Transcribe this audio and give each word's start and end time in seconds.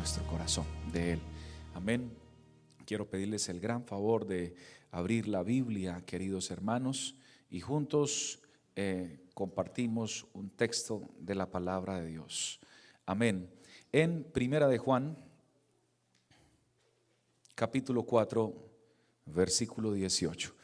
nuestro 0.00 0.26
corazón 0.26 0.64
de 0.94 1.12
Él. 1.12 1.20
Amén. 1.74 2.10
Quiero 2.86 3.10
pedirles 3.10 3.50
el 3.50 3.60
gran 3.60 3.84
favor 3.84 4.26
de 4.26 4.54
abrir 4.92 5.28
la 5.28 5.42
Biblia, 5.42 6.02
queridos 6.06 6.50
hermanos, 6.50 7.16
y 7.50 7.60
juntos 7.60 8.40
eh, 8.76 9.20
compartimos 9.34 10.26
un 10.32 10.48
texto 10.48 11.10
de 11.18 11.34
la 11.34 11.50
palabra 11.50 12.00
de 12.00 12.06
Dios. 12.06 12.60
Amén. 13.04 13.50
En 13.92 14.24
Primera 14.24 14.68
de 14.68 14.78
Juan, 14.78 15.18
capítulo 17.54 18.04
4, 18.04 18.54
versículo 19.26 19.92
18. 19.92 20.54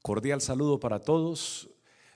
Cordial 0.00 0.40
saludo 0.40 0.80
para 0.80 0.98
todos 0.98 1.68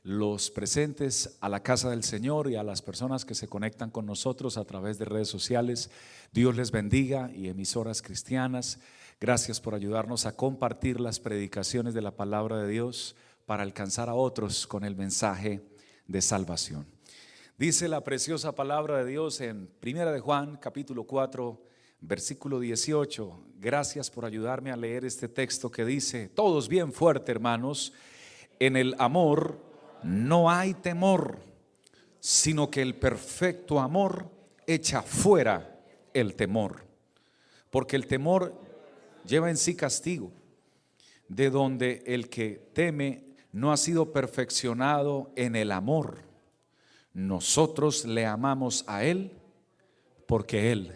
los 0.06 0.52
presentes 0.52 1.36
a 1.40 1.48
la 1.48 1.64
casa 1.64 1.90
del 1.90 2.04
Señor 2.04 2.48
y 2.48 2.54
a 2.54 2.62
las 2.62 2.80
personas 2.80 3.24
que 3.24 3.34
se 3.34 3.48
conectan 3.48 3.90
con 3.90 4.06
nosotros 4.06 4.56
a 4.56 4.64
través 4.64 5.00
de 5.00 5.04
redes 5.04 5.26
sociales. 5.26 5.90
Dios 6.30 6.54
les 6.54 6.70
bendiga 6.70 7.32
y 7.34 7.48
emisoras 7.48 8.02
cristianas. 8.02 8.78
Gracias 9.20 9.60
por 9.60 9.74
ayudarnos 9.74 10.24
a 10.24 10.36
compartir 10.36 11.00
las 11.00 11.18
predicaciones 11.18 11.92
de 11.92 12.02
la 12.02 12.12
palabra 12.12 12.58
de 12.58 12.68
Dios 12.68 13.16
para 13.46 13.64
alcanzar 13.64 14.08
a 14.08 14.14
otros 14.14 14.68
con 14.68 14.84
el 14.84 14.94
mensaje 14.94 15.60
de 16.06 16.22
salvación. 16.22 16.86
Dice 17.58 17.88
la 17.88 18.04
preciosa 18.04 18.54
palabra 18.54 18.98
de 18.98 19.10
Dios 19.10 19.40
en 19.40 19.66
Primera 19.80 20.12
de 20.12 20.20
Juan, 20.20 20.56
capítulo 20.62 21.02
4, 21.02 21.60
versículo 22.00 22.60
18. 22.60 23.40
Gracias 23.58 24.08
por 24.12 24.24
ayudarme 24.24 24.70
a 24.70 24.76
leer 24.76 25.04
este 25.04 25.26
texto 25.26 25.68
que 25.68 25.84
dice, 25.84 26.28
todos 26.28 26.68
bien 26.68 26.92
fuerte, 26.92 27.32
hermanos, 27.32 27.92
en 28.60 28.76
el 28.76 28.94
amor 29.00 29.66
no 30.02 30.50
hay 30.50 30.74
temor, 30.74 31.38
sino 32.20 32.70
que 32.70 32.82
el 32.82 32.94
perfecto 32.94 33.80
amor 33.80 34.30
echa 34.66 35.02
fuera 35.02 35.80
el 36.12 36.34
temor. 36.34 36.84
Porque 37.70 37.96
el 37.96 38.06
temor 38.06 38.54
lleva 39.24 39.50
en 39.50 39.56
sí 39.56 39.74
castigo, 39.74 40.32
de 41.28 41.50
donde 41.50 42.02
el 42.06 42.28
que 42.28 42.70
teme 42.72 43.24
no 43.52 43.72
ha 43.72 43.76
sido 43.76 44.12
perfeccionado 44.12 45.30
en 45.36 45.56
el 45.56 45.72
amor. 45.72 46.18
Nosotros 47.12 48.04
le 48.04 48.26
amamos 48.26 48.84
a 48.86 49.04
Él 49.04 49.32
porque 50.26 50.72
Él 50.72 50.92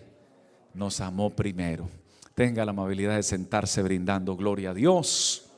nos 0.75 1.01
amó 1.01 1.31
primero. 1.31 1.89
Tenga 2.35 2.65
la 2.65 2.71
amabilidad 2.71 3.17
de 3.17 3.23
sentarse 3.23 3.83
brindando 3.83 4.37
gloria 4.37 4.71
a 4.71 4.75
Dios. 4.75 5.51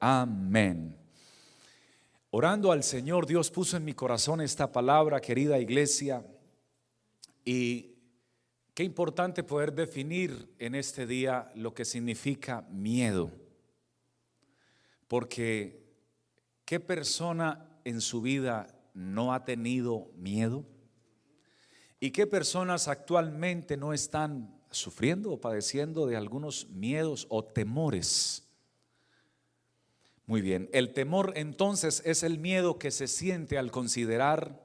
Amén. 0.00 0.96
Orando 2.30 2.72
al 2.72 2.82
Señor, 2.82 3.26
Dios 3.26 3.50
puso 3.50 3.78
en 3.78 3.86
mi 3.86 3.94
corazón 3.94 4.42
esta 4.42 4.70
palabra, 4.70 5.18
querida 5.18 5.58
iglesia, 5.58 6.26
y 7.42 7.94
qué 8.74 8.84
importante 8.84 9.42
poder 9.42 9.72
definir 9.72 10.54
en 10.58 10.74
este 10.74 11.06
día 11.06 11.50
lo 11.54 11.72
que 11.72 11.86
significa 11.86 12.66
miedo. 12.70 13.32
Porque 15.06 15.82
¿qué 16.66 16.78
persona 16.80 17.80
en 17.84 18.02
su 18.02 18.20
vida 18.20 18.78
no 18.92 19.32
ha 19.32 19.46
tenido 19.46 20.10
miedo? 20.14 20.66
¿Y 21.98 22.10
qué 22.10 22.26
personas 22.26 22.88
actualmente 22.88 23.78
no 23.78 23.94
están 23.94 24.54
sufriendo 24.70 25.32
o 25.32 25.40
padeciendo 25.40 26.06
de 26.06 26.18
algunos 26.18 26.68
miedos 26.68 27.26
o 27.30 27.42
temores? 27.42 28.47
Muy 30.28 30.42
bien, 30.42 30.68
el 30.74 30.92
temor 30.92 31.32
entonces 31.36 32.02
es 32.04 32.22
el 32.22 32.38
miedo 32.38 32.78
que 32.78 32.90
se 32.90 33.08
siente 33.08 33.56
al 33.56 33.70
considerar 33.70 34.62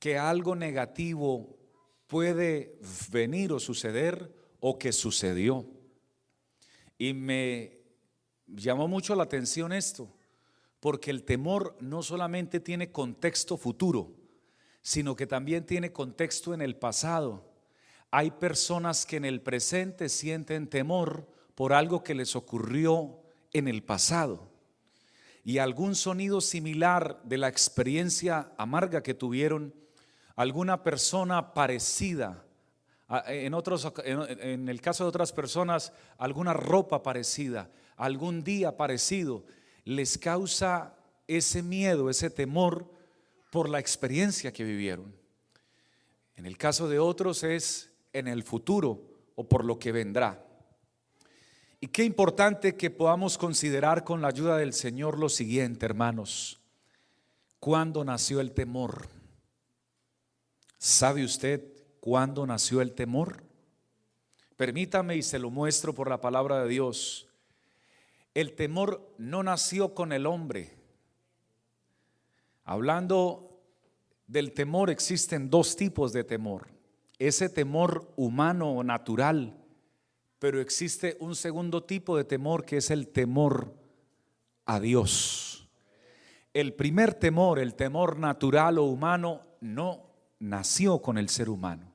que 0.00 0.16
algo 0.16 0.56
negativo 0.56 1.58
puede 2.06 2.78
venir 3.10 3.52
o 3.52 3.60
suceder 3.60 4.34
o 4.58 4.78
que 4.78 4.92
sucedió. 4.92 5.66
Y 6.96 7.12
me 7.12 7.82
llamó 8.46 8.88
mucho 8.88 9.14
la 9.14 9.24
atención 9.24 9.70
esto, 9.70 10.08
porque 10.80 11.10
el 11.10 11.24
temor 11.24 11.76
no 11.80 12.02
solamente 12.02 12.58
tiene 12.58 12.90
contexto 12.90 13.58
futuro, 13.58 14.14
sino 14.80 15.14
que 15.14 15.26
también 15.26 15.66
tiene 15.66 15.92
contexto 15.92 16.54
en 16.54 16.62
el 16.62 16.76
pasado. 16.76 17.52
Hay 18.10 18.30
personas 18.30 19.04
que 19.04 19.16
en 19.16 19.26
el 19.26 19.42
presente 19.42 20.08
sienten 20.08 20.68
temor 20.68 21.28
por 21.54 21.74
algo 21.74 22.02
que 22.02 22.14
les 22.14 22.34
ocurrió 22.34 23.21
en 23.52 23.68
el 23.68 23.82
pasado 23.82 24.52
y 25.44 25.58
algún 25.58 25.94
sonido 25.94 26.40
similar 26.40 27.20
de 27.24 27.38
la 27.38 27.48
experiencia 27.48 28.52
amarga 28.56 29.02
que 29.02 29.14
tuvieron 29.14 29.74
alguna 30.36 30.82
persona 30.82 31.52
parecida. 31.52 32.44
En, 33.26 33.52
otros, 33.52 33.92
en 34.04 34.68
el 34.68 34.80
caso 34.80 35.04
de 35.04 35.08
otras 35.08 35.32
personas, 35.32 35.92
alguna 36.16 36.54
ropa 36.54 37.02
parecida, 37.02 37.70
algún 37.96 38.42
día 38.42 38.76
parecido, 38.76 39.44
les 39.84 40.16
causa 40.16 40.94
ese 41.26 41.62
miedo, 41.62 42.08
ese 42.08 42.30
temor 42.30 42.90
por 43.50 43.68
la 43.68 43.80
experiencia 43.80 44.52
que 44.52 44.64
vivieron. 44.64 45.14
En 46.36 46.46
el 46.46 46.56
caso 46.56 46.88
de 46.88 46.98
otros 46.98 47.42
es 47.42 47.92
en 48.12 48.28
el 48.28 48.42
futuro 48.44 49.02
o 49.34 49.46
por 49.46 49.64
lo 49.64 49.78
que 49.78 49.92
vendrá. 49.92 50.42
Y 51.84 51.88
qué 51.88 52.04
importante 52.04 52.76
que 52.76 52.90
podamos 52.90 53.36
considerar 53.36 54.04
con 54.04 54.22
la 54.22 54.28
ayuda 54.28 54.56
del 54.56 54.72
Señor 54.72 55.18
lo 55.18 55.28
siguiente, 55.28 55.84
hermanos. 55.84 56.60
¿Cuándo 57.58 58.04
nació 58.04 58.40
el 58.40 58.52
temor? 58.52 59.08
¿Sabe 60.78 61.24
usted 61.24 61.64
cuándo 61.98 62.46
nació 62.46 62.82
el 62.82 62.92
temor? 62.92 63.42
Permítame 64.56 65.16
y 65.16 65.24
se 65.24 65.40
lo 65.40 65.50
muestro 65.50 65.92
por 65.92 66.08
la 66.08 66.20
palabra 66.20 66.62
de 66.62 66.68
Dios. 66.68 67.26
El 68.32 68.54
temor 68.54 69.12
no 69.18 69.42
nació 69.42 69.92
con 69.92 70.12
el 70.12 70.26
hombre. 70.26 70.76
Hablando 72.62 73.60
del 74.28 74.52
temor, 74.52 74.88
existen 74.88 75.50
dos 75.50 75.74
tipos 75.74 76.12
de 76.12 76.22
temor. 76.22 76.68
Ese 77.18 77.48
temor 77.48 78.08
humano 78.14 78.70
o 78.70 78.84
natural 78.84 79.61
pero 80.42 80.60
existe 80.60 81.16
un 81.20 81.36
segundo 81.36 81.84
tipo 81.84 82.16
de 82.16 82.24
temor 82.24 82.64
que 82.64 82.78
es 82.78 82.90
el 82.90 83.06
temor 83.06 83.72
a 84.66 84.80
Dios. 84.80 85.68
El 86.52 86.74
primer 86.74 87.14
temor, 87.14 87.60
el 87.60 87.76
temor 87.76 88.18
natural 88.18 88.78
o 88.78 88.82
humano, 88.82 89.42
no 89.60 90.10
nació 90.40 91.00
con 91.00 91.16
el 91.16 91.28
ser 91.28 91.48
humano. 91.48 91.92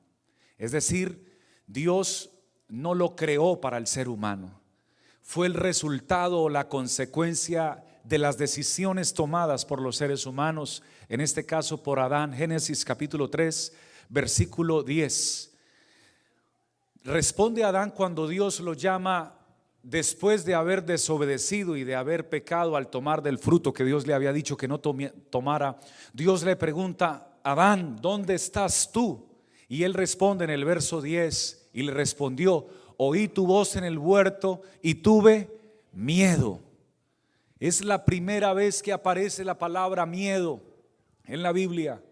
Es 0.56 0.72
decir, 0.72 1.30
Dios 1.66 2.30
no 2.68 2.94
lo 2.94 3.16
creó 3.16 3.60
para 3.60 3.76
el 3.76 3.86
ser 3.86 4.08
humano. 4.08 4.62
Fue 5.20 5.46
el 5.46 5.52
resultado 5.52 6.40
o 6.40 6.48
la 6.48 6.70
consecuencia 6.70 7.84
de 8.02 8.16
las 8.16 8.38
decisiones 8.38 9.12
tomadas 9.12 9.66
por 9.66 9.82
los 9.82 9.96
seres 9.96 10.24
humanos, 10.24 10.82
en 11.10 11.20
este 11.20 11.44
caso 11.44 11.82
por 11.82 12.00
Adán, 12.00 12.32
Génesis 12.32 12.82
capítulo 12.82 13.28
3, 13.28 13.74
versículo 14.08 14.82
10. 14.82 15.47
Responde 17.04 17.64
Adán 17.64 17.90
cuando 17.90 18.28
Dios 18.28 18.60
lo 18.60 18.74
llama 18.74 19.34
después 19.82 20.44
de 20.44 20.54
haber 20.54 20.84
desobedecido 20.84 21.76
y 21.76 21.84
de 21.84 21.94
haber 21.94 22.28
pecado 22.28 22.76
al 22.76 22.88
tomar 22.88 23.22
del 23.22 23.38
fruto 23.38 23.72
que 23.72 23.84
Dios 23.84 24.06
le 24.06 24.14
había 24.14 24.32
dicho 24.32 24.56
que 24.56 24.68
no 24.68 24.78
tomara. 24.78 25.78
Dios 26.12 26.42
le 26.42 26.56
pregunta, 26.56 27.38
Adán, 27.42 27.96
¿dónde 28.00 28.34
estás 28.34 28.90
tú? 28.92 29.26
Y 29.68 29.84
él 29.84 29.94
responde 29.94 30.44
en 30.44 30.50
el 30.50 30.64
verso 30.64 31.00
10 31.00 31.70
y 31.72 31.82
le 31.82 31.92
respondió, 31.92 32.66
oí 32.96 33.28
tu 33.28 33.46
voz 33.46 33.76
en 33.76 33.84
el 33.84 33.98
huerto 33.98 34.62
y 34.82 34.96
tuve 34.96 35.56
miedo. 35.92 36.60
Es 37.58 37.84
la 37.84 38.04
primera 38.04 38.52
vez 38.52 38.82
que 38.82 38.92
aparece 38.92 39.44
la 39.44 39.58
palabra 39.58 40.06
miedo 40.06 40.60
en 41.24 41.42
la 41.42 41.52
Biblia. 41.52 42.02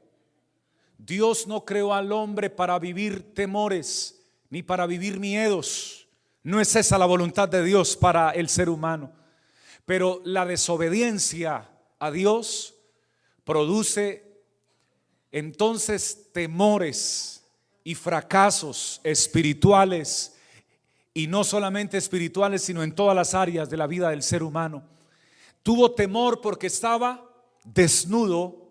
Dios 0.98 1.46
no 1.46 1.64
creó 1.64 1.92
al 1.92 2.12
hombre 2.12 2.50
para 2.50 2.78
vivir 2.78 3.34
temores 3.34 4.25
ni 4.50 4.62
para 4.62 4.86
vivir 4.86 5.18
miedos. 5.18 6.08
No 6.42 6.60
es 6.60 6.74
esa 6.76 6.98
la 6.98 7.06
voluntad 7.06 7.48
de 7.48 7.64
Dios 7.64 7.96
para 7.96 8.30
el 8.30 8.48
ser 8.48 8.68
humano. 8.68 9.12
Pero 9.84 10.20
la 10.24 10.44
desobediencia 10.46 11.70
a 11.98 12.10
Dios 12.10 12.74
produce 13.44 14.24
entonces 15.32 16.30
temores 16.32 17.44
y 17.84 17.94
fracasos 17.94 19.00
espirituales 19.04 20.36
y 21.14 21.28
no 21.28 21.44
solamente 21.44 21.96
espirituales, 21.96 22.62
sino 22.62 22.82
en 22.82 22.94
todas 22.94 23.14
las 23.14 23.32
áreas 23.34 23.70
de 23.70 23.76
la 23.76 23.86
vida 23.86 24.10
del 24.10 24.22
ser 24.22 24.42
humano. 24.42 24.84
Tuvo 25.62 25.92
temor 25.92 26.40
porque 26.40 26.66
estaba 26.66 27.28
desnudo 27.64 28.70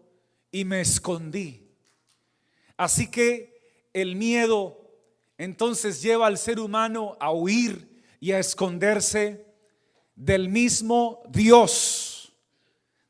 y 0.52 0.64
me 0.64 0.82
escondí. 0.82 1.68
Así 2.78 3.10
que 3.10 3.90
el 3.94 4.16
miedo 4.16 4.85
entonces 5.38 6.02
lleva 6.02 6.28
al 6.28 6.38
ser 6.38 6.60
humano 6.60 7.18
a 7.20 7.32
huir 7.32 8.04
y 8.20 8.32
a 8.32 8.40
esconderse 8.40 9.46
del 10.16 10.50
mismo 10.50 11.24
Dios, 11.30 12.34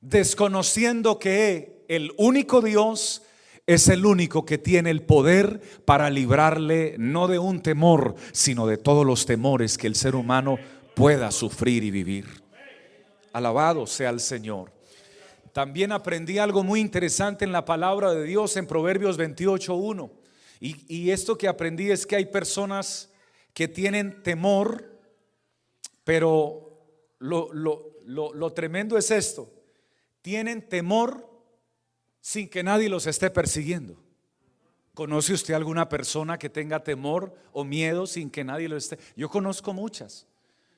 desconociendo 0.01 1.19
que 1.19 1.86
el 1.88 2.12
único 2.18 2.62
Dios, 2.62 3.22
es 3.68 3.88
el 3.88 4.06
único 4.06 4.45
que 4.45 4.57
tiene 4.57 4.92
el 4.92 5.01
poder 5.01 5.60
para 5.86 6.10
librarle 6.10 6.95
no 7.00 7.27
de 7.27 7.39
un 7.39 7.62
temor, 7.62 8.16
sino 8.31 8.68
de 8.68 8.77
todos 8.77 9.06
los 9.06 9.25
temores 9.25 9.77
que 9.77 9.88
el 9.88 9.95
ser 9.95 10.16
humano 10.16 10.57
pueda 10.94 11.31
sufrir 11.31 11.83
y 11.83 11.89
vivir. 11.89 12.44
Alabado 13.33 13.88
sea 13.88 14.12
el 14.12 14.19
Señor. 14.19 14.72
También 15.51 15.92
aprendí 15.92 16.38
algo 16.38 16.63
muy 16.63 16.80
interesante 16.80 17.44
en 17.44 17.51
la 17.51 17.66
palabra 17.66 18.13
de 18.13 18.24
Dios 18.24 18.56
en 18.57 18.68
Proverbios 18.68 19.18
28.1. 19.18 20.12
Y, 20.60 21.12
esto 21.12 21.38
que 21.38 21.48
aprendí 21.48 21.92
es 21.92 22.06
que 22.06 22.16
hay 22.16 22.25
personas 22.25 23.12
que 23.54 23.68
tienen 23.68 24.24
temor, 24.24 25.00
pero 26.04 26.80
lo, 27.19 27.52
lo 27.54 28.54
tremendo 28.54 28.98
es 28.98 29.12
esto. 29.12 29.52
Tienen 30.22 30.68
temor 30.68 31.30
sin 32.22 32.50
que 32.50 32.63
nadie 32.63 32.90
los 32.90 33.06
esté 33.06 33.30
persiguiendo. 33.30 34.02
¿Conoce 34.96 35.34
usted 35.34 35.54
alguna 35.54 35.90
persona 35.90 36.40
que 36.40 36.50
tenga 36.50 36.84
temor 36.84 37.36
o 37.51 37.66
miedo 37.66 38.08
sin 38.08 38.31
que 38.31 38.46
nadie 38.46 38.69
lo 38.69 38.78
esté? 38.78 38.98
Yo 39.16 39.30
conozco 39.30 39.74
muchas. 39.74 40.25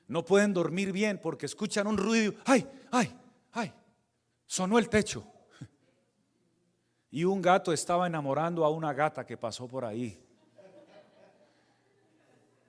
No 0.07 0.25
pueden 0.25 0.53
dormir 0.53 0.91
bien 0.91 1.19
porque 1.21 1.45
escuchan 1.45 1.85
un 1.85 1.97
ruido. 1.97 2.33
¡Ay, 2.45 2.67
ay, 2.91 3.15
ay! 3.51 3.71
Sonó 4.47 4.79
el 4.79 4.89
techo. 4.89 5.23
Y 7.09 7.23
un 7.23 7.41
gato 7.41 7.71
estaba 7.73 8.07
enamorando 8.07 8.65
a 8.65 8.69
una 8.69 8.93
gata 8.93 9.25
que 9.25 9.37
pasó 9.37 9.67
por 9.67 9.85
ahí. 9.85 10.19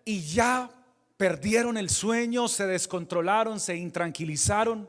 Y 0.05 0.23
ya 0.23 0.71
perdieron 1.17 1.77
el 1.77 1.91
sueño, 1.91 2.49
se 2.49 2.67
descontrolaron, 2.67 3.61
se 3.61 3.77
intranquilizaron 3.77 4.89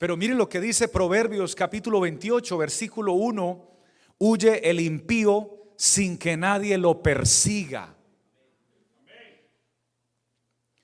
pero 0.00 0.16
miren 0.16 0.38
lo 0.38 0.48
que 0.48 0.62
dice 0.62 0.88
Proverbios 0.88 1.54
capítulo 1.54 2.00
28, 2.00 2.56
versículo 2.56 3.12
1. 3.12 3.70
Huye 4.16 4.70
el 4.70 4.80
impío 4.80 5.74
sin 5.76 6.16
que 6.16 6.38
nadie 6.38 6.78
lo 6.78 7.02
persiga. 7.02 7.94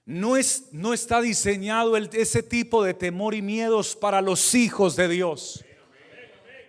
No, 0.04 0.36
es, 0.36 0.68
no 0.70 0.92
está 0.92 1.22
diseñado 1.22 1.96
ese 1.96 2.42
tipo 2.42 2.84
de 2.84 2.92
temor 2.92 3.34
y 3.34 3.40
miedos 3.40 3.96
para 3.96 4.20
los 4.20 4.54
hijos 4.54 4.96
de 4.96 5.08
Dios. 5.08 5.64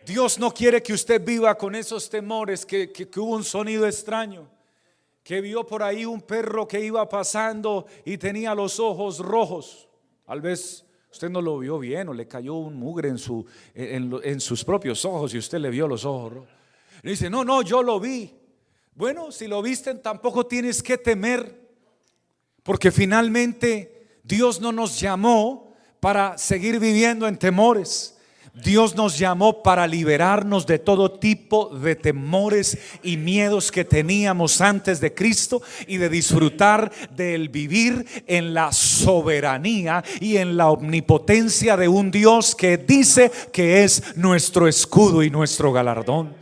Dios 0.08 0.40
no 0.40 0.54
quiere 0.54 0.82
que 0.82 0.94
usted 0.94 1.22
viva 1.22 1.54
con 1.58 1.76
esos 1.76 2.10
temores, 2.10 2.66
que, 2.66 2.90
hubo 3.18 3.36
un 3.36 3.44
sonido 3.44 3.86
extraño, 3.86 4.50
que 5.22 5.42
vio 5.42 5.68
por 5.68 5.84
ahí 5.84 6.06
un 6.06 6.22
perro 6.22 6.66
que 6.66 6.80
iba 6.80 7.10
pasando 7.10 7.86
y 8.06 8.18
tenía 8.18 8.56
los 8.56 8.80
ojos 8.80 9.20
rojos. 9.20 9.90
Tal 10.26 10.40
vez 10.42 10.86
Usted 11.10 11.30
no 11.30 11.42
lo 11.42 11.58
vio 11.58 11.80
bien 11.80 12.10
o 12.10 12.14
le 12.14 12.28
cayó 12.28 12.56
un 12.56 12.76
mugre 12.76 13.10
en, 13.10 13.18
su, 13.18 13.44
en, 13.74 14.40
sus 14.40 14.64
propios 14.64 15.04
ojos 15.04 15.34
y 15.34 15.38
usted 15.40 15.58
le 15.58 15.70
vio 15.70 15.88
los 15.88 16.06
ojos. 16.06 16.46
Y 17.02 17.10
dice, 17.10 17.30
no, 17.30 17.44
no, 17.44 17.62
yo 17.62 17.82
lo 17.82 18.00
vi. 18.00 18.36
Bueno, 18.94 19.32
si 19.32 19.48
lo 19.48 19.62
viste, 19.62 19.96
tampoco 19.96 20.46
tienes 20.46 20.84
que 20.84 20.98
temer, 20.98 21.60
porque 22.62 22.92
finalmente 22.92 24.20
Dios 24.22 24.60
no 24.62 24.72
nos 24.72 25.00
llamó 25.00 25.74
para 26.00 26.38
seguir 26.38 26.78
viviendo 26.78 27.28
en 27.28 27.40
temores. 27.40 28.17
Dios 28.64 28.96
nos 28.96 29.20
llamó 29.20 29.62
para 29.62 29.86
liberarnos 29.86 30.66
de 30.66 30.80
todo 30.80 31.12
tipo 31.12 31.70
de 31.70 31.96
temores 31.96 32.78
y 33.04 33.16
miedos 33.16 33.72
que 33.72 33.86
teníamos 33.86 34.62
antes 34.62 35.00
de 35.00 35.14
Cristo 35.14 35.62
y 35.86 35.98
de 35.98 36.10
disfrutar 36.10 36.92
del 37.16 37.50
vivir 37.50 38.06
en 38.26 38.56
la 38.56 38.72
soberanía 38.72 40.04
y 40.20 40.38
en 40.38 40.58
la 40.58 40.70
omnipotencia 40.70 41.78
de 41.78 41.88
un 41.88 42.10
Dios 42.10 42.56
que 42.56 42.78
dice 42.78 43.32
que 43.54 43.84
es 43.84 44.18
nuestro 44.18 44.68
escudo 44.68 45.22
y 45.22 45.30
nuestro 45.30 45.72
galardón. 45.72 46.34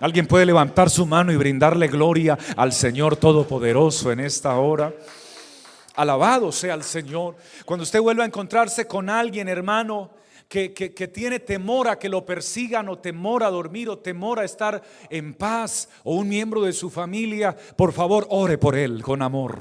Alguien 0.00 0.26
puede 0.26 0.46
levantar 0.46 0.88
su 0.88 1.04
mano 1.04 1.30
y 1.30 1.36
brindarle 1.36 1.88
gloria 1.88 2.38
al 2.56 2.72
Señor 2.72 3.16
Todopoderoso 3.16 4.10
en 4.10 4.20
esta 4.20 4.56
hora. 4.56 4.94
Alabado 5.94 6.52
sea 6.52 6.72
el 6.72 6.84
Señor. 6.84 7.36
Cuando 7.66 7.82
usted 7.82 8.00
vuelva 8.00 8.24
a 8.24 8.26
encontrarse 8.26 8.86
con 8.86 9.10
alguien, 9.10 9.46
hermano, 9.46 10.08
que, 10.50 11.08
tiene 11.14 11.38
temor 11.38 11.86
a 11.86 11.96
que 11.96 12.08
lo 12.08 12.26
persigan 12.26 12.88
o 12.88 12.98
temor 12.98 13.44
a 13.44 13.50
dormir 13.50 13.88
o 13.88 13.98
temor 13.98 14.40
a 14.40 14.44
estar 14.44 14.82
en 15.08 15.32
paz 15.32 15.88
o 16.02 16.16
un 16.16 16.28
miembro 16.28 16.62
de 16.62 16.72
su 16.72 16.90
familia, 16.90 17.56
por 17.76 17.92
favor, 17.92 18.26
ore 18.30 18.58
por 18.58 18.76
él 18.76 19.00
con 19.00 19.22
amor. 19.22 19.60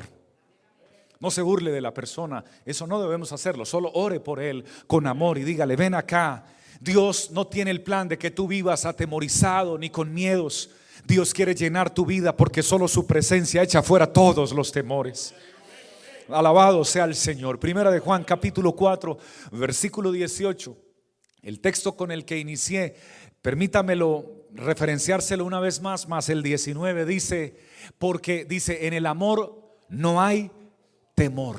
No 1.19 1.29
se 1.29 1.43
burle 1.43 1.69
de 1.69 1.81
la 1.81 1.93
persona, 1.93 2.43
eso 2.65 2.87
no 2.87 2.99
debemos 2.99 3.31
hacerlo, 3.31 3.65
solo 3.65 3.91
ore 3.93 4.19
por 4.19 4.39
él 4.39 4.65
con 4.87 5.05
amor 5.05 5.37
y 5.37 5.43
dígale, 5.43 5.75
ven 5.75 5.93
acá. 5.93 6.45
Dios 6.79 7.29
no 7.29 7.45
tiene 7.45 7.69
el 7.69 7.83
plan 7.83 8.07
de 8.07 8.17
que 8.17 8.31
tú 8.31 8.47
vivas 8.47 8.85
atemorizado 8.85 9.77
ni 9.77 9.91
con 9.91 10.11
miedos. 10.11 10.71
Dios 11.05 11.35
quiere 11.35 11.53
llenar 11.53 11.93
tu 11.93 12.03
vida 12.03 12.35
porque 12.35 12.63
solo 12.63 12.87
su 12.87 13.05
presencia 13.05 13.61
echa 13.61 13.83
fuera 13.83 14.11
todos 14.11 14.53
los 14.53 14.71
temores. 14.71 15.35
Alabado 16.31 16.85
sea 16.85 17.05
el 17.05 17.15
Señor. 17.15 17.59
Primera 17.59 17.89
de 17.89 17.99
Juan 17.99 18.23
capítulo 18.23 18.73
4, 18.75 19.17
versículo 19.51 20.11
18. 20.11 20.77
El 21.41 21.59
texto 21.59 21.95
con 21.95 22.11
el 22.11 22.23
que 22.25 22.37
inicié, 22.37 22.95
permítamelo 23.41 24.45
referenciárselo 24.53 25.45
una 25.45 25.59
vez 25.59 25.81
más, 25.81 26.07
más 26.07 26.29
el 26.29 26.43
19 26.43 27.05
dice, 27.05 27.57
porque 27.97 28.45
dice, 28.45 28.87
en 28.87 28.93
el 28.93 29.05
amor 29.05 29.79
no 29.89 30.21
hay 30.21 30.51
temor. 31.15 31.57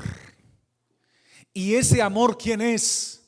Y 1.52 1.75
ese 1.75 2.00
amor, 2.00 2.38
¿quién 2.38 2.61
es? 2.61 3.23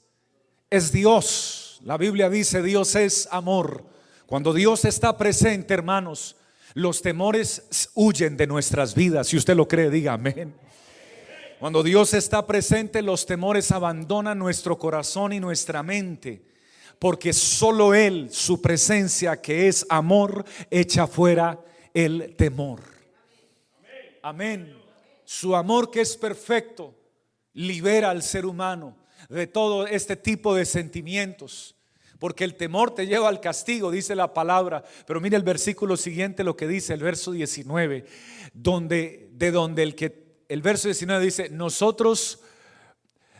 Es 0.70 0.92
Dios. 0.92 1.80
La 1.82 1.96
Biblia 1.96 2.30
dice, 2.30 2.62
Dios 2.62 2.94
es 2.94 3.28
amor. 3.32 3.84
Cuando 4.26 4.52
Dios 4.52 4.84
está 4.84 5.18
presente, 5.18 5.74
hermanos, 5.74 6.36
los 6.74 7.02
temores 7.02 7.90
huyen 7.94 8.36
de 8.36 8.46
nuestras 8.46 8.94
vidas. 8.94 9.26
Si 9.26 9.36
usted 9.36 9.56
lo 9.56 9.66
cree, 9.66 9.90
diga 9.90 10.12
amén. 10.12 10.54
Cuando 11.62 11.84
Dios 11.84 12.12
está 12.12 12.44
presente, 12.44 13.02
los 13.02 13.24
temores 13.24 13.70
abandonan 13.70 14.36
nuestro 14.36 14.76
corazón 14.76 15.32
y 15.32 15.38
nuestra 15.38 15.84
mente, 15.84 16.42
porque 16.98 17.32
solo 17.32 17.94
Él, 17.94 18.30
su 18.32 18.60
presencia 18.60 19.40
que 19.40 19.68
es 19.68 19.86
amor, 19.88 20.44
echa 20.72 21.06
fuera 21.06 21.60
el 21.94 22.34
temor. 22.34 22.80
Amén. 24.24 24.76
Su 25.24 25.54
amor 25.54 25.92
que 25.92 26.00
es 26.00 26.16
perfecto, 26.16 26.96
libera 27.52 28.10
al 28.10 28.24
ser 28.24 28.44
humano 28.44 28.96
de 29.28 29.46
todo 29.46 29.86
este 29.86 30.16
tipo 30.16 30.56
de 30.56 30.64
sentimientos. 30.64 31.76
Porque 32.18 32.42
el 32.42 32.56
temor 32.56 32.92
te 32.92 33.06
lleva 33.06 33.28
al 33.28 33.40
castigo, 33.40 33.92
dice 33.92 34.16
la 34.16 34.34
palabra. 34.34 34.82
Pero 35.06 35.20
mire 35.20 35.36
el 35.36 35.44
versículo 35.44 35.96
siguiente, 35.96 36.42
lo 36.42 36.56
que 36.56 36.66
dice 36.66 36.92
el 36.92 37.04
verso 37.04 37.30
19, 37.30 38.04
donde 38.52 39.28
de 39.32 39.50
donde 39.50 39.82
el 39.82 39.94
que 39.94 40.21
el 40.52 40.60
verso 40.60 40.88
19 40.88 41.24
dice, 41.24 41.48
nosotros, 41.48 42.40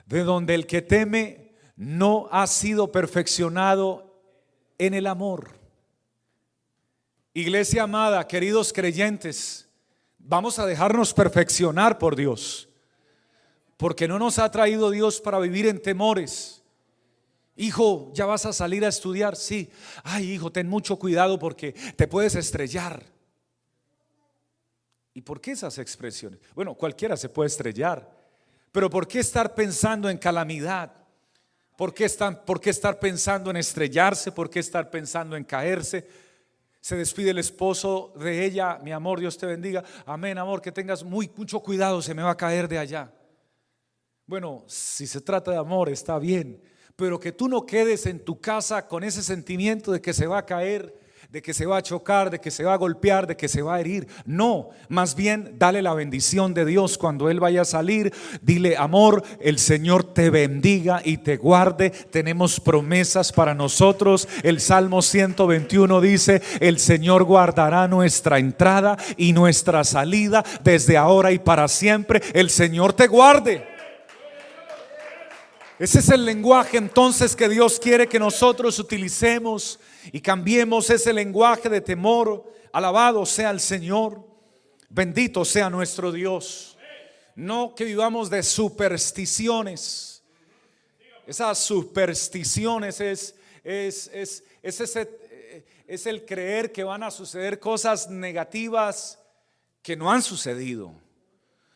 de 0.06 0.24
donde 0.24 0.54
el 0.54 0.66
que 0.66 0.80
teme 0.80 1.52
no 1.76 2.26
ha 2.32 2.46
sido 2.46 2.90
perfeccionado 2.90 4.18
en 4.78 4.94
el 4.94 5.06
amor. 5.06 5.50
Iglesia 7.34 7.82
amada, 7.82 8.26
queridos 8.26 8.72
creyentes, 8.72 9.68
vamos 10.18 10.58
a 10.58 10.64
dejarnos 10.64 11.12
perfeccionar 11.12 11.98
por 11.98 12.16
Dios, 12.16 12.70
porque 13.76 14.08
no 14.08 14.18
nos 14.18 14.38
ha 14.38 14.50
traído 14.50 14.90
Dios 14.90 15.20
para 15.20 15.38
vivir 15.38 15.66
en 15.66 15.82
temores. 15.82 16.62
Hijo, 17.56 18.10
ya 18.14 18.24
vas 18.24 18.46
a 18.46 18.54
salir 18.54 18.86
a 18.86 18.88
estudiar, 18.88 19.36
sí. 19.36 19.70
Ay, 20.02 20.32
hijo, 20.32 20.50
ten 20.50 20.66
mucho 20.66 20.98
cuidado 20.98 21.38
porque 21.38 21.72
te 21.72 22.08
puedes 22.08 22.36
estrellar. 22.36 23.11
¿Y 25.14 25.22
por 25.22 25.40
qué 25.40 25.52
esas 25.52 25.78
expresiones? 25.78 26.40
Bueno, 26.54 26.74
cualquiera 26.74 27.16
se 27.16 27.28
puede 27.28 27.48
estrellar, 27.48 28.10
pero 28.70 28.88
¿por 28.88 29.06
qué 29.06 29.20
estar 29.20 29.54
pensando 29.54 30.08
en 30.08 30.18
calamidad? 30.18 30.92
¿Por 31.76 31.92
qué, 31.92 32.04
estar, 32.04 32.44
¿Por 32.44 32.60
qué 32.60 32.70
estar 32.70 32.98
pensando 32.98 33.50
en 33.50 33.56
estrellarse? 33.56 34.32
¿Por 34.32 34.48
qué 34.48 34.60
estar 34.60 34.90
pensando 34.90 35.36
en 35.36 35.44
caerse? 35.44 36.06
Se 36.80 36.96
despide 36.96 37.30
el 37.30 37.38
esposo 37.38 38.12
de 38.16 38.44
ella, 38.44 38.78
mi 38.82 38.92
amor, 38.92 39.20
Dios 39.20 39.38
te 39.38 39.46
bendiga. 39.46 39.84
Amén, 40.06 40.38
amor, 40.38 40.60
que 40.60 40.72
tengas 40.72 41.04
mucho 41.04 41.60
cuidado, 41.60 42.02
se 42.02 42.14
me 42.14 42.22
va 42.22 42.30
a 42.30 42.36
caer 42.36 42.68
de 42.68 42.78
allá. 42.78 43.12
Bueno, 44.26 44.64
si 44.66 45.06
se 45.06 45.20
trata 45.20 45.50
de 45.50 45.58
amor, 45.58 45.88
está 45.88 46.18
bien, 46.18 46.62
pero 46.96 47.20
que 47.20 47.32
tú 47.32 47.48
no 47.48 47.66
quedes 47.66 48.06
en 48.06 48.24
tu 48.24 48.40
casa 48.40 48.88
con 48.88 49.04
ese 49.04 49.22
sentimiento 49.22 49.92
de 49.92 50.00
que 50.00 50.12
se 50.12 50.26
va 50.26 50.38
a 50.38 50.46
caer 50.46 51.01
de 51.32 51.40
que 51.40 51.54
se 51.54 51.64
va 51.64 51.78
a 51.78 51.82
chocar, 51.82 52.28
de 52.28 52.38
que 52.38 52.50
se 52.50 52.62
va 52.62 52.74
a 52.74 52.76
golpear, 52.76 53.26
de 53.26 53.38
que 53.38 53.48
se 53.48 53.62
va 53.62 53.76
a 53.76 53.80
herir. 53.80 54.06
No, 54.26 54.68
más 54.90 55.14
bien 55.14 55.54
dale 55.58 55.80
la 55.80 55.94
bendición 55.94 56.52
de 56.52 56.66
Dios 56.66 56.98
cuando 56.98 57.30
Él 57.30 57.40
vaya 57.40 57.62
a 57.62 57.64
salir. 57.64 58.12
Dile, 58.42 58.76
amor, 58.76 59.22
el 59.40 59.58
Señor 59.58 60.12
te 60.12 60.28
bendiga 60.28 61.00
y 61.02 61.16
te 61.16 61.38
guarde. 61.38 61.88
Tenemos 61.88 62.60
promesas 62.60 63.32
para 63.32 63.54
nosotros. 63.54 64.28
El 64.42 64.60
Salmo 64.60 65.00
121 65.00 66.02
dice, 66.02 66.42
el 66.60 66.78
Señor 66.78 67.24
guardará 67.24 67.88
nuestra 67.88 68.38
entrada 68.38 68.98
y 69.16 69.32
nuestra 69.32 69.84
salida 69.84 70.44
desde 70.62 70.98
ahora 70.98 71.32
y 71.32 71.38
para 71.38 71.66
siempre. 71.68 72.20
El 72.34 72.50
Señor 72.50 72.92
te 72.92 73.06
guarde. 73.06 73.71
Ese 75.78 75.98
es 75.98 76.08
el 76.10 76.24
lenguaje 76.24 76.76
entonces 76.76 77.34
que 77.34 77.48
Dios 77.48 77.80
quiere 77.80 78.06
que 78.06 78.18
nosotros 78.18 78.78
utilicemos 78.78 79.80
y 80.12 80.20
cambiemos 80.20 80.90
ese 80.90 81.12
lenguaje 81.12 81.68
de 81.68 81.80
temor. 81.80 82.52
Alabado 82.72 83.24
sea 83.26 83.50
el 83.50 83.60
Señor. 83.60 84.24
Bendito 84.88 85.44
sea 85.44 85.70
nuestro 85.70 86.12
Dios. 86.12 86.76
No 87.34 87.74
que 87.74 87.84
vivamos 87.84 88.28
de 88.28 88.42
supersticiones. 88.42 90.22
Esas 91.26 91.58
supersticiones 91.58 93.00
es, 93.00 93.34
es, 93.64 94.10
es, 94.12 94.44
es, 94.62 94.80
ese, 94.80 95.64
es 95.86 96.06
el 96.06 96.24
creer 96.24 96.72
que 96.72 96.84
van 96.84 97.02
a 97.02 97.10
suceder 97.10 97.58
cosas 97.58 98.10
negativas 98.10 99.18
que 99.82 99.96
no 99.96 100.12
han 100.12 100.22
sucedido. 100.22 100.94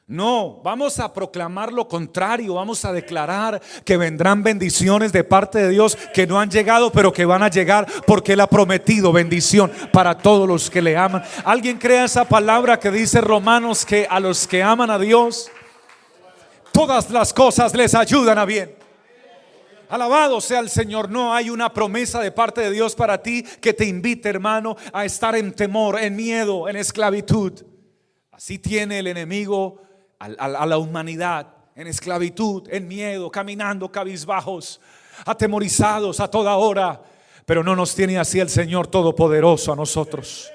No, 0.09 0.61
vamos 0.63 1.01
a 1.01 1.13
proclamar 1.13 1.73
lo 1.73 1.89
contrario, 1.89 2.55
vamos 2.55 2.85
a 2.85 2.93
declarar 2.93 3.61
que 3.85 3.97
vendrán 3.97 4.45
bendiciones 4.45 5.13
de 5.13 5.25
parte 5.25 5.59
de 5.59 5.71
Dios 5.71 5.99
que 6.15 6.29
no 6.29 6.39
han 6.39 6.49
llegado, 6.49 6.93
pero 6.93 7.13
que 7.13 7.25
van 7.25 7.43
a 7.43 7.51
llegar 7.51 7.89
porque 8.07 8.35
Él 8.35 8.41
ha 8.41 8.47
prometido 8.47 9.11
bendición 9.11 9.73
para 9.93 10.17
todos 10.17 10.47
los 10.47 10.71
que 10.71 10.81
le 10.81 10.97
aman. 10.97 11.25
¿Alguien 11.45 11.77
crea 11.77 12.05
esa 12.05 12.25
palabra 12.25 12.79
que 12.79 12.93
dice 12.93 13.21
Romanos 13.21 13.85
que 13.85 14.07
a 14.09 14.21
los 14.21 14.47
que 14.47 14.63
aman 14.63 14.91
a 14.91 14.99
Dios, 15.01 15.51
todas 16.71 17.11
las 17.11 17.33
cosas 17.33 17.75
les 17.75 17.93
ayudan 17.97 18.39
a 18.39 18.45
bien? 18.45 18.77
Alabado 19.89 20.41
sea 20.41 20.61
el 20.61 20.71
Señor. 20.71 21.11
No 21.11 21.35
hay 21.35 21.51
una 21.51 21.73
promesa 21.73 22.21
de 22.21 22.31
parte 22.31 22.61
de 22.61 22.71
Dios 22.71 22.95
para 22.95 23.21
ti 23.21 23.43
que 23.61 23.73
te 23.73 23.87
invite, 23.87 24.29
hermano, 24.29 24.77
a 24.93 25.05
estar 25.05 25.35
en 25.35 25.53
temor, 25.53 25.99
en 25.99 26.15
miedo, 26.15 26.69
en 26.69 26.77
esclavitud. 26.77 27.65
Así 28.31 28.59
tiene 28.59 29.01
el 29.01 29.09
enemigo 29.09 29.86
a, 30.19 30.67
la 30.67 30.79
humanidad 30.79 31.49
en 31.75 31.87
esclavitud, 31.87 32.69
en 32.71 32.89
miedo, 32.89 33.31
caminando 33.31 33.91
cabizbajos, 33.91 34.81
atemorizados 35.25 36.21
a 36.21 36.29
toda 36.29 36.57
hora. 36.57 37.03
Pero 37.45 37.63
no 37.63 37.77
nos 37.77 37.95
tiene 37.95 38.19
así 38.19 38.41
el 38.41 38.49
Señor 38.49 38.89
Todopoderoso 38.89 39.73
a 39.73 39.77
nosotros. 39.77 40.51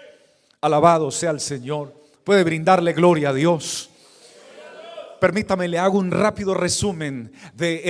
Alabado 0.60 1.10
sea 1.10 1.32
el 1.32 1.40
Señor. 1.40 1.94
Puede 2.24 2.44
brindarle 2.44 2.94
gloria 2.94 3.30
a 3.30 3.34
Dios. 3.34 3.92
Permítame, 5.22 5.68
le 5.68 5.78
hago 5.78 6.00
un 6.00 6.10
rápido 6.10 6.56
resumen 6.56 7.32
de, 7.54 7.84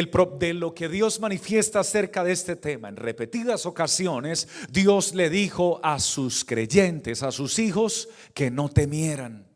lo 0.53 0.73
que 0.73 0.89
Dios 0.89 1.21
manifiesta 1.21 1.79
acerca 1.79 2.25
de 2.25 2.33
este 2.33 2.57
tema. 2.57 2.89
En 2.89 2.97
repetidas 2.97 3.65
ocasiones, 3.65 4.49
Dios 4.69 5.15
le 5.15 5.29
dijo 5.29 5.79
a 5.81 5.99
sus 5.99 6.43
creyentes, 6.43 7.23
a 7.23 7.31
sus 7.31 7.57
hijos, 7.57 8.09
que 8.33 8.51
no 8.51 8.67
temieran. 8.67 9.50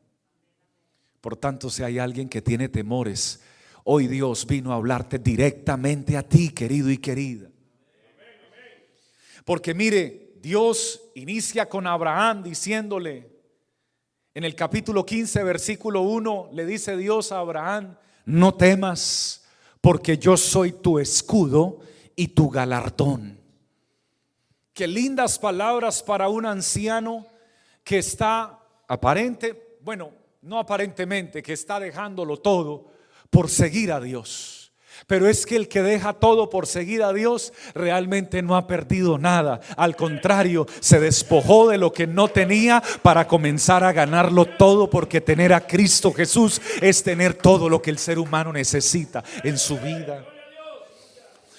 Por 1.26 1.38
tanto, 1.38 1.72
si 1.72 1.82
hay 1.82 1.98
alguien 1.98 2.30
que 2.30 2.44
tiene 2.44 2.70
temores, 2.70 3.42
hoy 3.84 4.06
Dios 4.06 4.46
vino 4.46 4.72
a 4.72 4.76
hablarte 4.76 5.18
directamente 5.18 6.18
a 6.18 6.22
ti, 6.22 6.52
querido 6.52 6.92
y 6.92 7.00
querida. 7.00 7.50
Porque 9.44 9.74
mire, 9.74 10.34
Dios 10.40 11.02
inicia 11.16 11.68
con 11.68 11.88
Abraham 11.88 12.44
diciéndole, 12.44 13.28
en 14.36 14.44
el 14.44 14.54
capítulo 14.54 15.04
15, 15.04 15.44
versículo 15.44 16.02
1, 16.02 16.50
le 16.54 16.64
dice 16.64 16.96
Dios 16.96 17.32
a 17.32 17.40
Abraham, 17.40 17.98
no 18.26 18.54
temas, 18.54 19.46
porque 19.82 20.20
yo 20.20 20.38
soy 20.38 20.74
tu 20.74 21.00
escudo 21.00 21.80
y 22.16 22.28
tu 22.28 22.52
galardón. 22.52 23.40
Qué 24.76 24.86
lindas 24.86 25.40
palabras 25.40 26.04
para 26.04 26.30
un 26.30 26.46
anciano 26.46 27.26
que 27.84 27.98
está 27.98 28.60
aparente, 28.88 29.80
bueno, 29.82 30.24
no 30.46 30.60
aparentemente, 30.60 31.42
que 31.42 31.54
está 31.54 31.80
dejándolo 31.80 32.38
todo 32.38 32.92
por 33.32 33.50
seguir 33.50 33.92
a 33.92 34.00
Dios. 34.00 34.72
Pero 35.08 35.28
es 35.28 35.46
que 35.46 35.56
el 35.56 35.68
que 35.68 35.82
deja 35.82 36.14
todo 36.14 36.50
por 36.50 36.68
seguir 36.68 37.04
a 37.04 37.12
Dios 37.12 37.52
realmente 37.74 38.42
no 38.42 38.56
ha 38.56 38.66
perdido 38.66 39.18
nada. 39.18 39.60
Al 39.76 39.96
contrario, 39.96 40.68
se 40.80 41.00
despojó 41.00 41.68
de 41.68 41.78
lo 41.78 41.92
que 41.92 42.08
no 42.08 42.28
tenía 42.30 42.82
para 43.02 43.28
comenzar 43.28 43.84
a 43.84 43.92
ganarlo 43.92 44.46
todo 44.46 44.90
porque 44.90 45.20
tener 45.20 45.52
a 45.52 45.68
Cristo 45.68 46.14
Jesús 46.14 46.62
es 46.82 47.04
tener 47.04 47.34
todo 47.34 47.68
lo 47.68 47.82
que 47.82 47.90
el 47.90 47.98
ser 47.98 48.20
humano 48.20 48.54
necesita 48.54 49.24
en 49.44 49.58
su 49.58 49.78
vida. 49.80 50.26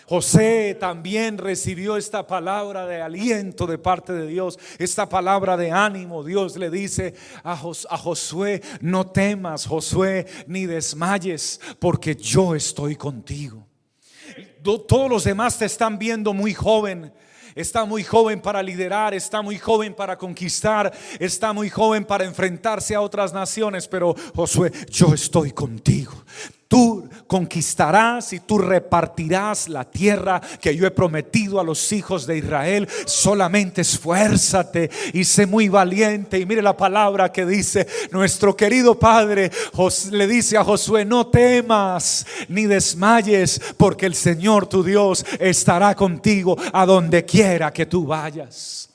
José 0.09 0.77
también 0.79 1.37
recibió 1.37 1.97
esta 1.97 2.27
palabra 2.27 2.87
de 2.87 3.03
aliento 3.03 3.67
de 3.67 3.77
parte 3.77 4.13
de 4.13 4.29
Dios, 4.29 4.57
esta 4.79 5.09
palabra 5.09 5.57
de 5.57 5.73
ánimo. 5.73 6.23
Dios 6.23 6.57
le 6.57 6.71
dice 6.71 7.15
a, 7.43 7.57
Josué, 7.57 8.63
no 8.81 9.07
temas, 9.07 9.67
Josué, 9.67 10.27
ni 10.47 10.67
desmayes, 10.67 11.61
porque 11.81 12.15
yo 12.15 12.55
estoy 12.55 12.95
contigo. 12.95 13.67
Todos 14.63 15.11
los 15.11 15.25
demás 15.25 15.59
te 15.59 15.65
están 15.65 15.99
viendo 15.99 16.33
muy 16.33 16.55
joven, 16.55 17.13
está 17.57 17.85
muy 17.85 18.05
joven 18.05 18.41
para 18.41 18.63
liderar, 18.63 19.13
está 19.13 19.43
muy 19.43 19.59
joven 19.59 19.93
para 19.93 20.17
conquistar, 20.17 20.93
está 21.19 21.53
muy 21.53 21.69
joven 21.69 22.05
para 22.05 22.25
enfrentarse 22.25 22.95
a 22.95 23.01
otras 23.01 23.33
naciones, 23.33 23.89
pero 23.89 24.15
Josué, 24.37 24.71
yo 24.89 25.15
estoy 25.15 25.51
contigo. 25.51 26.13
Tú 26.68 27.08
conquistarás 27.28 28.32
y 28.32 28.40
tú 28.40 28.58
repartirás 28.58 29.68
la 29.68 29.85
tierra 29.85 30.40
que 30.61 30.75
yo 30.75 30.85
he 30.85 30.90
prometido 30.90 31.61
a 31.61 31.64
los 31.64 31.92
hijos 31.92 32.26
de 32.26 32.38
Israel. 32.38 32.88
Solamente 33.06 33.82
esfuérzate 33.82 34.90
y 35.12 35.23
sé 35.25 35.46
muy 35.46 35.68
valiente. 35.68 36.40
Y 36.40 36.46
mire 36.46 36.62
la 36.62 36.76
palabra 36.76 37.30
que 37.30 37.46
dice 37.46 37.87
nuestro 38.11 38.56
querido 38.56 38.99
Padre, 38.99 39.52
le 40.11 40.26
dice 40.26 40.56
a 40.56 40.64
Josué, 40.64 41.04
no 41.04 41.28
temas 41.28 42.26
ni 42.49 42.66
desmayes, 42.66 43.61
porque 43.76 44.06
el 44.06 44.16
Señor 44.16 44.66
tu 44.66 44.82
Dios 44.82 45.25
estará 45.38 45.94
contigo 45.94 46.56
a 46.73 46.85
donde 46.85 47.25
quiera 47.25 47.73
que 47.73 47.87
tú 47.87 48.06
vayas. 48.06 48.90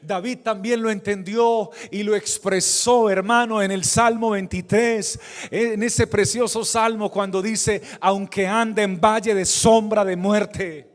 David 0.00 0.38
también 0.38 0.82
lo 0.82 0.90
entendió 0.90 1.70
y 1.90 2.02
lo 2.02 2.14
expresó, 2.16 3.10
hermano, 3.10 3.62
en 3.62 3.70
el 3.70 3.84
Salmo 3.84 4.30
23, 4.30 5.20
en 5.50 5.82
ese 5.82 6.06
precioso 6.06 6.64
salmo 6.64 7.10
cuando 7.10 7.42
dice, 7.42 7.82
aunque 8.00 8.46
ande 8.46 8.82
en 8.82 9.00
valle 9.00 9.34
de 9.34 9.44
sombra 9.44 10.04
de 10.04 10.16
muerte. 10.16 10.88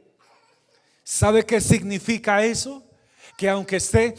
¿Sabe 1.03 1.45
qué 1.45 1.61
significa 1.61 2.43
eso? 2.43 2.83
Que 3.37 3.49
aunque 3.49 3.77
esté 3.77 4.15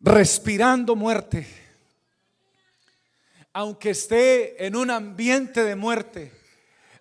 respirando 0.00 0.94
muerte, 0.94 1.46
aunque 3.52 3.90
esté 3.90 4.66
en 4.66 4.76
un 4.76 4.90
ambiente 4.90 5.64
de 5.64 5.74
muerte, 5.74 6.43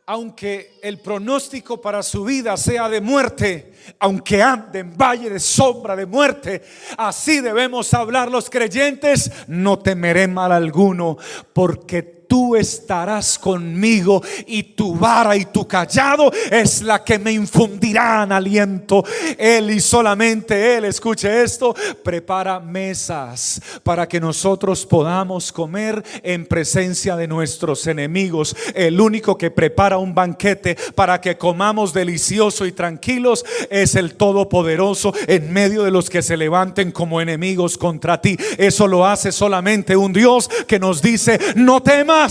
aunque 0.06 0.80
el 0.82 1.00
pronóstico 1.00 1.80
para 1.80 2.04
su 2.04 2.26
vida 2.26 2.58
sea 2.58 2.90
de 2.90 3.00
muerte, 3.00 3.74
aunque 4.00 4.42
ande 4.42 4.80
en 4.80 4.98
valle 4.98 5.30
de 5.30 5.40
sombra 5.40 5.96
de 5.96 6.06
muerte, 6.06 6.62
así 6.98 7.40
debemos 7.40 7.94
hablar 7.94 8.30
los 8.30 8.50
creyentes, 8.50 9.32
no 9.48 9.80
temeré 9.80 10.28
mal 10.28 10.52
alguno, 10.52 11.18
porque 11.54 12.23
tú 12.34 12.56
estarás 12.56 13.38
conmigo 13.38 14.24
y 14.48 14.64
tu 14.64 14.96
vara 14.96 15.38
y 15.38 15.46
tu 15.46 15.68
callado 15.68 16.32
es 16.50 16.82
la 16.82 17.04
que 17.04 17.20
me 17.20 17.32
infundirán 17.32 18.32
aliento. 18.32 19.06
Él 19.38 19.70
y 19.70 19.80
solamente 19.80 20.76
Él, 20.76 20.86
escuche 20.86 21.44
esto, 21.44 21.76
prepara 22.04 22.60
mesas 22.60 23.62
para 23.84 24.08
que 24.08 24.20
nosotros 24.20 24.84
podamos 24.84 25.52
comer 25.52 26.04
en 26.24 26.48
presencia 26.48 27.16
de 27.16 27.28
nuestros 27.28 27.86
enemigos. 27.86 28.56
El 28.74 29.00
único 29.00 29.38
que 29.38 29.52
prepara 29.52 30.00
un 30.00 30.16
banquete 30.16 30.76
para 30.96 31.22
que 31.22 31.38
comamos 31.38 31.94
delicioso 31.94 32.66
y 32.66 32.72
tranquilos 32.72 33.46
es 33.70 33.94
el 33.94 34.16
Todopoderoso 34.16 35.14
en 35.28 35.54
medio 35.54 35.84
de 35.84 35.92
los 35.92 36.10
que 36.10 36.24
se 36.24 36.36
levanten 36.36 36.92
como 36.92 37.22
enemigos 37.22 37.78
contra 37.78 38.20
ti. 38.20 38.36
Eso 38.58 38.88
lo 38.88 39.06
hace 39.06 39.32
solamente 39.32 39.96
un 39.96 40.14
Dios 40.14 40.50
que 40.66 40.80
nos 40.80 41.00
dice, 41.00 41.40
no 41.56 41.84
temas 41.84 42.23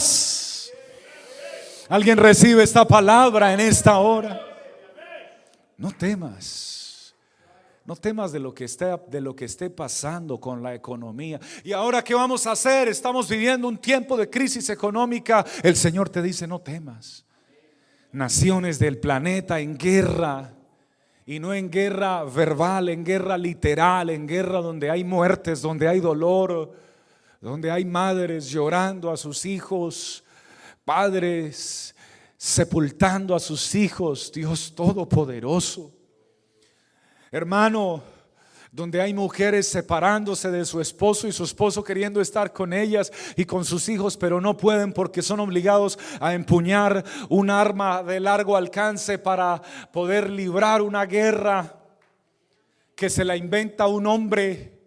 Alguien 1.88 2.16
recibe 2.16 2.62
esta 2.62 2.86
palabra 2.86 3.52
en 3.52 3.60
esta 3.60 3.98
hora. 3.98 4.40
No 5.76 5.92
temas. 5.92 7.14
No 7.84 7.96
temas 7.96 8.30
de 8.30 8.38
lo 8.38 8.54
que 8.54 8.64
esté 8.64 8.86
de 9.08 9.20
lo 9.20 9.34
que 9.34 9.44
esté 9.44 9.68
pasando 9.68 10.38
con 10.38 10.62
la 10.62 10.74
economía. 10.74 11.40
Y 11.64 11.72
ahora 11.72 12.02
qué 12.02 12.14
vamos 12.14 12.46
a 12.46 12.52
hacer? 12.52 12.88
Estamos 12.88 13.28
viviendo 13.28 13.66
un 13.66 13.76
tiempo 13.76 14.16
de 14.16 14.30
crisis 14.30 14.70
económica. 14.70 15.44
El 15.62 15.76
Señor 15.76 16.08
te 16.08 16.22
dice, 16.22 16.46
"No 16.46 16.60
temas." 16.60 17.24
Naciones 18.12 18.78
del 18.78 18.98
planeta 18.98 19.58
en 19.58 19.76
guerra 19.76 20.52
y 21.26 21.40
no 21.40 21.52
en 21.52 21.70
guerra 21.70 22.24
verbal, 22.24 22.88
en 22.88 23.04
guerra 23.04 23.36
literal, 23.36 24.10
en 24.10 24.26
guerra 24.26 24.60
donde 24.60 24.90
hay 24.90 25.02
muertes, 25.02 25.60
donde 25.60 25.88
hay 25.88 25.98
dolor, 25.98 26.72
donde 27.42 27.72
hay 27.72 27.84
madres 27.84 28.48
llorando 28.48 29.10
a 29.10 29.16
sus 29.16 29.44
hijos, 29.44 30.22
padres 30.84 31.92
sepultando 32.36 33.34
a 33.34 33.40
sus 33.40 33.74
hijos, 33.74 34.30
Dios 34.32 34.72
Todopoderoso. 34.76 35.92
Hermano, 37.32 38.00
donde 38.70 39.00
hay 39.00 39.12
mujeres 39.12 39.66
separándose 39.66 40.52
de 40.52 40.64
su 40.64 40.80
esposo 40.80 41.26
y 41.26 41.32
su 41.32 41.42
esposo 41.42 41.82
queriendo 41.82 42.20
estar 42.20 42.52
con 42.52 42.72
ellas 42.72 43.12
y 43.36 43.44
con 43.44 43.64
sus 43.64 43.88
hijos, 43.88 44.16
pero 44.16 44.40
no 44.40 44.56
pueden 44.56 44.92
porque 44.92 45.20
son 45.20 45.40
obligados 45.40 45.98
a 46.20 46.34
empuñar 46.34 47.04
un 47.28 47.50
arma 47.50 48.04
de 48.04 48.20
largo 48.20 48.56
alcance 48.56 49.18
para 49.18 49.60
poder 49.92 50.30
librar 50.30 50.80
una 50.80 51.06
guerra 51.06 51.76
que 52.94 53.10
se 53.10 53.24
la 53.24 53.36
inventa 53.36 53.88
un 53.88 54.06
hombre 54.06 54.78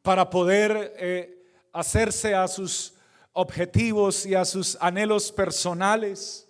para 0.00 0.30
poder 0.30 0.94
eh, 0.98 1.37
hacerse 1.72 2.34
a 2.34 2.48
sus 2.48 2.94
objetivos 3.32 4.26
y 4.26 4.34
a 4.34 4.44
sus 4.44 4.76
anhelos 4.80 5.30
personales. 5.30 6.48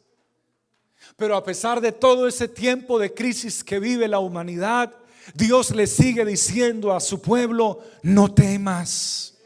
Pero 1.16 1.36
a 1.36 1.44
pesar 1.44 1.80
de 1.80 1.92
todo 1.92 2.26
ese 2.28 2.48
tiempo 2.48 2.98
de 2.98 3.12
crisis 3.12 3.62
que 3.62 3.78
vive 3.78 4.08
la 4.08 4.18
humanidad, 4.18 4.94
Dios 5.34 5.70
le 5.70 5.86
sigue 5.86 6.24
diciendo 6.24 6.92
a 6.92 7.00
su 7.00 7.20
pueblo, 7.20 7.80
no 8.02 8.32
temas. 8.32 9.36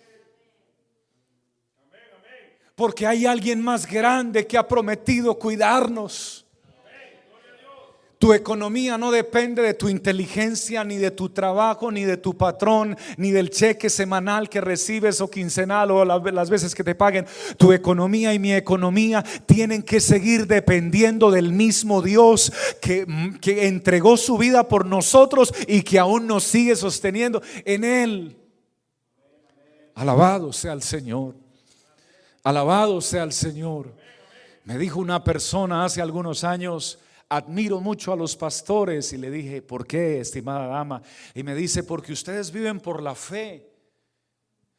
Porque 2.74 3.06
hay 3.06 3.26
alguien 3.26 3.62
más 3.62 3.86
grande 3.86 4.46
que 4.46 4.56
ha 4.56 4.66
prometido 4.66 5.38
cuidarnos. 5.38 6.41
Tu 8.22 8.32
economía 8.32 8.96
no 8.98 9.10
depende 9.10 9.62
de 9.62 9.74
tu 9.74 9.88
inteligencia, 9.88 10.84
ni 10.84 10.96
de 10.96 11.10
tu 11.10 11.30
trabajo, 11.30 11.90
ni 11.90 12.04
de 12.04 12.16
tu 12.16 12.36
patrón, 12.36 12.96
ni 13.16 13.32
del 13.32 13.50
cheque 13.50 13.90
semanal 13.90 14.48
que 14.48 14.60
recibes 14.60 15.20
o 15.20 15.28
quincenal 15.28 15.90
o 15.90 16.04
las 16.04 16.48
veces 16.48 16.72
que 16.72 16.84
te 16.84 16.94
paguen. 16.94 17.26
Tu 17.56 17.72
economía 17.72 18.32
y 18.32 18.38
mi 18.38 18.54
economía 18.54 19.24
tienen 19.44 19.82
que 19.82 19.98
seguir 19.98 20.46
dependiendo 20.46 21.32
del 21.32 21.50
mismo 21.50 22.00
Dios 22.00 22.52
que, 22.80 23.08
que 23.40 23.66
entregó 23.66 24.16
su 24.16 24.38
vida 24.38 24.68
por 24.68 24.86
nosotros 24.86 25.52
y 25.66 25.82
que 25.82 25.98
aún 25.98 26.28
nos 26.28 26.44
sigue 26.44 26.76
sosteniendo 26.76 27.42
en 27.64 27.82
Él. 27.82 28.36
Alabado 29.96 30.52
sea 30.52 30.74
el 30.74 30.82
Señor. 30.82 31.34
Alabado 32.44 33.00
sea 33.00 33.24
el 33.24 33.32
Señor. 33.32 33.92
Me 34.62 34.78
dijo 34.78 35.00
una 35.00 35.24
persona 35.24 35.84
hace 35.84 36.00
algunos 36.00 36.44
años, 36.44 37.00
admiro 37.32 37.80
mucho 37.80 38.12
a 38.12 38.16
los 38.16 38.36
pastores 38.36 39.10
y 39.14 39.16
le 39.16 39.30
dije, 39.30 39.62
¿por 39.62 39.86
qué, 39.86 40.20
estimada 40.20 40.66
dama? 40.66 41.00
Y 41.34 41.42
me 41.42 41.54
dice, 41.54 41.82
porque 41.82 42.12
ustedes 42.12 42.52
viven 42.52 42.78
por 42.78 43.02
la 43.02 43.14
fe. 43.14 43.70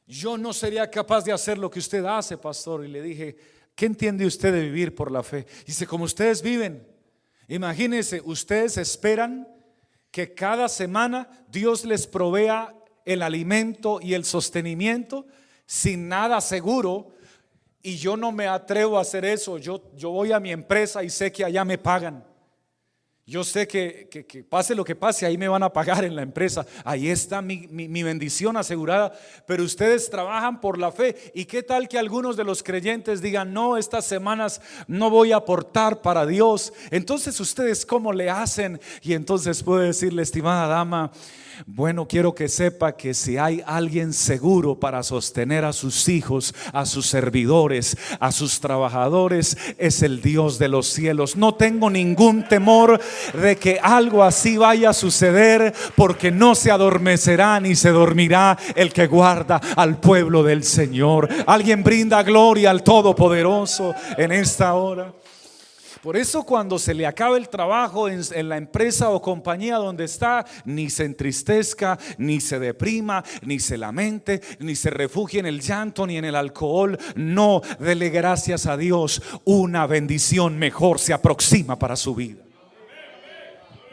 Yo 0.06 0.38
no 0.38 0.54
sería 0.54 0.90
capaz 0.92 1.26
de 1.26 1.32
hacer 1.32 1.58
lo 1.58 1.72
que 1.72 1.80
usted 1.80 2.06
hace, 2.06 2.38
pastor. 2.38 2.86
Y 2.86 2.90
le 2.90 3.02
dije, 3.02 3.36
¿qué 3.74 3.88
entiende 3.88 4.28
usted 4.28 4.54
de 4.54 4.62
vivir 4.62 4.94
por 4.94 5.12
la 5.12 5.24
fe? 5.24 5.48
Dice, 5.66 5.88
como 5.88 6.04
ustedes 6.04 6.44
viven, 6.44 6.88
imagínense, 7.48 8.22
ustedes 8.24 8.78
esperan 8.78 9.48
que 10.12 10.36
cada 10.36 10.70
semana 10.70 11.28
Dios 11.50 11.86
les 11.86 12.06
provea 12.06 12.76
el 13.04 13.24
alimento 13.24 14.00
y 14.00 14.14
el 14.14 14.26
sostenimiento 14.26 15.26
sin 15.66 16.08
nada 16.08 16.40
seguro. 16.40 17.08
Y 17.82 17.96
yo 17.96 18.16
no 18.16 18.32
me 18.32 18.46
atrevo 18.46 19.00
a 19.00 19.02
hacer 19.02 19.26
eso. 19.26 19.58
Yo, 19.58 19.92
yo 19.96 20.12
voy 20.12 20.32
a 20.32 20.40
mi 20.40 20.52
empresa 20.52 21.04
y 21.04 21.10
sé 21.10 21.32
que 21.32 21.44
allá 21.44 21.66
me 21.66 21.80
pagan. 21.80 22.32
Yo 23.26 23.46
sé 23.46 23.70
que, 23.70 24.46
pase 24.50 24.76
lo 24.76 24.84
que 24.84 24.98
pase, 24.98 25.26
ahí 25.26 25.38
me 25.38 25.48
van 25.48 25.64
a 25.64 25.72
pagar 25.72 26.04
en 26.04 26.14
la 26.14 26.24
empresa. 26.24 26.66
Ahí 26.84 27.08
está 27.08 27.42
mi, 27.42 27.68
mi, 27.70 28.04
bendición 28.04 28.58
asegurada. 28.58 29.14
Pero 29.48 29.64
ustedes 29.64 30.10
trabajan 30.10 30.60
por 30.60 30.78
la 30.78 30.92
fe. 30.92 31.32
¿Y 31.34 31.46
qué 31.46 31.64
tal 31.64 31.88
que 31.88 31.98
algunos 31.98 32.36
de 32.36 32.44
los 32.44 32.62
creyentes 32.64 33.22
digan, 33.22 33.54
no, 33.54 33.78
estas 33.78 34.06
semanas 34.06 34.60
no 34.88 35.10
voy 35.10 35.32
a 35.32 35.38
aportar 35.38 36.02
para 36.02 36.26
Dios? 36.26 36.74
Entonces 36.92 37.40
ustedes, 37.40 37.86
¿cómo 37.86 38.12
le 38.12 38.30
hacen? 38.30 38.82
Y 39.02 39.14
entonces 39.14 39.64
puedo 39.64 39.80
decirle, 39.80 40.22
estimada 40.22 40.68
dama, 40.68 41.10
bueno, 41.66 42.08
quiero 42.08 42.36
que 42.36 42.50
sepa 42.50 42.96
que 42.96 43.14
si 43.14 43.38
hay 43.38 43.64
alguien 43.66 44.14
seguro 44.14 44.80
para 44.80 45.04
sostener 45.04 45.66
a 45.66 45.74
sus 45.74 46.10
hijos, 46.10 46.54
a 46.72 46.86
sus 46.86 47.08
servidores, 47.08 47.98
a 48.20 48.32
sus 48.32 48.60
trabajadores, 48.60 49.58
es 49.78 50.02
el 50.02 50.22
Dios 50.22 50.60
de 50.60 50.68
los 50.68 50.88
cielos. 50.88 51.36
No 51.36 51.56
tengo 51.56 51.90
ningún 51.90 52.48
temor 52.48 53.00
de 53.34 53.56
que 53.58 53.80
algo 53.82 54.24
así 54.24 54.58
vaya 54.58 54.92
a 54.92 54.94
suceder 54.94 55.74
porque 55.96 56.32
no 56.32 56.56
se 56.56 56.72
adormecerá 56.72 57.60
ni 57.60 57.76
se 57.76 57.90
dormirá 57.90 58.58
el 58.76 58.92
que 58.92 59.08
guarda 59.08 59.62
al 59.76 60.00
pueblo 60.00 60.44
del 60.44 60.64
Señor. 60.64 61.30
Alguien 61.46 61.84
brinda 61.84 62.24
gloria 62.24 62.72
al 62.72 62.84
Todopoderoso 62.84 63.94
en 64.18 64.32
esta 64.32 64.74
hora. 64.74 65.14
Por 66.04 66.18
eso 66.18 66.44
cuando 66.44 66.80
se 66.80 66.94
le 66.94 67.08
acabe 67.08 67.38
el 67.38 67.48
trabajo 67.48 68.10
en, 68.10 68.50
la 68.50 68.58
empresa 68.58 69.10
o 69.10 69.22
compañía 69.22 69.78
donde 69.78 70.04
está, 70.04 70.46
ni 70.66 70.90
se 70.90 71.06
entristezca, 71.06 71.98
ni 72.18 72.42
se 72.42 72.60
deprima, 72.60 73.24
ni 73.42 73.58
se 73.62 73.78
lamente, 73.78 74.42
ni 74.60 74.76
se 74.76 74.90
refugie 74.90 75.40
en 75.40 75.46
el 75.46 75.62
llanto, 75.62 76.06
ni 76.06 76.18
en 76.18 76.26
el 76.26 76.36
alcohol. 76.36 77.00
No, 77.16 77.62
dele 77.80 78.10
gracias 78.10 78.66
a 78.66 78.76
Dios. 78.76 79.22
Una 79.46 79.88
bendición 79.88 80.60
mejor 80.60 81.00
se 81.00 81.14
aproxima 81.14 81.80
para 81.80 81.96
su 81.96 82.14
vida. 82.14 82.43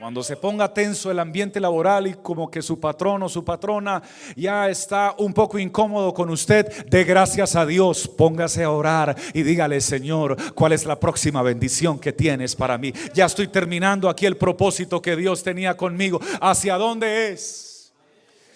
Cuando 0.01 0.23
se 0.23 0.35
ponga 0.35 0.73
tenso 0.73 1.11
el 1.11 1.19
ambiente 1.19 1.61
laboral 1.61 2.07
y 2.07 2.15
como 2.15 2.51
que 2.51 2.63
su 2.63 2.81
patrón 2.81 3.23
o 3.23 3.29
su 3.29 3.45
patrona 3.45 4.03
ya 4.35 4.71
está 4.71 5.15
un 5.19 5.35
poco 5.35 5.59
incómodo 5.59 6.15
con 6.15 6.31
usted, 6.31 6.87
de 6.87 7.05
gracias 7.05 7.55
a 7.55 7.67
Dios, 7.67 8.09
póngase 8.09 8.65
a 8.65 8.71
orar 8.71 9.15
y 9.35 9.43
dígale, 9.43 9.79
Señor, 9.83 10.39
¿cuál 10.55 10.73
es 10.73 10.87
la 10.87 10.99
próxima 10.99 11.43
bendición 11.43 11.99
que 11.99 12.15
tienes 12.15 12.57
para 12.57 12.79
mí? 12.79 12.95
Ya 13.13 13.27
estoy 13.27 13.49
terminando 13.49 14.09
aquí 14.09 14.25
el 14.25 14.39
propósito 14.39 15.03
que 15.03 15.17
Dios 15.17 15.43
tenía 15.43 15.77
conmigo. 15.77 16.19
¿Hacia 16.41 16.79
dónde 16.79 17.33
es? 17.33 17.93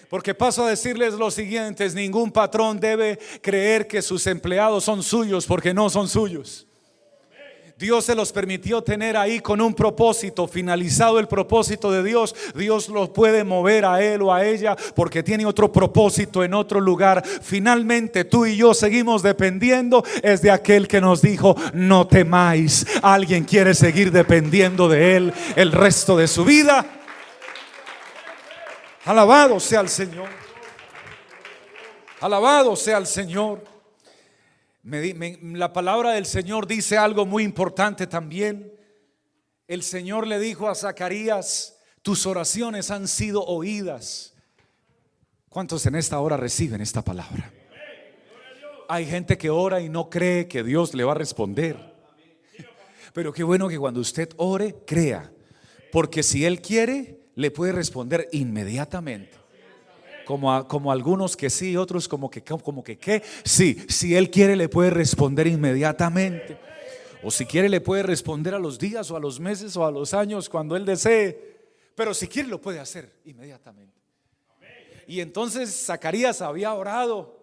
Porque 0.08 0.34
paso 0.34 0.64
a 0.64 0.70
decirles 0.70 1.12
lo 1.12 1.30
siguiente, 1.30 1.86
ningún 1.90 2.32
patrón 2.32 2.80
debe 2.80 3.18
creer 3.42 3.86
que 3.86 4.00
sus 4.00 4.26
empleados 4.26 4.84
son 4.84 5.02
suyos 5.02 5.44
porque 5.44 5.74
no 5.74 5.90
son 5.90 6.08
suyos. 6.08 6.66
Dios 7.76 8.04
se 8.04 8.14
los 8.14 8.32
permitió 8.32 8.82
tener 8.82 9.16
ahí 9.16 9.40
con 9.40 9.60
un 9.60 9.74
propósito. 9.74 10.46
Finalizado 10.46 11.18
el 11.18 11.26
propósito 11.26 11.90
de 11.90 12.04
Dios, 12.04 12.34
Dios 12.54 12.88
los 12.88 13.10
puede 13.10 13.42
mover 13.42 13.84
a 13.84 14.00
él 14.00 14.22
o 14.22 14.32
a 14.32 14.44
ella 14.44 14.76
porque 14.94 15.24
tiene 15.24 15.44
otro 15.44 15.72
propósito 15.72 16.44
en 16.44 16.54
otro 16.54 16.80
lugar. 16.80 17.24
Finalmente 17.42 18.24
tú 18.24 18.46
y 18.46 18.56
yo 18.56 18.74
seguimos 18.74 19.22
dependiendo 19.22 20.04
es 20.22 20.40
de 20.40 20.52
aquel 20.52 20.86
que 20.86 21.00
nos 21.00 21.20
dijo, 21.20 21.56
no 21.72 22.06
temáis. 22.06 22.86
Alguien 23.02 23.44
quiere 23.44 23.74
seguir 23.74 24.12
dependiendo 24.12 24.88
de 24.88 25.16
él 25.16 25.32
el 25.56 25.72
resto 25.72 26.16
de 26.16 26.28
su 26.28 26.44
vida. 26.44 26.86
Alabado 29.04 29.58
sea 29.58 29.80
el 29.80 29.88
Señor. 29.88 30.28
Alabado 32.20 32.76
sea 32.76 32.98
el 32.98 33.06
Señor 33.06 33.73
la 34.84 35.72
palabra 35.72 36.12
del 36.12 36.26
Señor 36.26 36.66
dice 36.66 36.98
algo 36.98 37.24
muy 37.24 37.42
importante 37.42 38.06
también. 38.06 38.72
El 39.66 39.82
Señor 39.82 40.26
le 40.26 40.38
dijo 40.38 40.68
a 40.68 40.74
Zacarías, 40.74 41.78
tus 42.02 42.26
oraciones 42.26 42.90
han 42.90 43.08
sido 43.08 43.44
oídas. 43.44 44.34
¿Cuántos 45.48 45.86
en 45.86 45.94
esta 45.94 46.20
hora 46.20 46.36
reciben 46.36 46.82
esta 46.82 47.02
palabra? 47.02 47.50
Hay 48.88 49.06
gente 49.06 49.38
que 49.38 49.48
ora 49.48 49.80
y 49.80 49.88
no 49.88 50.10
cree 50.10 50.48
que 50.48 50.62
Dios 50.62 50.92
le 50.92 51.04
va 51.04 51.12
a 51.12 51.16
responder. 51.16 51.94
Pero 53.14 53.32
qué 53.32 53.42
bueno 53.42 53.68
que 53.68 53.78
cuando 53.78 54.00
usted 54.00 54.28
ore, 54.36 54.74
crea. 54.86 55.32
Porque 55.92 56.22
si 56.22 56.44
Él 56.44 56.60
quiere, 56.60 57.20
le 57.36 57.50
puede 57.50 57.72
responder 57.72 58.28
inmediatamente 58.32 59.43
como, 60.24 60.66
como 60.68 60.92
algunos 60.92 61.36
que 61.36 61.50
sí, 61.50 61.76
otros 61.76 62.08
como 62.08 62.30
que, 62.30 62.42
como 62.42 62.82
que 62.82 62.98
qué. 62.98 63.22
Sí, 63.44 63.84
si 63.88 64.14
Él 64.16 64.30
quiere 64.30 64.56
le 64.56 64.68
puede 64.68 64.90
responder 64.90 65.46
inmediatamente. 65.46 66.58
O 67.22 67.30
si 67.30 67.46
quiere 67.46 67.68
le 67.68 67.80
puede 67.80 68.02
responder 68.02 68.54
a 68.54 68.58
los 68.58 68.78
días 68.78 69.10
o 69.10 69.16
a 69.16 69.20
los 69.20 69.40
meses 69.40 69.76
o 69.76 69.86
a 69.86 69.90
los 69.90 70.12
años 70.12 70.48
cuando 70.48 70.76
Él 70.76 70.84
desee. 70.84 71.54
Pero 71.94 72.12
si 72.12 72.28
quiere 72.28 72.48
lo 72.48 72.60
puede 72.60 72.80
hacer 72.80 73.20
inmediatamente. 73.24 73.94
Y 75.06 75.20
entonces 75.20 75.86
Zacarías 75.86 76.42
había 76.42 76.74
orado 76.74 77.38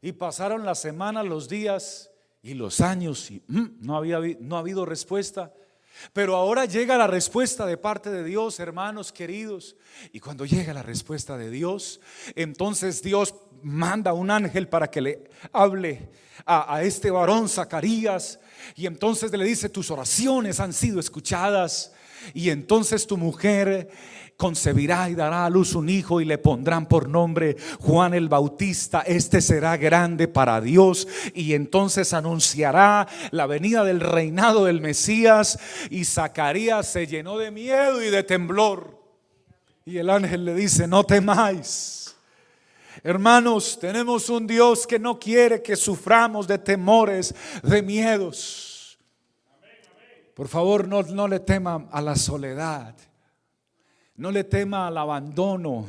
y 0.00 0.12
pasaron 0.12 0.64
las 0.64 0.80
semanas, 0.80 1.26
los 1.26 1.48
días 1.48 2.10
y 2.42 2.54
los 2.54 2.80
años 2.80 3.30
y 3.30 3.42
mm, 3.48 3.78
no, 3.80 3.96
había, 3.96 4.20
no 4.40 4.56
ha 4.56 4.60
habido 4.60 4.84
respuesta. 4.84 5.52
Pero 6.12 6.36
ahora 6.36 6.64
llega 6.64 6.96
la 6.96 7.06
respuesta 7.06 7.66
de 7.66 7.76
parte 7.76 8.10
de 8.10 8.24
Dios, 8.24 8.60
hermanos 8.60 9.12
queridos. 9.12 9.76
Y 10.12 10.20
cuando 10.20 10.44
llega 10.44 10.72
la 10.74 10.82
respuesta 10.82 11.36
de 11.36 11.50
Dios, 11.50 12.00
entonces 12.34 13.02
Dios 13.02 13.34
manda 13.62 14.12
un 14.12 14.30
ángel 14.30 14.68
para 14.68 14.90
que 14.90 15.00
le 15.00 15.30
hable 15.52 16.08
a, 16.46 16.82
este 16.82 17.10
varón 17.10 17.48
Zacarías. 17.48 18.40
Y 18.74 18.86
entonces 18.86 19.32
le 19.32 19.44
dice, 19.44 19.68
tus 19.68 19.90
oraciones 19.90 20.60
han 20.60 20.72
sido 20.72 21.00
escuchadas. 21.00 21.92
Y 22.34 22.50
entonces 22.50 23.06
tu 23.06 23.16
mujer 23.16 23.88
concebirá 24.38 25.10
y 25.10 25.16
dará 25.16 25.44
a 25.44 25.50
luz 25.50 25.74
un 25.74 25.88
hijo 25.88 26.20
y 26.20 26.24
le 26.24 26.38
pondrán 26.38 26.86
por 26.86 27.08
nombre 27.08 27.56
Juan 27.80 28.14
el 28.14 28.28
Bautista. 28.28 29.00
Este 29.00 29.40
será 29.40 29.76
grande 29.76 30.28
para 30.28 30.60
Dios 30.60 31.08
y 31.34 31.54
entonces 31.54 32.14
anunciará 32.14 33.08
la 33.32 33.46
venida 33.46 33.82
del 33.82 34.00
reinado 34.00 34.64
del 34.64 34.80
Mesías 34.80 35.58
y 35.90 36.04
Zacarías 36.04 36.86
se 36.86 37.08
llenó 37.08 37.36
de 37.36 37.50
miedo 37.50 38.02
y 38.02 38.10
de 38.10 38.22
temblor. 38.22 38.96
Y 39.84 39.98
el 39.98 40.08
ángel 40.08 40.44
le 40.44 40.54
dice, 40.54 40.86
no 40.86 41.02
temáis. 41.02 42.14
Hermanos, 43.02 43.78
tenemos 43.80 44.28
un 44.28 44.46
Dios 44.46 44.86
que 44.86 44.98
no 44.98 45.18
quiere 45.18 45.62
que 45.62 45.76
suframos 45.76 46.46
de 46.46 46.58
temores, 46.58 47.34
de 47.62 47.82
miedos. 47.82 48.67
Por 50.38 50.46
favor, 50.46 50.86
no, 50.86 51.02
no 51.02 51.26
le 51.26 51.40
tema 51.40 51.88
a 51.90 52.00
la 52.00 52.14
soledad. 52.14 52.94
No 54.14 54.30
le 54.30 54.44
tema 54.44 54.86
al 54.86 54.96
abandono. 54.96 55.84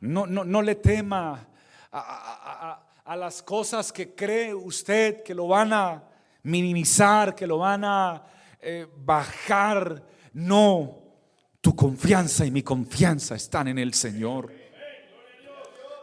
No, 0.00 0.26
no, 0.26 0.42
no 0.42 0.62
le 0.62 0.74
tema 0.74 1.46
a, 1.92 2.82
a 3.04 3.14
las 3.16 3.40
cosas 3.40 3.92
que 3.92 4.16
cree 4.16 4.52
usted 4.52 5.22
que 5.22 5.32
lo 5.32 5.46
van 5.46 5.72
a 5.72 6.02
minimizar, 6.42 7.36
que 7.36 7.46
lo 7.46 7.58
van 7.58 7.84
a 7.84 8.24
eh, 8.60 8.88
bajar. 8.96 10.08
No, 10.32 10.98
tu 11.60 11.76
confianza 11.76 12.44
y 12.44 12.50
mi 12.50 12.64
confianza 12.64 13.36
están 13.36 13.68
en 13.68 13.78
el 13.78 13.94
Señor. 13.94 14.52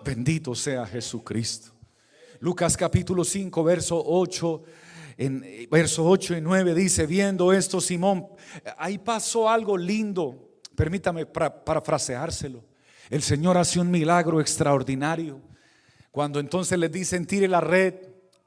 Bendito 0.06 0.56
sea 0.56 0.86
Jesucristo. 0.86 1.74
Lucas 2.40 2.78
capítulo 2.78 3.26
5, 3.26 3.62
verso 3.66 4.02
8. 4.02 4.64
En 5.20 5.44
eh, 5.44 5.68
verso 5.70 6.06
8 6.06 6.38
y 6.38 6.42
9 6.42 6.74
dice, 6.74 7.06
viendo 7.06 7.52
esto 7.52 7.82
Simón, 7.82 8.26
ahí 8.78 8.98
pasó 8.98 9.50
algo 9.50 9.78
lindo. 9.78 10.62
Permítame 10.76 11.26
parafraseárselo. 11.26 12.64
El 13.10 13.22
Señor 13.22 13.58
hace 13.58 13.82
un 13.82 13.92
milagro 13.92 14.40
extraordinario. 14.40 15.42
Cuando 16.10 16.40
entonces 16.40 16.80
les 16.80 16.90
dicen, 16.90 17.26
tire 17.26 17.50
la 17.50 17.60
red, 17.60 17.96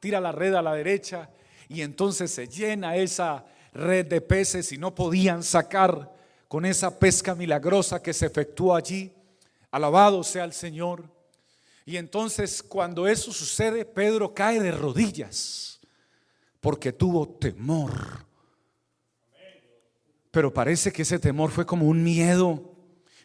tira 0.01 0.19
la 0.19 0.33
red 0.33 0.55
a 0.55 0.63
la 0.63 0.73
derecha, 0.73 1.29
y 1.69 1.83
entonces 1.83 2.31
se 2.31 2.49
llena 2.49 2.97
esa 2.97 3.45
red 3.75 4.07
de 4.07 4.23
peces 4.23 4.73
y 4.73 4.79
no 4.79 4.95
podían 4.95 5.43
sacar 5.43 6.11
con 6.49 6.65
esa 6.65 6.99
pesca 6.99 7.35
milagrosa 7.35 8.03
que 8.03 8.15
se 8.15 8.25
efectuó 8.25 8.75
allí. 8.75 9.13
Alabado 9.71 10.25
sea 10.25 10.45
el 10.45 10.55
Señor. 10.55 11.05
Y 11.85 11.99
entonces 11.99 12.63
cuando 12.63 13.07
eso 13.07 13.31
sucede, 13.31 13.85
Pedro 13.85 14.33
cae 14.33 14.59
de 14.59 14.73
rodillas 14.73 15.72
porque 16.63 16.93
tuvo 16.93 17.29
temor. 17.29 18.25
Pero 20.31 20.55
parece 20.55 20.93
que 20.93 21.03
ese 21.03 21.19
temor 21.19 21.51
fue 21.51 21.67
como 21.67 21.87
un 21.87 22.05
miedo 22.05 22.73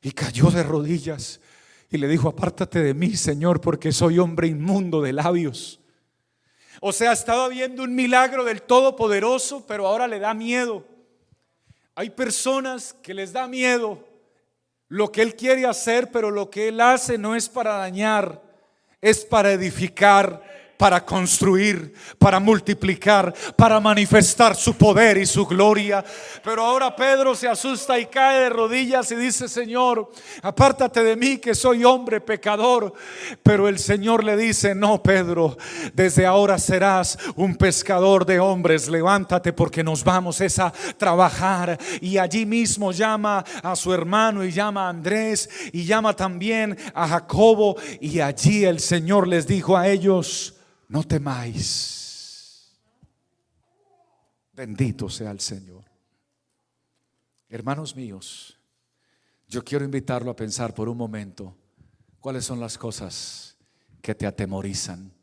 y 0.01 0.11
cayó 0.11 0.49
de 0.49 0.63
rodillas 0.63 1.39
y 1.91 1.97
le 1.99 2.07
dijo, 2.07 2.27
apártate 2.27 2.81
de 2.81 2.95
mí, 2.95 3.15
Señor, 3.15 3.61
porque 3.61 3.91
soy 3.91 4.17
hombre 4.17 4.47
inmundo 4.47 5.03
de 5.03 5.13
labios. 5.13 5.79
O 6.81 6.91
sea, 6.91 7.11
estaba 7.11 7.47
viendo 7.47 7.83
un 7.83 7.93
milagro 7.93 8.43
del 8.43 8.63
Todopoderoso, 8.63 9.65
pero 9.67 9.85
ahora 9.85 10.07
le 10.07 10.17
da 10.17 10.33
miedo. 10.33 10.83
Hay 11.93 12.09
personas 12.09 12.93
que 13.03 13.13
les 13.13 13.33
da 13.33 13.47
miedo 13.47 14.03
lo 14.87 15.11
que 15.11 15.21
Él 15.21 15.35
quiere 15.35 15.67
hacer, 15.67 16.11
pero 16.11 16.31
lo 16.31 16.49
que 16.49 16.69
Él 16.69 16.81
hace 16.81 17.19
no 17.19 17.35
es 17.35 17.49
para 17.49 17.75
dañar, 17.75 18.41
es 18.99 19.23
para 19.23 19.51
edificar 19.51 20.56
para 20.77 21.03
construir, 21.03 21.93
para 22.19 22.39
multiplicar, 22.39 23.33
para 23.55 23.79
manifestar 23.79 24.55
su 24.55 24.75
poder 24.75 25.17
y 25.17 25.25
su 25.25 25.45
gloria. 25.45 26.05
Pero 26.43 26.63
ahora 26.63 26.95
Pedro 26.95 27.35
se 27.35 27.47
asusta 27.47 27.99
y 27.99 28.05
cae 28.05 28.41
de 28.41 28.49
rodillas 28.49 29.11
y 29.11 29.15
dice, 29.15 29.47
Señor, 29.47 30.11
apártate 30.41 31.03
de 31.03 31.15
mí 31.15 31.37
que 31.37 31.55
soy 31.55 31.83
hombre 31.83 32.21
pecador. 32.21 32.93
Pero 33.43 33.67
el 33.67 33.79
Señor 33.79 34.23
le 34.23 34.37
dice, 34.37 34.75
no, 34.75 35.01
Pedro, 35.01 35.57
desde 35.93 36.25
ahora 36.25 36.59
serás 36.59 37.17
un 37.35 37.55
pescador 37.55 38.25
de 38.25 38.39
hombres. 38.39 38.87
Levántate 38.87 39.53
porque 39.53 39.83
nos 39.83 40.03
vamos 40.03 40.41
a 40.59 40.71
trabajar. 40.97 41.77
Y 42.01 42.17
allí 42.17 42.45
mismo 42.45 42.91
llama 42.91 43.43
a 43.63 43.75
su 43.75 43.93
hermano 43.93 44.43
y 44.43 44.51
llama 44.51 44.85
a 44.85 44.89
Andrés 44.89 45.49
y 45.71 45.83
llama 45.85 46.15
también 46.15 46.77
a 46.93 47.07
Jacobo. 47.07 47.75
Y 47.99 48.19
allí 48.19 48.65
el 48.65 48.79
Señor 48.79 49.27
les 49.27 49.47
dijo 49.47 49.75
a 49.75 49.87
ellos, 49.87 50.53
no 50.87 51.03
temáis. 51.03 52.77
Bendito 54.53 55.09
sea 55.09 55.31
el 55.31 55.39
Señor. 55.39 55.83
Hermanos 57.49 57.95
míos, 57.95 58.57
yo 59.47 59.63
quiero 59.63 59.85
invitarlo 59.85 60.31
a 60.31 60.35
pensar 60.35 60.73
por 60.73 60.89
un 60.89 60.97
momento 60.97 61.55
cuáles 62.19 62.45
son 62.45 62.59
las 62.59 62.77
cosas 62.77 63.55
que 64.01 64.15
te 64.15 64.25
atemorizan. 64.25 65.13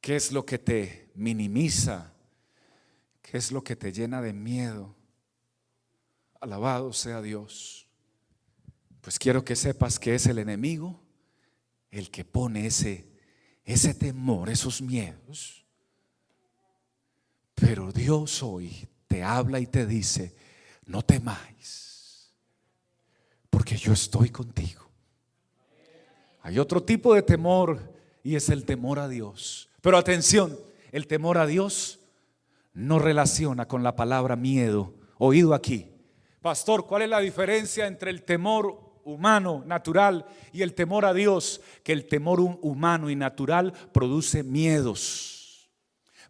¿Qué 0.00 0.16
es 0.16 0.32
lo 0.32 0.46
que 0.46 0.58
te 0.58 1.10
minimiza? 1.14 2.12
¿Qué 3.22 3.38
es 3.38 3.52
lo 3.52 3.62
que 3.62 3.76
te 3.76 3.92
llena 3.92 4.22
de 4.22 4.32
miedo? 4.32 4.94
Alabado 6.40 6.92
sea 6.92 7.20
Dios. 7.20 7.86
Pues 9.00 9.18
quiero 9.18 9.44
que 9.44 9.56
sepas 9.56 9.98
que 9.98 10.14
es 10.14 10.26
el 10.26 10.38
enemigo 10.38 11.00
el 11.90 12.10
que 12.10 12.24
pone 12.24 12.66
ese 12.66 13.09
ese 13.72 13.94
temor, 13.94 14.48
esos 14.48 14.82
miedos. 14.82 15.64
Pero 17.54 17.92
Dios 17.92 18.42
hoy 18.42 18.88
te 19.06 19.22
habla 19.22 19.60
y 19.60 19.66
te 19.66 19.86
dice, 19.86 20.34
no 20.86 21.02
temáis, 21.02 22.32
porque 23.50 23.76
yo 23.76 23.92
estoy 23.92 24.30
contigo. 24.30 24.88
Hay 26.42 26.58
otro 26.58 26.82
tipo 26.82 27.14
de 27.14 27.22
temor 27.22 27.78
y 28.22 28.34
es 28.34 28.48
el 28.48 28.64
temor 28.64 28.98
a 28.98 29.08
Dios. 29.08 29.68
Pero 29.82 29.98
atención, 29.98 30.58
el 30.90 31.06
temor 31.06 31.38
a 31.38 31.46
Dios 31.46 32.00
no 32.72 32.98
relaciona 32.98 33.68
con 33.68 33.82
la 33.82 33.94
palabra 33.94 34.36
miedo, 34.36 34.94
oído 35.18 35.54
aquí. 35.54 35.92
Pastor, 36.40 36.86
¿cuál 36.86 37.02
es 37.02 37.10
la 37.10 37.20
diferencia 37.20 37.86
entre 37.86 38.10
el 38.10 38.22
temor 38.22 38.89
humano, 39.04 39.62
natural, 39.66 40.26
y 40.52 40.62
el 40.62 40.74
temor 40.74 41.04
a 41.04 41.14
Dios, 41.14 41.60
que 41.82 41.92
el 41.92 42.06
temor 42.06 42.40
humano 42.40 43.10
y 43.10 43.16
natural 43.16 43.72
produce 43.92 44.42
miedos. 44.42 45.40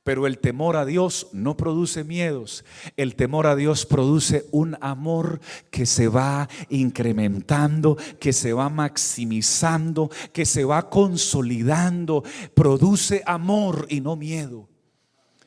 Pero 0.03 0.27
el 0.27 0.39
temor 0.39 0.77
a 0.77 0.87
Dios 0.87 1.29
no 1.33 1.57
produce 1.57 2.05
miedos. 2.05 2.65
El 2.97 3.17
temor 3.17 3.47
a 3.47 3.55
Dios 3.55 3.85
produce 3.85 4.47
un 4.51 4.77
amor 4.81 5.41
que 5.71 5.85
se 5.85 6.09
va 6.09 6.49
incrementando, 6.71 7.97
que 8.19 8.33
se 8.33 8.55
va 8.55 8.71
maximizando, 8.71 10.11
que 10.33 10.47
se 10.47 10.65
va 10.65 10.89
consolidando. 10.89 12.25
Produce 12.55 13.23
amor 13.27 13.87
y 13.91 14.01
no 14.01 14.17
miedo. 14.17 14.69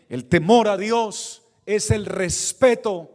El 0.07 0.25
temor 0.25 0.67
a 0.67 0.77
Dios 0.77 1.41
es 1.65 1.89
el 1.89 2.05
respeto 2.05 3.09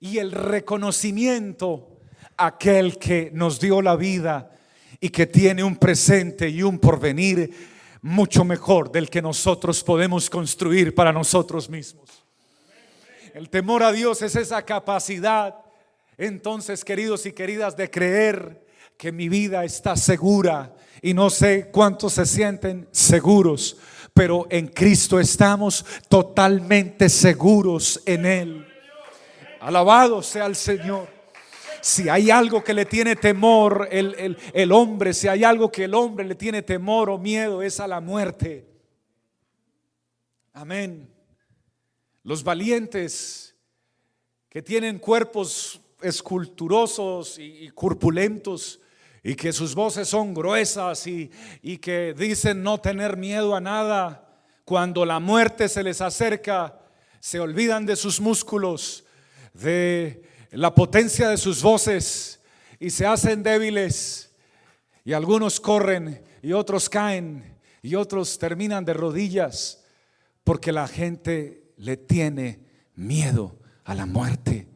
y 0.00 0.18
el 0.18 0.32
reconocimiento 0.32 1.89
aquel 2.40 2.98
que 2.98 3.30
nos 3.34 3.60
dio 3.60 3.82
la 3.82 3.96
vida 3.96 4.50
y 5.00 5.10
que 5.10 5.26
tiene 5.26 5.62
un 5.62 5.76
presente 5.76 6.48
y 6.48 6.62
un 6.62 6.78
porvenir 6.78 7.50
mucho 8.02 8.44
mejor 8.44 8.90
del 8.90 9.10
que 9.10 9.20
nosotros 9.20 9.84
podemos 9.84 10.30
construir 10.30 10.94
para 10.94 11.12
nosotros 11.12 11.68
mismos. 11.68 12.08
El 13.34 13.48
temor 13.50 13.82
a 13.82 13.92
Dios 13.92 14.22
es 14.22 14.34
esa 14.36 14.62
capacidad, 14.64 15.54
entonces, 16.18 16.84
queridos 16.84 17.26
y 17.26 17.32
queridas, 17.32 17.76
de 17.76 17.90
creer 17.90 18.66
que 18.96 19.12
mi 19.12 19.28
vida 19.28 19.64
está 19.64 19.96
segura 19.96 20.74
y 21.00 21.14
no 21.14 21.30
sé 21.30 21.70
cuántos 21.70 22.14
se 22.14 22.26
sienten 22.26 22.88
seguros, 22.90 23.78
pero 24.12 24.46
en 24.50 24.66
Cristo 24.66 25.20
estamos 25.20 25.84
totalmente 26.08 27.08
seguros 27.08 28.02
en 28.04 28.26
Él. 28.26 28.66
Alabado 29.60 30.22
sea 30.22 30.46
el 30.46 30.56
Señor. 30.56 31.19
Si 31.82 32.08
hay 32.08 32.30
algo 32.30 32.62
que 32.62 32.74
le 32.74 32.84
tiene 32.84 33.16
temor 33.16 33.88
el, 33.90 34.72
hombre, 34.72 35.14
si 35.14 35.28
hay 35.28 35.44
algo 35.44 35.70
que 35.70 35.84
el 35.84 35.94
hombre 35.94 36.26
le 36.26 36.34
tiene 36.34 36.62
temor 36.62 37.08
o 37.10 37.18
miedo, 37.18 37.62
es 37.62 37.80
a 37.80 37.86
la 37.86 38.00
muerte. 38.00 38.66
Amén. 40.52 41.08
Los 42.22 42.44
valientes 42.44 43.54
que 44.48 44.62
tienen 44.62 44.98
cuerpos 44.98 45.80
esculturosos 46.02 47.38
y, 47.38 47.70
corpulentos 47.70 48.80
y 49.22 49.34
que 49.34 49.52
sus 49.52 49.74
voces 49.74 50.08
son 50.08 50.34
gruesas 50.34 51.06
y, 51.06 51.30
y 51.62 51.78
que 51.78 52.14
dicen 52.16 52.62
no 52.62 52.78
tener 52.78 53.16
miedo 53.16 53.54
a 53.54 53.60
nada, 53.60 54.26
cuando 54.64 55.04
la 55.04 55.18
muerte 55.18 55.68
se 55.68 55.82
les 55.82 56.00
acerca, 56.00 56.78
se 57.20 57.40
olvidan 57.40 57.86
de 57.86 57.96
sus 57.96 58.20
músculos, 58.20 59.04
de 59.52 60.29
la 60.52 60.74
potencia 60.74 61.28
de 61.28 61.36
sus 61.36 61.62
voces 61.62 62.40
y 62.78 62.90
se 62.90 63.06
hacen 63.06 63.42
débiles 63.42 64.34
y 65.04 65.12
algunos 65.12 65.60
corren 65.60 66.22
y 66.42 66.52
otros 66.52 66.88
caen 66.88 67.58
y 67.82 67.94
otros 67.94 68.38
terminan 68.38 68.84
de 68.84 68.94
rodillas 68.94 69.84
porque 70.44 70.72
la 70.72 70.88
gente 70.88 71.72
le 71.76 71.96
tiene 71.96 72.60
miedo 72.94 73.58
a 73.84 73.94
la 73.94 74.06
muerte. 74.06 74.68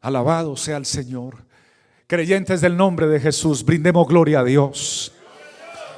Alabado 0.00 0.56
sea 0.56 0.76
el 0.76 0.86
Señor. 0.86 1.46
Creyentes 2.06 2.60
del 2.60 2.76
nombre 2.76 3.06
de 3.06 3.20
Jesús, 3.20 3.64
brindemos 3.64 4.06
gloria 4.06 4.40
a 4.40 4.44
Dios. 4.44 5.12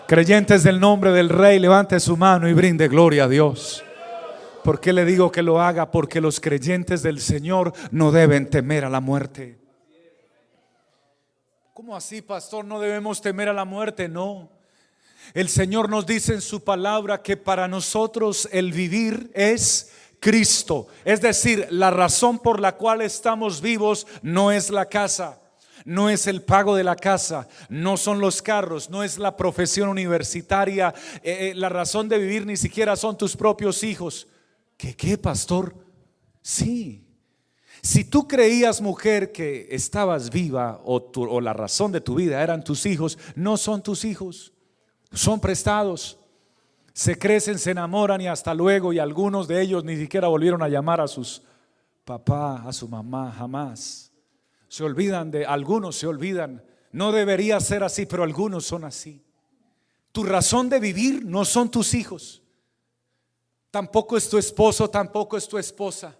Creyentes 0.08 0.64
del 0.64 0.80
nombre 0.80 1.12
del 1.12 1.28
Rey, 1.28 1.58
levante 1.58 2.00
su 2.00 2.16
mano 2.16 2.48
y 2.48 2.52
brinde 2.52 2.88
gloria 2.88 3.24
a 3.24 3.28
Dios. 3.28 3.84
¿Por 4.64 4.80
qué 4.80 4.92
le 4.92 5.04
digo 5.04 5.32
que 5.32 5.42
lo 5.42 5.60
haga? 5.60 5.90
Porque 5.90 6.20
los 6.20 6.40
creyentes 6.40 7.02
del 7.02 7.20
Señor 7.20 7.72
no 7.90 8.12
deben 8.12 8.50
temer 8.50 8.84
a 8.84 8.90
la 8.90 9.00
muerte. 9.00 9.58
¿Cómo 11.72 11.96
así, 11.96 12.20
pastor? 12.20 12.64
No 12.64 12.78
debemos 12.78 13.22
temer 13.22 13.48
a 13.48 13.54
la 13.54 13.64
muerte, 13.64 14.08
no. 14.08 14.50
El 15.32 15.48
Señor 15.48 15.88
nos 15.88 16.06
dice 16.06 16.34
en 16.34 16.42
su 16.42 16.62
palabra 16.62 17.22
que 17.22 17.36
para 17.36 17.68
nosotros 17.68 18.48
el 18.52 18.72
vivir 18.72 19.30
es 19.34 19.90
Cristo. 20.18 20.88
Es 21.04 21.22
decir, 21.22 21.66
la 21.70 21.90
razón 21.90 22.38
por 22.38 22.60
la 22.60 22.76
cual 22.76 23.00
estamos 23.00 23.62
vivos 23.62 24.06
no 24.22 24.52
es 24.52 24.68
la 24.68 24.86
casa, 24.86 25.40
no 25.86 26.10
es 26.10 26.26
el 26.26 26.42
pago 26.42 26.76
de 26.76 26.84
la 26.84 26.96
casa, 26.96 27.48
no 27.70 27.96
son 27.96 28.20
los 28.20 28.42
carros, 28.42 28.90
no 28.90 29.02
es 29.02 29.16
la 29.18 29.36
profesión 29.36 29.88
universitaria. 29.88 30.92
Eh, 31.22 31.50
eh, 31.50 31.52
la 31.54 31.70
razón 31.70 32.08
de 32.08 32.18
vivir 32.18 32.44
ni 32.44 32.58
siquiera 32.58 32.94
son 32.96 33.16
tus 33.16 33.36
propios 33.36 33.82
hijos. 33.82 34.26
¿Qué 34.80 34.94
qué, 34.96 35.18
pastor? 35.18 35.74
Sí. 36.42 37.06
Si 37.82 38.04
tú 38.04 38.26
creías, 38.28 38.80
mujer, 38.80 39.32
que 39.32 39.68
estabas 39.70 40.30
viva 40.30 40.80
o, 40.84 41.10
o 41.14 41.40
la 41.40 41.52
razón 41.52 41.92
de 41.92 42.00
tu 42.00 42.14
vida 42.14 42.42
eran 42.42 42.64
tus 42.64 42.86
hijos, 42.86 43.18
no 43.34 43.56
son 43.56 43.82
tus 43.82 44.04
hijos 44.04 44.52
son 45.12 45.40
prestados. 45.40 46.18
Se 46.92 47.18
crecen, 47.18 47.58
se 47.58 47.70
enamoran 47.70 48.20
y 48.20 48.28
hasta 48.28 48.54
luego, 48.54 48.92
y 48.92 48.98
algunos 48.98 49.48
de 49.48 49.62
ellos 49.62 49.84
ni 49.84 49.96
siquiera 49.96 50.28
volvieron 50.28 50.62
a 50.62 50.68
llamar 50.68 51.00
a 51.00 51.08
sus 51.08 51.42
papá, 52.04 52.62
a 52.66 52.72
su 52.72 52.88
mamá, 52.88 53.32
jamás. 53.32 54.12
Se 54.68 54.84
olvidan 54.84 55.30
de, 55.30 55.46
algunos 55.46 55.96
se 55.96 56.06
olvidan. 56.06 56.62
No 56.92 57.12
debería 57.12 57.60
ser 57.60 57.84
así, 57.84 58.06
pero 58.06 58.24
algunos 58.24 58.66
son 58.66 58.84
así. 58.84 59.24
Tu 60.12 60.24
razón 60.24 60.68
de 60.68 60.80
vivir 60.80 61.24
no 61.24 61.44
son 61.44 61.70
tus 61.70 61.94
hijos. 61.94 62.42
Tampoco 63.70 64.16
es 64.16 64.28
tu 64.28 64.38
esposo, 64.38 64.88
tampoco 64.90 65.36
es 65.36 65.46
tu 65.46 65.58
esposa. 65.58 66.16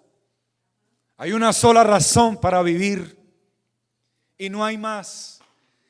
Hay 1.16 1.32
una 1.32 1.52
sola 1.52 1.84
razón 1.84 2.36
para 2.36 2.62
vivir 2.62 3.18
y 4.38 4.48
no 4.48 4.64
hay 4.64 4.78
más. 4.78 5.40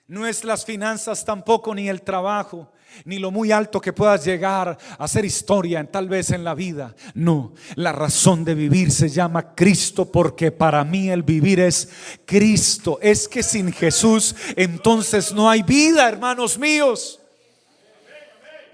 No 0.07 0.27
es 0.27 0.45
las 0.45 0.65
finanzas 0.65 1.25
tampoco 1.25 1.75
ni 1.75 1.89
el 1.89 2.03
trabajo 2.03 2.73
ni 3.05 3.19
lo 3.19 3.31
muy 3.31 3.53
alto 3.53 3.81
que 3.81 3.93
puedas 3.93 4.25
llegar 4.25 4.79
a 4.99 5.05
hacer 5.05 5.25
historia, 5.25 5.85
tal 5.91 6.09
vez 6.09 6.31
en 6.31 6.45
la 6.45 6.55
vida. 6.55 6.95
No, 7.15 7.55
la 7.77 7.93
razón 7.93 8.45
de 8.45 8.55
vivir 8.55 8.91
se 8.91 9.09
llama 9.09 9.55
Cristo 9.55 10.11
porque 10.11 10.53
para 10.53 10.85
mí 10.85 11.11
el 11.11 11.23
vivir 11.23 11.61
es 11.61 11.89
Cristo. 12.25 12.99
Es 13.01 13.29
que 13.29 13.43
sin 13.43 13.73
Jesús 13.73 14.35
entonces 14.57 15.33
no 15.33 15.49
hay 15.49 15.63
vida, 15.63 16.09
hermanos 16.09 16.59
míos. 16.59 17.20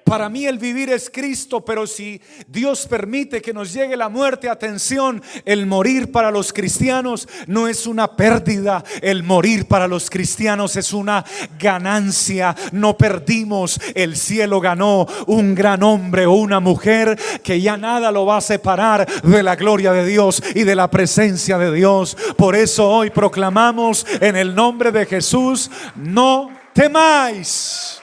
Para 0.06 0.28
mí 0.28 0.46
el 0.46 0.58
vivir 0.60 0.88
es 0.90 1.10
Cristo, 1.10 1.64
pero 1.64 1.84
si 1.84 2.20
Dios 2.46 2.86
permite 2.86 3.42
que 3.42 3.52
nos 3.52 3.72
llegue 3.72 3.96
la 3.96 4.08
muerte, 4.08 4.48
atención, 4.48 5.20
el 5.44 5.66
morir 5.66 6.12
para 6.12 6.30
los 6.30 6.52
cristianos 6.52 7.28
no 7.48 7.66
es 7.66 7.88
una 7.88 8.14
pérdida, 8.14 8.84
el 9.02 9.24
morir 9.24 9.66
para 9.66 9.88
los 9.88 10.08
cristianos 10.08 10.76
es 10.76 10.92
una 10.92 11.24
ganancia. 11.58 12.54
No 12.70 12.96
perdimos, 12.96 13.80
el 13.96 14.16
cielo 14.16 14.60
ganó 14.60 15.08
un 15.26 15.56
gran 15.56 15.82
hombre 15.82 16.24
o 16.24 16.34
una 16.34 16.60
mujer 16.60 17.18
que 17.42 17.60
ya 17.60 17.76
nada 17.76 18.12
lo 18.12 18.24
va 18.24 18.36
a 18.36 18.42
separar 18.42 19.08
de 19.24 19.42
la 19.42 19.56
gloria 19.56 19.90
de 19.90 20.06
Dios 20.06 20.40
y 20.54 20.62
de 20.62 20.76
la 20.76 20.88
presencia 20.88 21.58
de 21.58 21.72
Dios. 21.72 22.16
Por 22.36 22.54
eso 22.54 22.88
hoy 22.88 23.10
proclamamos 23.10 24.06
en 24.20 24.36
el 24.36 24.54
nombre 24.54 24.92
de 24.92 25.04
Jesús, 25.04 25.68
no 25.96 26.48
temáis. 26.72 28.00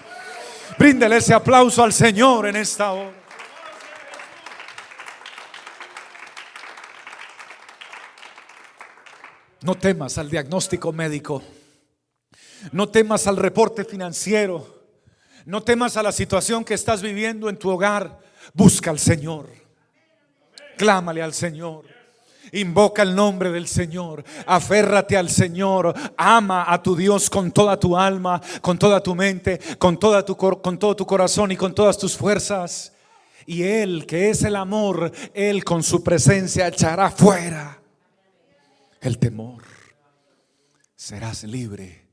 Bríndele 0.84 1.16
ese 1.16 1.34
aplauso 1.34 1.82
al 1.82 1.94
Señor 1.94 2.46
en 2.46 2.58
esta 2.58 2.92
hora. 2.92 3.14
No 9.62 9.76
temas 9.76 10.18
al 10.18 10.30
diagnóstico 10.30 10.92
médico. 10.92 11.42
No 12.74 12.90
temas 12.90 13.28
al 13.28 13.38
reporte 13.38 13.86
financiero. 13.86 14.84
No 15.46 15.64
temas 15.64 15.96
a 15.96 16.04
la 16.04 16.12
situación 16.12 16.66
que 16.66 16.74
estás 16.74 17.02
viviendo 17.02 17.48
en 17.48 17.58
tu 17.58 17.70
hogar. 17.70 18.20
Busca 18.54 18.90
al 18.90 19.00
Señor. 19.00 19.48
Clámale 20.78 21.22
al 21.22 21.34
Señor. 21.34 21.86
Invoca 22.52 23.04
el 23.04 23.16
nombre 23.16 23.52
del 23.52 23.68
Señor. 23.68 24.24
Aférrate 24.46 25.18
al 25.18 25.30
Señor. 25.30 25.94
Ama 26.18 26.66
a 26.72 26.82
tu 26.84 26.96
Dios 26.96 27.30
con 27.30 27.52
toda 27.52 27.80
tu 27.80 27.98
alma, 27.98 28.42
con 28.62 28.78
toda 28.78 29.02
tu 29.02 29.16
mente, 29.16 29.60
con, 29.78 29.98
toda 29.98 30.24
tu, 30.26 30.36
con 30.36 30.78
todo 30.78 30.96
tu 30.96 31.06
corazón 31.06 31.52
y 31.52 31.58
con 31.58 31.74
todas 31.74 31.98
tus 31.98 32.18
fuerzas. 32.18 32.94
Y 33.46 33.64
Él, 33.64 34.06
que 34.06 34.30
es 34.30 34.44
el 34.44 34.56
amor, 34.56 35.12
Él 35.34 35.64
con 35.64 35.84
su 35.84 36.04
presencia 36.04 36.68
echará 36.68 37.10
fuera 37.12 37.80
el 39.02 39.18
temor. 39.18 39.64
Serás 40.96 41.44
libre 41.44 42.08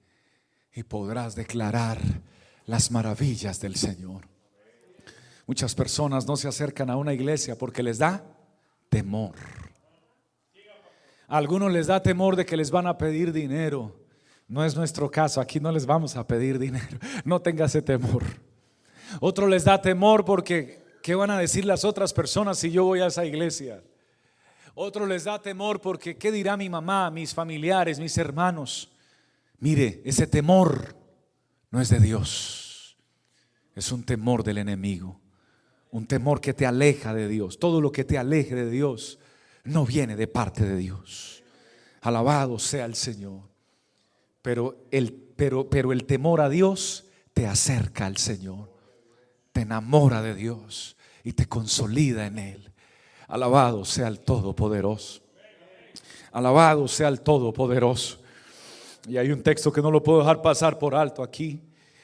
y 0.75 0.83
podrás 0.83 1.35
declarar 1.35 2.01
las 2.67 2.91
maravillas 2.91 3.61
del 3.61 3.77
Señor. 3.77 4.29
Muchas 5.47 5.75
personas 5.75 6.27
no 6.27 6.37
se 6.37 6.49
acercan 6.49 6.91
a 6.91 6.97
una 6.97 7.13
iglesia 7.13 7.57
porque 7.57 7.83
les 7.83 7.99
da 7.99 8.25
temor 8.89 9.35
algunos 11.31 11.73
les 11.73 11.87
da 11.87 12.03
temor 12.03 12.35
de 12.35 12.45
que 12.45 12.57
les 12.57 12.71
van 12.73 12.89
a 12.89 12.99
pedir 12.99 13.33
dinero. 13.33 13.97
No 14.49 14.65
es 14.65 14.75
nuestro 14.75 15.09
caso, 15.09 15.41
aquí 15.41 15.61
no 15.61 15.71
les 15.71 15.87
vamos 15.87 16.17
a 16.17 16.27
pedir 16.27 16.59
dinero. 16.59 16.99
No 17.25 17.41
tenga 17.41 17.67
ese 17.67 17.81
temor. 17.81 18.25
Otro 19.21 19.47
les 19.47 19.65
da 19.65 19.81
temor 19.81 20.25
porque 20.25 20.83
¿qué 21.03 21.15
van 21.15 21.31
a 21.31 21.39
decir 21.39 21.65
las 21.65 21.85
otras 21.85 22.13
personas 22.13 22.59
si 22.59 22.73
yo 22.73 22.85
voy 22.85 23.01
a 23.01 23.07
esa 23.07 23.25
iglesia? 23.25 23.81
Otro 24.75 25.07
les 25.07 25.25
da 25.25 25.41
temor 25.41 25.81
porque 25.81 26.17
¿qué 26.17 26.33
dirá 26.33 26.57
mi 26.57 26.69
mamá, 26.69 27.11
mis 27.13 27.33
familiares, 27.33 28.01
mis 28.01 28.19
hermanos? 28.19 28.91
Mire, 29.61 30.03
ese 30.05 30.27
temor 30.27 30.97
no 31.71 31.81
es 31.81 31.91
de 31.91 32.01
Dios. 32.01 32.97
Es 33.77 33.93
un 33.93 34.03
temor 34.03 34.43
del 34.43 34.59
enemigo. 34.59 35.21
Un 35.93 36.07
temor 36.07 36.41
que 36.41 36.55
te 36.55 36.67
aleja 36.67 37.15
de 37.15 37.29
Dios. 37.29 37.61
Todo 37.61 37.81
lo 37.81 37.93
que 37.93 38.03
te 38.03 38.19
aleje 38.19 38.57
de 38.57 38.69
Dios 38.69 39.21
no 39.65 39.85
viene 39.85 40.17
de 40.17 40.27
parte 40.27 40.65
de 40.65 40.77
Dios. 40.77 41.43
Alabado 42.01 42.59
sea 42.59 42.85
el 42.87 42.95
Señor. 42.95 43.43
Pero 44.43 44.87
el, 44.91 45.13
pero, 45.13 45.69
pero 45.69 45.93
el 45.93 46.05
temor 46.07 46.41
a 46.41 46.49
Dios 46.49 47.07
te 47.35 47.47
acerca 47.47 48.07
al 48.07 48.17
Señor, 48.17 48.73
te 49.53 49.63
enamora 49.63 50.23
de 50.23 50.35
Dios 50.35 50.97
y 51.25 51.33
te 51.35 51.47
consolida 51.47 52.27
en 52.27 52.39
Él. 52.39 52.73
Alabado 53.29 53.85
sea 53.85 54.09
el 54.09 54.21
Todopoderoso. 54.21 55.21
Alabado 56.33 56.89
sea 56.89 57.09
el 57.09 57.21
Todopoderoso. 57.21 58.21
Y 59.09 59.19
hay 59.19 59.31
un 59.31 59.43
texto 59.43 59.73
que 59.73 59.83
no 59.83 59.91
lo 59.91 60.03
puedo 60.03 60.21
dejar 60.21 60.41
pasar 60.41 60.79
por 60.79 60.95
alto 60.95 61.23
aquí. 61.23 61.61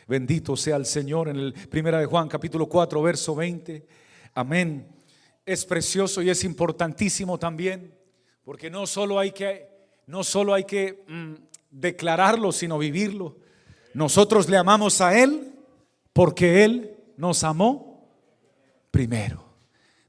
Bendito 0.06 0.56
sea 0.56 0.76
el 0.76 0.86
Señor 0.86 1.28
en 1.28 1.36
el 1.36 1.52
primera 1.52 1.98
de 1.98 2.06
Juan 2.06 2.28
capítulo 2.28 2.68
4 2.68 3.02
verso 3.02 3.34
20. 3.34 3.86
Amén 4.34 4.95
es 5.46 5.64
precioso 5.64 6.20
y 6.20 6.28
es 6.28 6.42
importantísimo 6.42 7.38
también, 7.38 7.94
porque 8.44 8.68
no 8.68 8.86
solo 8.86 9.18
hay 9.18 9.30
que, 9.30 9.68
no 10.06 10.24
solo 10.24 10.52
hay 10.52 10.64
que 10.64 11.04
mm, 11.06 11.34
declararlo, 11.70 12.50
sino 12.50 12.78
vivirlo. 12.78 13.36
Nosotros 13.94 14.48
le 14.48 14.56
amamos 14.56 15.00
a 15.00 15.18
Él 15.18 15.54
porque 16.12 16.64
Él 16.64 16.96
nos 17.16 17.44
amó 17.44 18.10
primero. 18.90 19.46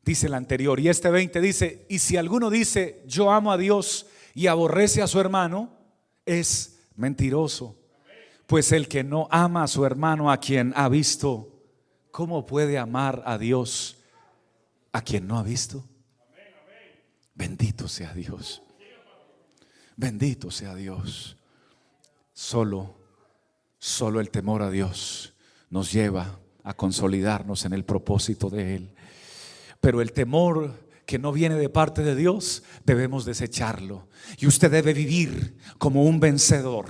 Dice 0.04 0.28
el 0.28 0.34
anterior. 0.34 0.80
Y 0.80 0.90
este 0.90 1.10
20 1.10 1.40
dice, 1.40 1.86
y 1.88 2.00
si 2.00 2.18
alguno 2.18 2.50
dice, 2.50 3.04
yo 3.06 3.32
amo 3.32 3.52
a 3.52 3.58
Dios 3.58 4.08
y 4.34 4.48
aborrece 4.48 5.02
a 5.02 5.08
su 5.08 5.20
hermano, 5.20 5.70
es 6.26 6.80
mentiroso. 6.96 7.76
Pues 8.48 8.72
el 8.72 8.88
que 8.88 9.04
no 9.04 9.28
ama 9.30 9.64
a 9.64 9.68
su 9.68 9.86
hermano 9.86 10.32
a 10.32 10.38
quien 10.38 10.74
ha 10.76 10.90
visto, 10.90 11.62
¿cómo 12.12 12.46
puede 12.46 12.78
amar 12.78 13.22
a 13.26 13.38
Dios 13.38 13.97
a 14.98 15.02
quien 15.02 15.28
no 15.28 15.38
ha 15.38 15.44
visto. 15.44 15.86
Bendito 17.36 17.88
sea 17.88 18.14
Dios. 18.14 18.64
Bendito 19.96 20.50
sea 20.50 20.74
Dios. 20.74 21.38
Solo, 22.34 22.98
solo 23.78 24.20
el 24.20 24.32
temor 24.32 24.64
a 24.64 24.72
Dios 24.72 25.36
nos 25.70 25.92
lleva 25.92 26.40
a 26.64 26.74
consolidarnos 26.74 27.66
en 27.66 27.74
el 27.74 27.86
propósito 27.86 28.50
de 28.50 28.76
Él. 28.76 28.96
Pero 29.80 30.02
el 30.02 30.14
temor 30.14 30.88
que 31.06 31.20
no 31.20 31.32
viene 31.32 31.56
de 31.56 31.70
parte 31.70 32.02
de 32.04 32.16
Dios, 32.16 32.64
debemos 32.84 33.24
desecharlo. 33.24 34.10
Y 34.40 34.48
usted 34.48 34.72
debe 34.72 34.94
vivir 34.94 35.58
como 35.78 36.04
un 36.04 36.20
vencedor. 36.20 36.88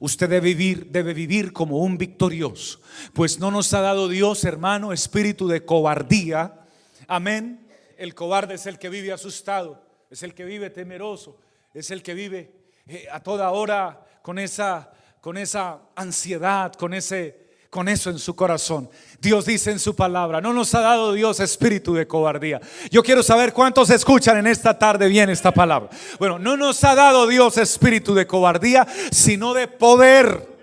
Usted 0.00 0.28
debe 0.28 0.48
vivir, 0.48 0.90
debe 0.90 1.14
vivir 1.14 1.52
como 1.52 1.78
un 1.78 1.96
victorioso. 1.96 2.80
Pues 3.12 3.38
no 3.38 3.50
nos 3.50 3.72
ha 3.72 3.80
dado 3.80 4.08
Dios, 4.08 4.44
hermano, 4.44 4.92
espíritu 4.92 5.48
de 5.48 5.64
cobardía, 5.64 6.63
Amén. 7.08 7.66
El 7.96 8.14
cobarde 8.14 8.54
es 8.54 8.66
el 8.66 8.78
que 8.78 8.88
vive 8.88 9.12
asustado, 9.12 9.80
es 10.10 10.22
el 10.22 10.34
que 10.34 10.44
vive 10.44 10.70
temeroso, 10.70 11.38
es 11.72 11.90
el 11.90 12.02
que 12.02 12.14
vive 12.14 12.52
eh, 12.86 13.06
a 13.10 13.20
toda 13.20 13.50
hora 13.50 14.04
con 14.22 14.38
esa, 14.38 14.92
con 15.20 15.36
esa 15.36 15.80
ansiedad, 15.94 16.72
con 16.74 16.92
ese, 16.92 17.44
con 17.70 17.88
eso 17.88 18.10
en 18.10 18.18
su 18.18 18.34
corazón. 18.34 18.90
Dios 19.20 19.46
dice 19.46 19.70
en 19.70 19.78
su 19.78 19.94
palabra, 19.94 20.40
no 20.40 20.52
nos 20.52 20.74
ha 20.74 20.80
dado 20.80 21.12
Dios 21.12 21.40
espíritu 21.40 21.94
de 21.94 22.06
cobardía. 22.06 22.60
Yo 22.90 23.02
quiero 23.02 23.22
saber 23.22 23.52
cuántos 23.52 23.90
escuchan 23.90 24.38
en 24.38 24.46
esta 24.46 24.78
tarde 24.78 25.08
bien 25.08 25.30
esta 25.30 25.52
palabra. 25.52 25.90
Bueno, 26.18 26.38
no 26.38 26.56
nos 26.56 26.82
ha 26.84 26.94
dado 26.94 27.26
Dios 27.26 27.58
espíritu 27.58 28.14
de 28.14 28.26
cobardía, 28.26 28.86
sino 29.10 29.54
de 29.54 29.68
poder 29.68 30.53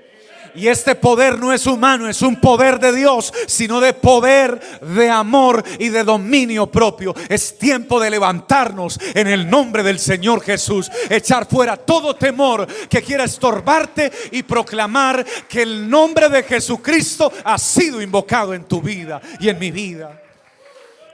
Y 0.55 0.67
este 0.67 0.95
poder 0.95 1.39
no 1.39 1.53
es 1.53 1.65
humano, 1.65 2.09
es 2.09 2.21
un 2.21 2.39
poder 2.39 2.79
de 2.79 2.93
Dios, 2.93 3.33
sino 3.47 3.79
de 3.79 3.93
poder, 3.93 4.59
de 4.81 5.09
amor 5.09 5.63
y 5.79 5.89
de 5.89 6.03
dominio 6.03 6.67
propio. 6.67 7.13
Es 7.29 7.57
tiempo 7.57 7.99
de 7.99 8.09
levantarnos 8.09 8.99
en 9.13 9.27
el 9.27 9.49
nombre 9.49 9.83
del 9.83 9.99
Señor 9.99 10.41
Jesús, 10.41 10.89
echar 11.09 11.47
fuera 11.47 11.77
todo 11.77 12.15
temor 12.15 12.67
que 12.89 13.01
quiera 13.01 13.23
estorbarte 13.23 14.11
y 14.31 14.43
proclamar 14.43 15.25
que 15.47 15.61
el 15.61 15.89
nombre 15.89 16.29
de 16.29 16.43
Jesucristo 16.43 17.31
ha 17.43 17.57
sido 17.57 18.01
invocado 18.01 18.53
en 18.53 18.65
tu 18.65 18.81
vida 18.81 19.21
y 19.39 19.49
en 19.49 19.59
mi 19.59 19.71
vida. 19.71 20.21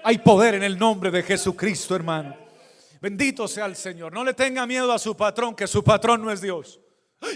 Hay 0.03 0.19
poder 0.19 0.55
en 0.55 0.63
el 0.63 0.79
nombre 0.79 1.11
de 1.11 1.21
Jesucristo, 1.21 1.95
hermano. 1.95 2.35
Bendito 3.01 3.47
sea 3.47 3.65
el 3.65 3.75
Señor. 3.75 4.11
No 4.13 4.23
le 4.23 4.33
tenga 4.33 4.65
miedo 4.65 4.91
a 4.91 4.99
su 4.99 5.15
patrón, 5.15 5.55
que 5.55 5.67
su 5.67 5.83
patrón 5.83 6.23
no 6.23 6.31
es 6.31 6.41
Dios. 6.41 6.79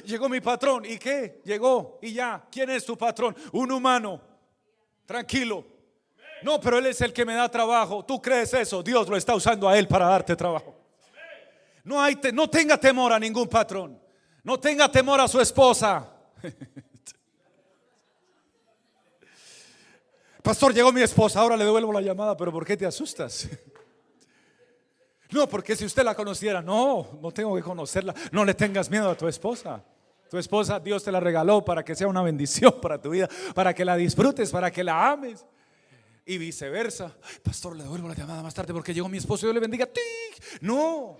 Llegó 0.06 0.30
mi 0.30 0.42
patrón. 0.42 0.86
¿Y 0.86 0.98
qué? 0.98 1.42
Llegó 1.44 2.00
y 2.02 2.14
ya. 2.14 2.46
¿Quién 2.52 2.70
es 2.70 2.86
tu 2.86 2.98
patrón? 2.98 3.36
Un 3.52 3.72
humano. 3.72 4.22
Tranquilo. 5.06 5.66
No, 6.44 6.60
pero 6.60 6.78
Él 6.80 6.88
es 6.88 7.02
el 7.02 7.14
que 7.14 7.26
me 7.26 7.36
da 7.36 7.50
trabajo. 7.50 8.04
¿Tú 8.06 8.22
crees 8.22 8.54
eso? 8.54 8.82
Dios 8.82 9.08
lo 9.08 9.16
está 9.18 9.36
usando 9.36 9.68
a 9.68 9.78
Él 9.78 9.88
para 9.88 10.08
darte 10.08 10.36
trabajo. 10.36 10.76
No, 11.84 12.02
hay 12.02 12.20
no 12.34 12.50
tenga 12.50 12.78
temor 12.78 13.12
a 13.14 13.20
ningún 13.20 13.48
patrón. 13.48 14.00
No 14.44 14.60
tenga 14.60 14.92
temor 14.92 15.20
a 15.20 15.28
su 15.28 15.40
esposa. 15.40 16.10
Pastor, 20.44 20.74
llegó 20.74 20.92
mi 20.92 21.02
esposa, 21.02 21.40
ahora 21.40 21.56
le 21.56 21.66
devuelvo 21.66 21.94
la 21.94 22.02
llamada, 22.02 22.36
pero 22.36 22.52
¿por 22.52 22.66
qué 22.66 22.76
te 22.76 22.88
asustas? 22.88 23.48
No, 25.32 25.48
porque 25.48 25.76
si 25.76 25.86
usted 25.86 26.04
la 26.04 26.14
conociera, 26.14 26.62
no, 26.62 27.08
no 27.22 27.32
tengo 27.32 27.56
que 27.56 27.62
conocerla. 27.62 28.14
No 28.32 28.44
le 28.44 28.54
tengas 28.54 28.90
miedo 28.90 29.10
a 29.10 29.16
tu 29.16 29.28
esposa. 29.28 29.84
Tu 30.30 30.38
esposa 30.38 30.80
Dios 30.80 31.04
te 31.04 31.12
la 31.12 31.20
regaló 31.20 31.64
para 31.64 31.84
que 31.84 31.96
sea 31.96 32.08
una 32.08 32.22
bendición 32.22 32.74
para 32.82 33.02
tu 33.02 33.10
vida, 33.10 33.30
para 33.54 33.74
que 33.74 33.84
la 33.84 33.96
disfrutes, 33.96 34.52
para 34.52 34.72
que 34.72 34.84
la 34.84 35.12
ames. 35.12 35.46
Y 36.26 36.38
viceversa. 36.38 37.12
pastor, 37.44 37.76
le 37.76 37.84
devuelvo 37.84 38.08
la 38.08 38.14
llamada 38.14 38.44
más 38.44 38.54
tarde 38.54 38.74
porque 38.74 38.94
llegó 38.94 39.10
mi 39.10 39.18
esposo 39.18 39.46
y 39.46 39.48
Dios 39.48 39.56
le 39.56 39.60
bendiga. 39.60 39.90
No. 40.62 41.18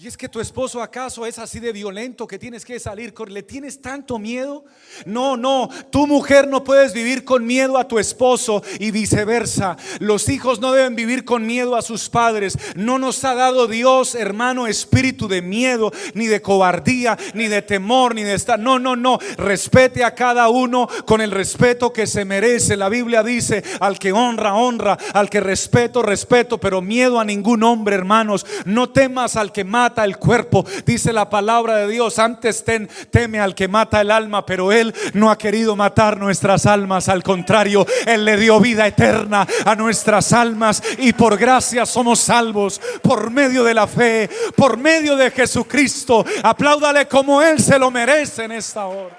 ¿Y 0.00 0.06
es 0.06 0.16
que 0.16 0.28
tu 0.28 0.38
esposo 0.38 0.80
acaso 0.80 1.26
es 1.26 1.40
así 1.40 1.58
de 1.58 1.72
violento 1.72 2.28
que 2.28 2.38
tienes 2.38 2.64
que 2.64 2.78
salir 2.78 3.12
con 3.12 3.34
le 3.34 3.42
tienes 3.42 3.82
tanto 3.82 4.16
miedo? 4.20 4.64
No, 5.06 5.36
no, 5.36 5.68
tu 5.90 6.06
mujer 6.06 6.46
no 6.46 6.62
puedes 6.62 6.92
vivir 6.92 7.24
con 7.24 7.44
miedo 7.44 7.76
a 7.76 7.88
tu 7.88 7.98
esposo 7.98 8.62
y 8.78 8.92
viceversa. 8.92 9.76
Los 9.98 10.28
hijos 10.28 10.60
no 10.60 10.70
deben 10.70 10.94
vivir 10.94 11.24
con 11.24 11.44
miedo 11.44 11.74
a 11.74 11.82
sus 11.82 12.08
padres. 12.10 12.56
No 12.76 13.00
nos 13.00 13.24
ha 13.24 13.34
dado 13.34 13.66
Dios, 13.66 14.14
hermano, 14.14 14.68
espíritu 14.68 15.26
de 15.26 15.42
miedo, 15.42 15.90
ni 16.14 16.28
de 16.28 16.42
cobardía, 16.42 17.18
ni 17.34 17.48
de 17.48 17.62
temor, 17.62 18.14
ni 18.14 18.22
de 18.22 18.34
estar. 18.34 18.56
No, 18.60 18.78
no, 18.78 18.94
no. 18.94 19.18
Respete 19.36 20.04
a 20.04 20.14
cada 20.14 20.48
uno 20.48 20.88
con 21.06 21.20
el 21.20 21.32
respeto 21.32 21.92
que 21.92 22.06
se 22.06 22.24
merece. 22.24 22.76
La 22.76 22.88
Biblia 22.88 23.24
dice, 23.24 23.64
al 23.80 23.98
que 23.98 24.12
honra, 24.12 24.54
honra, 24.54 24.96
al 25.12 25.28
que 25.28 25.40
respeto, 25.40 26.02
respeto, 26.02 26.58
pero 26.58 26.80
miedo 26.80 27.18
a 27.18 27.24
ningún 27.24 27.64
hombre, 27.64 27.96
hermanos. 27.96 28.46
No 28.64 28.90
temas 28.90 29.34
al 29.34 29.50
que 29.50 29.64
mata 29.88 30.04
el 30.04 30.18
cuerpo. 30.18 30.66
Dice 30.84 31.14
la 31.14 31.30
palabra 31.30 31.76
de 31.76 31.88
Dios, 31.88 32.18
antes 32.18 32.62
teme 33.10 33.40
al 33.40 33.54
que 33.54 33.68
mata 33.68 34.02
el 34.02 34.10
alma, 34.10 34.44
pero 34.44 34.70
Él 34.70 34.94
no 35.14 35.30
ha 35.30 35.38
querido 35.38 35.76
matar 35.76 36.18
nuestras 36.18 36.66
almas. 36.66 37.08
Al 37.08 37.22
contrario, 37.22 37.86
Él 38.04 38.26
le 38.26 38.36
dio 38.36 38.60
vida 38.60 38.86
eterna 38.86 39.46
a 39.64 39.74
nuestras 39.74 40.34
almas 40.34 40.82
y 40.98 41.14
por 41.14 41.38
gracia 41.38 41.86
somos 41.86 42.20
salvos 42.20 42.78
por 43.00 43.30
medio 43.30 43.64
de 43.64 43.72
la 43.72 43.86
fe, 43.86 44.28
por 44.54 44.76
medio 44.76 45.16
de 45.16 45.30
Jesucristo. 45.30 46.22
Apláudale 46.42 47.08
como 47.08 47.40
Él 47.40 47.58
se 47.58 47.78
lo 47.78 47.90
merece 47.90 48.44
en 48.44 48.52
esta 48.52 48.86
hora. 48.86 49.16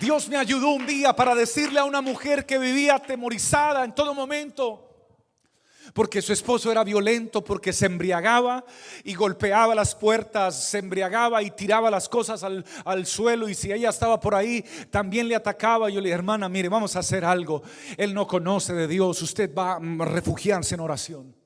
Dios 0.00 0.28
me 0.28 0.36
ayudó 0.36 0.70
un 0.70 0.84
día 0.84 1.12
para 1.12 1.32
decirle 1.36 1.78
a 1.78 1.84
una 1.84 2.00
mujer 2.00 2.44
que 2.44 2.58
vivía 2.58 2.96
atemorizada 2.96 3.84
en 3.84 3.94
todo 3.94 4.14
momento 4.14 4.91
porque 5.92 6.22
su 6.22 6.32
esposo 6.32 6.70
era 6.70 6.84
violento, 6.84 7.44
porque 7.44 7.72
se 7.72 7.86
embriagaba 7.86 8.64
y 9.04 9.14
golpeaba 9.14 9.74
las 9.74 9.94
puertas, 9.94 10.64
se 10.64 10.78
embriagaba 10.78 11.42
y 11.42 11.50
tiraba 11.50 11.90
las 11.90 12.08
cosas 12.08 12.42
al, 12.42 13.06
suelo 13.06 13.48
y 13.48 13.54
si 13.54 13.72
ella 13.72 13.90
estaba 13.90 14.18
por 14.18 14.34
ahí, 14.34 14.64
también 14.90 15.28
le 15.28 15.34
atacaba. 15.34 15.90
Yo 15.90 16.00
le 16.00 16.08
dije, 16.08 16.14
hermana, 16.14 16.48
mire, 16.48 16.68
vamos 16.68 16.96
a 16.96 17.00
hacer 17.00 17.24
algo. 17.24 17.62
Él 17.96 18.14
no 18.14 18.26
conoce 18.26 18.72
de 18.72 18.88
Dios, 18.88 19.20
usted 19.22 19.52
va 19.54 19.74
a 19.74 20.04
refugiarse 20.04 20.74
en 20.74 20.80
oración. 20.80 21.36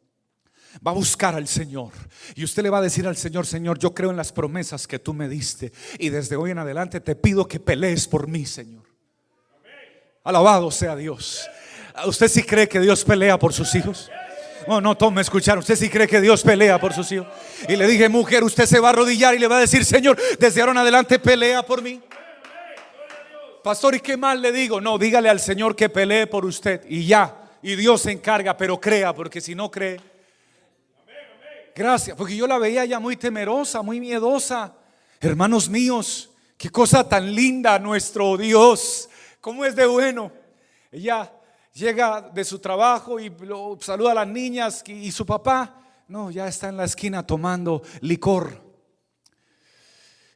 Va 0.87 0.91
a 0.91 0.95
buscar 0.95 1.35
al 1.35 1.49
Señor 1.49 1.93
y 2.35 2.45
usted 2.45 2.63
le 2.63 2.69
va 2.69 2.79
a 2.79 2.83
decir 2.83 3.07
al 3.07 3.17
Señor, 3.17 3.47
Señor, 3.47 3.79
yo 3.79 3.95
creo 3.95 4.11
en 4.11 4.17
las 4.17 4.31
promesas 4.31 4.87
que 4.87 4.99
tú 4.99 5.15
me 5.15 5.27
diste 5.27 5.73
y 5.99 6.11
desde 6.11 6.37
hoy 6.37 6.51
en 6.51 6.59
adelante 6.59 7.01
te 7.01 7.17
pido 7.17 7.49
que 7.49 7.59
pelees 7.59 8.07
por 8.07 8.29
mí, 8.29 8.45
Señor. 8.45 8.85
Alabado 10.23 10.71
sea 10.71 10.95
Dios. 10.95 11.49
¿Usted 12.07 12.29
sí 12.29 12.43
cree 12.43 12.69
que 12.69 12.79
Dios 12.79 13.05
pelea 13.05 13.39
por 13.39 13.55
sus 13.55 13.75
hijos? 13.75 14.11
No, 14.67 14.81
no, 14.81 14.97
tome 14.97 15.21
escuchar. 15.21 15.59
Usted 15.59 15.77
sí 15.77 15.89
cree 15.89 16.09
que 16.09 16.21
Dios 16.21 16.43
pelea 16.43 16.81
por 16.81 16.93
sus 16.93 17.11
hijos. 17.13 17.29
Y 17.69 17.77
le 17.77 17.87
dije, 17.87 18.09
mujer, 18.09 18.43
usted 18.43 18.67
se 18.67 18.81
va 18.81 18.89
a 18.89 18.91
arrodillar 18.91 19.35
y 19.35 19.39
le 19.39 19.47
va 19.47 19.59
a 19.59 19.61
decir, 19.61 19.85
Señor, 19.85 20.19
desde 20.39 20.61
ahora 20.61 20.73
en 20.73 20.79
adelante 20.79 21.19
pelea 21.19 21.65
por 21.65 21.83
mí. 21.83 22.01
Pastor, 23.63 23.95
¿y 23.95 24.01
qué 24.01 24.17
mal 24.17 24.41
le 24.41 24.53
digo? 24.53 24.81
No, 24.81 24.99
dígale 24.99 25.29
al 25.29 25.41
Señor 25.41 25.75
que 25.75 25.89
pelee 25.89 26.27
por 26.27 26.45
usted 26.45 26.83
y 26.89 27.07
ya. 27.07 27.37
Y 27.63 27.75
Dios 27.77 28.03
se 28.03 28.13
encarga, 28.13 28.57
pero 28.57 28.81
crea, 28.81 29.15
porque 29.15 29.41
si 29.41 29.55
no 29.55 29.71
cree. 29.71 30.01
Gracias, 31.75 32.17
porque 32.17 32.37
yo 32.37 32.47
la 32.47 32.59
veía 32.59 32.85
ya 32.85 32.99
muy 33.01 33.17
temerosa, 33.17 33.83
muy 33.83 34.01
miedosa. 34.01 34.73
Hermanos 35.21 35.69
míos, 35.69 36.31
qué 36.57 36.71
cosa 36.71 37.09
tan 37.09 37.35
linda 37.35 37.79
nuestro 37.79 38.37
Dios. 38.37 39.09
¿Cómo 39.41 39.65
es 39.65 39.77
de 39.77 39.87
bueno? 39.87 40.33
Ella 40.91 41.31
llega 41.77 42.23
de 42.23 42.45
su 42.45 42.59
trabajo 42.59 43.21
y 43.21 43.33
saluda 43.81 44.13
a 44.13 44.15
las 44.15 44.29
niñas 44.29 44.83
y, 44.87 45.13
su 45.13 45.27
papá, 45.27 45.83
no, 46.09 46.31
ya 46.31 46.49
está 46.49 46.69
en 46.69 46.77
la 46.77 46.85
esquina 46.85 47.27
tomando 47.27 47.83
licor. 48.01 48.66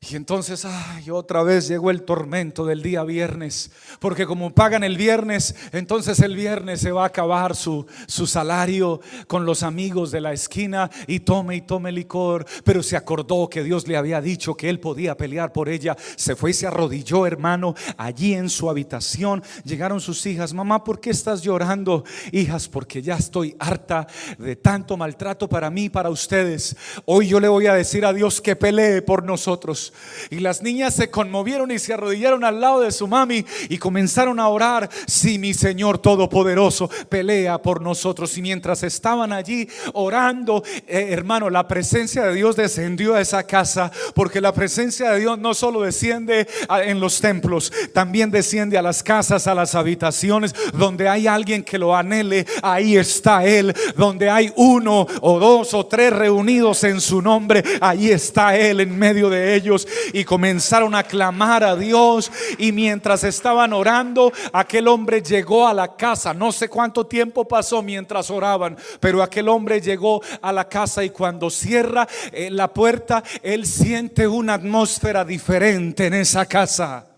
Y 0.02 0.16
entonces, 0.16 0.64
ay, 0.64 1.10
otra 1.10 1.42
vez 1.42 1.68
llegó 1.68 1.90
el 1.90 2.04
tormento 2.04 2.64
del 2.64 2.82
día 2.82 3.04
viernes, 3.04 3.70
porque 3.98 4.24
como 4.24 4.54
pagan 4.54 4.82
el 4.82 4.96
viernes, 4.96 5.54
entonces 5.72 6.20
el 6.20 6.36
viernes 6.36 6.80
se 6.80 6.90
va 6.90 7.02
a 7.02 7.08
acabar 7.08 7.54
su, 7.54 7.86
su 8.06 8.26
salario 8.26 9.02
con 9.26 9.44
los 9.44 9.62
amigos 9.62 10.10
de 10.10 10.22
la 10.22 10.32
esquina 10.32 10.90
y 11.06 11.20
tome 11.20 11.56
y 11.56 11.60
tome 11.60 11.92
licor, 11.92 12.46
pero 12.64 12.82
se 12.82 12.96
acordó 12.96 13.50
que 13.50 13.62
Dios 13.62 13.86
le 13.88 13.98
había 13.98 14.22
dicho 14.22 14.54
que 14.54 14.70
él 14.70 14.80
podía 14.80 15.18
pelear 15.18 15.52
por 15.52 15.68
ella, 15.68 15.94
se 16.16 16.34
fue 16.34 16.52
y 16.52 16.54
se 16.54 16.66
arrodilló, 16.66 17.26
hermano, 17.26 17.74
allí 17.98 18.32
en 18.32 18.48
su 18.48 18.70
habitación. 18.70 19.42
Llegaron 19.64 20.00
sus 20.00 20.24
hijas, 20.24 20.54
mamá, 20.54 20.82
¿por 20.82 20.98
qué 20.98 21.10
estás 21.10 21.42
llorando? 21.42 22.04
Hijas, 22.32 22.68
porque 22.68 23.02
ya 23.02 23.16
estoy 23.16 23.54
harta 23.58 24.06
de 24.38 24.56
tanto 24.56 24.96
maltrato 24.96 25.46
para 25.46 25.68
mí 25.68 25.84
y 25.84 25.90
para 25.90 26.08
ustedes. 26.08 26.74
Hoy 27.04 27.28
yo 27.28 27.38
le 27.38 27.48
voy 27.48 27.66
a 27.66 27.74
decir 27.74 28.06
a 28.06 28.14
Dios 28.14 28.40
que 28.40 28.56
pelee 28.56 29.02
por 29.02 29.24
nosotros. 29.24 29.89
Y 30.30 30.40
las 30.40 30.62
niñas 30.62 30.94
se 30.94 31.10
conmovieron 31.10 31.70
y 31.70 31.78
se 31.78 31.92
arrodillaron 31.92 32.44
al 32.44 32.60
lado 32.60 32.80
de 32.80 32.92
su 32.92 33.08
mami 33.08 33.44
y 33.68 33.78
comenzaron 33.78 34.38
a 34.38 34.48
orar. 34.48 34.88
Si 35.06 35.38
mi 35.38 35.54
Señor 35.54 35.98
Todopoderoso 35.98 36.90
pelea 37.08 37.60
por 37.60 37.80
nosotros. 37.80 38.36
Y 38.36 38.42
mientras 38.42 38.82
estaban 38.82 39.32
allí 39.32 39.68
orando, 39.94 40.62
eh, 40.86 41.08
hermano, 41.10 41.50
la 41.50 41.66
presencia 41.66 42.24
de 42.24 42.34
Dios 42.34 42.56
descendió 42.56 43.14
a 43.14 43.20
esa 43.20 43.44
casa. 43.44 43.90
Porque 44.14 44.40
la 44.40 44.52
presencia 44.52 45.10
de 45.10 45.20
Dios 45.20 45.38
no 45.38 45.54
solo 45.54 45.82
desciende 45.82 46.46
en 46.84 47.00
los 47.00 47.20
templos, 47.20 47.72
también 47.92 48.30
desciende 48.30 48.78
a 48.78 48.82
las 48.82 49.02
casas, 49.02 49.46
a 49.46 49.54
las 49.54 49.74
habitaciones. 49.74 50.54
Donde 50.74 51.08
hay 51.08 51.26
alguien 51.26 51.62
que 51.62 51.78
lo 51.78 51.96
anhele, 51.96 52.46
ahí 52.62 52.96
está 52.96 53.44
Él. 53.44 53.74
Donde 53.96 54.30
hay 54.30 54.52
uno 54.56 55.06
o 55.20 55.38
dos 55.38 55.74
o 55.74 55.86
tres 55.86 56.12
reunidos 56.12 56.84
en 56.84 57.00
su 57.00 57.22
nombre, 57.22 57.62
ahí 57.80 58.10
está 58.10 58.56
Él 58.56 58.80
en 58.80 58.98
medio 58.98 59.30
de 59.30 59.54
ellos 59.54 59.79
y 60.12 60.24
comenzaron 60.24 60.94
a 60.94 61.02
clamar 61.02 61.64
a 61.64 61.76
Dios. 61.76 62.30
Y 62.58 62.72
mientras 62.72 63.24
estaban 63.24 63.72
orando, 63.72 64.32
aquel 64.52 64.88
hombre 64.88 65.22
llegó 65.22 65.66
a 65.66 65.74
la 65.74 65.96
casa. 65.96 66.34
No 66.34 66.52
sé 66.52 66.68
cuánto 66.68 67.06
tiempo 67.06 67.46
pasó 67.46 67.82
mientras 67.82 68.30
oraban, 68.30 68.76
pero 69.00 69.22
aquel 69.22 69.48
hombre 69.48 69.80
llegó 69.80 70.22
a 70.40 70.52
la 70.52 70.68
casa 70.68 71.04
y 71.04 71.10
cuando 71.10 71.50
cierra 71.50 72.08
eh, 72.32 72.50
la 72.50 72.72
puerta, 72.72 73.22
él 73.42 73.66
siente 73.66 74.26
una 74.26 74.54
atmósfera 74.54 75.24
diferente 75.24 76.06
en 76.06 76.14
esa 76.14 76.46
casa 76.46 77.09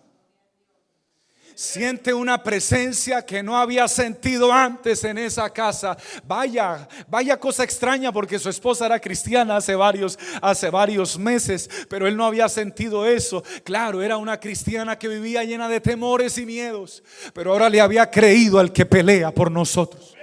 siente 1.54 2.14
una 2.14 2.42
presencia 2.42 3.24
que 3.24 3.42
no 3.42 3.56
había 3.56 3.88
sentido 3.88 4.52
antes 4.52 5.04
en 5.04 5.18
esa 5.18 5.50
casa. 5.50 5.96
Vaya, 6.24 6.88
vaya 7.08 7.38
cosa 7.38 7.64
extraña 7.64 8.12
porque 8.12 8.38
su 8.38 8.48
esposa 8.48 8.86
era 8.86 9.00
cristiana 9.00 9.56
hace 9.56 9.74
varios 9.74 10.18
hace 10.40 10.70
varios 10.70 11.18
meses, 11.18 11.68
pero 11.88 12.06
él 12.06 12.16
no 12.16 12.26
había 12.26 12.48
sentido 12.48 13.06
eso. 13.06 13.42
Claro, 13.64 14.02
era 14.02 14.16
una 14.16 14.38
cristiana 14.38 14.98
que 14.98 15.08
vivía 15.08 15.44
llena 15.44 15.68
de 15.68 15.80
temores 15.80 16.38
y 16.38 16.46
miedos, 16.46 17.02
pero 17.34 17.52
ahora 17.52 17.68
le 17.68 17.80
había 17.80 18.10
creído 18.10 18.58
al 18.58 18.72
que 18.72 18.86
pelea 18.86 19.30
por 19.30 19.50
nosotros. 19.50 20.16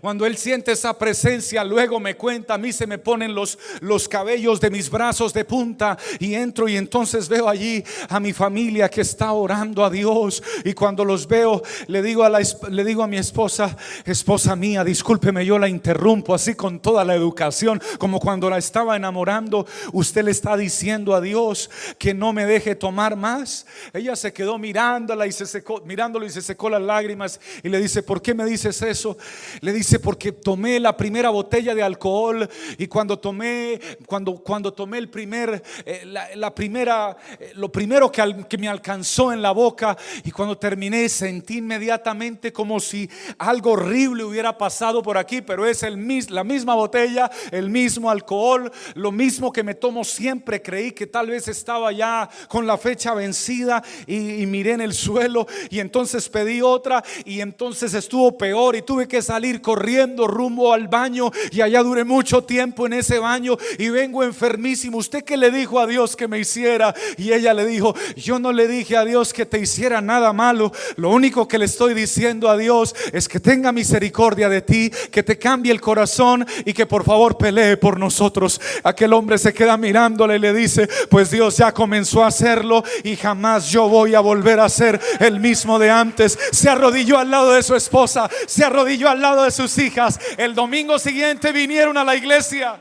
Cuando 0.00 0.24
Él 0.24 0.36
siente 0.36 0.72
esa 0.72 0.96
presencia, 0.96 1.62
luego 1.64 2.00
me 2.00 2.16
cuenta, 2.16 2.54
a 2.54 2.58
mí 2.58 2.72
se 2.72 2.86
me 2.86 2.98
ponen 2.98 3.34
los, 3.34 3.58
los 3.80 4.08
cabellos 4.08 4.60
de 4.60 4.70
mis 4.70 4.88
brazos 4.88 5.32
de 5.32 5.44
punta 5.44 5.98
y 6.18 6.34
entro 6.34 6.68
y 6.68 6.76
entonces 6.76 7.28
veo 7.28 7.48
allí 7.48 7.84
a 8.08 8.18
mi 8.20 8.32
familia 8.32 8.88
que 8.88 9.02
está 9.02 9.32
orando 9.32 9.84
a 9.84 9.90
Dios. 9.90 10.42
Y 10.64 10.72
cuando 10.72 11.04
los 11.04 11.26
veo, 11.26 11.62
le 11.86 12.02
digo 12.02 12.24
a, 12.24 12.28
la, 12.28 12.40
le 12.70 12.84
digo 12.84 13.02
a 13.02 13.06
mi 13.06 13.18
esposa, 13.18 13.76
esposa 14.04 14.56
mía, 14.56 14.84
discúlpeme, 14.84 15.44
yo 15.44 15.58
la 15.58 15.68
interrumpo 15.68 16.34
así 16.34 16.54
con 16.54 16.80
toda 16.80 17.04
la 17.04 17.14
educación, 17.14 17.80
como 17.98 18.20
cuando 18.20 18.48
la 18.48 18.58
estaba 18.58 18.96
enamorando, 18.96 19.66
usted 19.92 20.24
le 20.24 20.30
está 20.30 20.56
diciendo 20.56 21.14
a 21.14 21.20
Dios 21.20 21.70
que 21.98 22.14
no 22.14 22.32
me 22.32 22.46
deje 22.46 22.74
tomar 22.74 23.16
más. 23.16 23.66
Ella 23.92 24.16
se 24.16 24.32
quedó 24.32 24.58
mirándola 24.58 25.26
y 25.26 25.32
se 25.32 25.46
secó, 25.46 25.82
mirándolo 25.84 26.24
y 26.24 26.30
se 26.30 26.42
secó 26.42 26.70
las 26.70 26.82
lágrimas 26.82 27.40
y 27.62 27.68
le 27.68 27.80
dice, 27.80 28.02
¿por 28.02 28.22
qué 28.22 28.34
me 28.34 28.44
dices 28.44 28.80
eso? 28.82 29.16
Le 29.60 29.72
dice, 29.72 29.89
porque 29.98 30.32
tomé 30.32 30.78
la 30.78 30.96
primera 30.96 31.30
botella 31.30 31.74
de 31.74 31.82
alcohol 31.82 32.48
y 32.78 32.86
cuando 32.86 33.18
tomé, 33.18 33.80
cuando, 34.06 34.36
cuando 34.36 34.72
tomé 34.72 34.98
el 34.98 35.08
primer, 35.08 35.62
eh, 35.84 36.02
la, 36.06 36.54
primera, 36.54 37.16
eh, 37.38 37.52
lo 37.54 37.70
primero 37.70 38.10
que, 38.10 38.44
que 38.48 38.58
me 38.58 38.68
alcanzó 38.68 39.32
en 39.32 39.42
la 39.42 39.50
boca 39.52 39.96
y 40.24 40.30
cuando 40.30 40.56
terminé 40.56 41.08
sentí 41.08 41.58
inmediatamente 41.58 42.52
como 42.52 42.78
si 42.80 43.08
algo 43.38 43.72
horrible 43.72 44.24
hubiera 44.24 44.56
pasado 44.56 45.02
por 45.02 45.18
aquí, 45.18 45.42
pero 45.42 45.66
es 45.66 45.82
el, 45.82 45.98
la 46.28 46.44
misma 46.44 46.74
botella, 46.74 47.30
el 47.50 47.70
mismo 47.70 48.10
alcohol, 48.10 48.70
lo 48.94 49.12
mismo 49.12 49.52
que 49.52 49.62
me 49.62 49.74
tomo 49.74 50.04
siempre. 50.04 50.62
Creí 50.62 50.92
que 50.92 51.06
tal 51.06 51.28
vez 51.28 51.48
estaba 51.48 51.90
ya 51.92 52.28
con 52.48 52.66
la 52.66 52.78
fecha 52.78 53.14
vencida 53.14 53.82
y, 54.06 54.42
y 54.42 54.46
miré 54.46 54.72
en 54.72 54.80
el 54.82 54.94
suelo 54.94 55.46
y 55.70 55.80
entonces 55.80 56.28
pedí 56.28 56.62
otra 56.62 57.02
y 57.24 57.40
entonces 57.40 57.94
estuvo 57.94 58.36
peor 58.36 58.76
y 58.76 58.82
tuve 58.82 59.08
que 59.08 59.22
salir 59.22 59.60
corriendo 59.60 59.79
rumbo 60.26 60.72
al 60.72 60.88
baño 60.88 61.30
y 61.50 61.60
allá 61.60 61.82
duré 61.82 62.04
mucho 62.04 62.44
tiempo 62.44 62.86
en 62.86 62.94
ese 62.94 63.18
baño 63.18 63.56
y 63.78 63.88
vengo 63.88 64.22
enfermísimo. 64.22 64.98
¿Usted 64.98 65.24
qué 65.24 65.36
le 65.36 65.50
dijo 65.50 65.80
a 65.80 65.86
Dios 65.86 66.16
que 66.16 66.28
me 66.28 66.38
hiciera? 66.38 66.94
Y 67.16 67.32
ella 67.32 67.54
le 67.54 67.66
dijo, 67.66 67.94
yo 68.16 68.38
no 68.38 68.52
le 68.52 68.68
dije 68.68 68.96
a 68.96 69.04
Dios 69.04 69.32
que 69.32 69.46
te 69.46 69.58
hiciera 69.58 70.00
nada 70.00 70.32
malo. 70.32 70.72
Lo 70.96 71.10
único 71.10 71.48
que 71.48 71.58
le 71.58 71.64
estoy 71.64 71.94
diciendo 71.94 72.48
a 72.48 72.56
Dios 72.56 72.94
es 73.12 73.28
que 73.28 73.40
tenga 73.40 73.72
misericordia 73.72 74.48
de 74.48 74.62
ti, 74.62 74.90
que 75.10 75.22
te 75.22 75.38
cambie 75.38 75.72
el 75.72 75.80
corazón 75.80 76.46
y 76.64 76.72
que 76.72 76.86
por 76.86 77.04
favor 77.04 77.36
pelee 77.36 77.76
por 77.76 77.98
nosotros. 77.98 78.60
Aquel 78.82 79.12
hombre 79.12 79.38
se 79.38 79.52
queda 79.52 79.76
mirándole 79.76 80.36
y 80.36 80.40
le 80.40 80.52
dice, 80.52 80.88
pues 81.08 81.30
Dios 81.30 81.56
ya 81.56 81.72
comenzó 81.72 82.24
a 82.24 82.28
hacerlo 82.28 82.84
y 83.04 83.16
jamás 83.16 83.70
yo 83.70 83.88
voy 83.88 84.14
a 84.14 84.20
volver 84.20 84.60
a 84.60 84.68
ser 84.68 85.00
el 85.18 85.40
mismo 85.40 85.78
de 85.78 85.90
antes. 85.90 86.38
Se 86.52 86.68
arrodilló 86.68 87.18
al 87.18 87.30
lado 87.30 87.52
de 87.52 87.62
su 87.62 87.74
esposa, 87.74 88.28
se 88.46 88.64
arrodilló 88.64 89.08
al 89.08 89.20
lado 89.20 89.44
de 89.44 89.50
sus 89.50 89.69
hijas. 89.78 90.18
El 90.36 90.54
domingo 90.54 90.98
siguiente 90.98 91.52
vinieron 91.52 91.96
a 91.96 92.04
la 92.04 92.14
iglesia. 92.16 92.80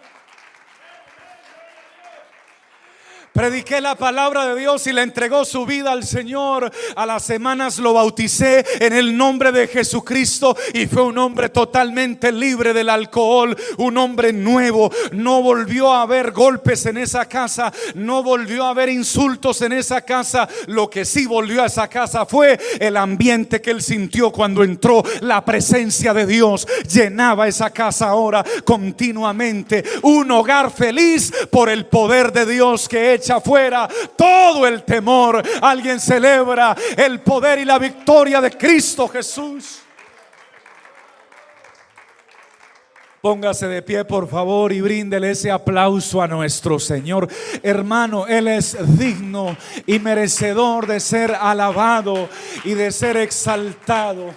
Prediqué 3.39 3.79
la 3.79 3.95
palabra 3.95 4.47
de 4.47 4.59
Dios 4.59 4.85
y 4.87 4.91
le 4.91 5.01
entregó 5.01 5.45
su 5.45 5.65
vida 5.65 5.93
al 5.93 6.03
Señor. 6.03 6.69
A 6.97 7.05
las 7.05 7.23
semanas 7.23 7.79
lo 7.79 7.93
bauticé 7.93 8.65
en 8.81 8.91
el 8.91 9.15
nombre 9.15 9.53
de 9.53 9.69
Jesucristo 9.69 10.57
y 10.73 10.87
fue 10.87 11.03
un 11.03 11.17
hombre 11.17 11.47
totalmente 11.47 12.33
libre 12.33 12.73
del 12.73 12.89
alcohol, 12.89 13.55
un 13.77 13.97
hombre 13.97 14.33
nuevo. 14.33 14.91
No 15.13 15.41
volvió 15.41 15.93
a 15.93 16.01
haber 16.01 16.33
golpes 16.33 16.85
en 16.85 16.97
esa 16.97 17.29
casa, 17.29 17.71
no 17.95 18.23
volvió 18.23 18.65
a 18.65 18.71
haber 18.71 18.89
insultos 18.89 19.61
en 19.61 19.71
esa 19.71 20.01
casa. 20.01 20.49
Lo 20.67 20.89
que 20.89 21.05
sí 21.05 21.25
volvió 21.25 21.63
a 21.63 21.67
esa 21.67 21.87
casa 21.87 22.25
fue 22.25 22.59
el 22.77 22.97
ambiente 22.97 23.61
que 23.61 23.71
él 23.71 23.81
sintió 23.81 24.33
cuando 24.33 24.65
entró. 24.65 25.01
La 25.21 25.45
presencia 25.45 26.13
de 26.13 26.25
Dios 26.25 26.67
llenaba 26.91 27.47
esa 27.47 27.69
casa 27.69 28.09
ahora 28.09 28.43
continuamente. 28.65 29.85
Un 30.01 30.29
hogar 30.29 30.71
feliz 30.71 31.31
por 31.49 31.69
el 31.69 31.85
poder 31.85 32.33
de 32.33 32.45
Dios 32.45 32.89
que 32.89 33.13
echa 33.13 33.28
afuera 33.29 33.87
todo 34.15 34.65
el 34.67 34.83
temor. 34.83 35.41
Alguien 35.61 35.99
celebra 35.99 36.75
el 36.97 37.21
poder 37.21 37.59
y 37.59 37.65
la 37.65 37.79
victoria 37.79 38.41
de 38.41 38.51
Cristo 38.51 39.07
Jesús. 39.07 39.81
Póngase 43.21 43.67
de 43.67 43.81
pie, 43.81 44.05
por 44.05 44.29
favor, 44.29 44.71
y 44.71 44.79
bríndele 44.79 45.31
ese 45.31 45.51
aplauso 45.51 46.21
a 46.21 46.27
nuestro 46.27 46.79
Señor. 46.79 47.27
Hermano, 47.61 48.27
Él 48.27 48.47
es 48.47 48.77
digno 48.97 49.57
y 49.85 49.99
merecedor 49.99 50.87
de 50.87 51.01
ser 51.01 51.35
alabado 51.35 52.29
y 52.63 52.75
de 52.75 52.93
ser 52.93 53.17
exaltado. 53.17 54.33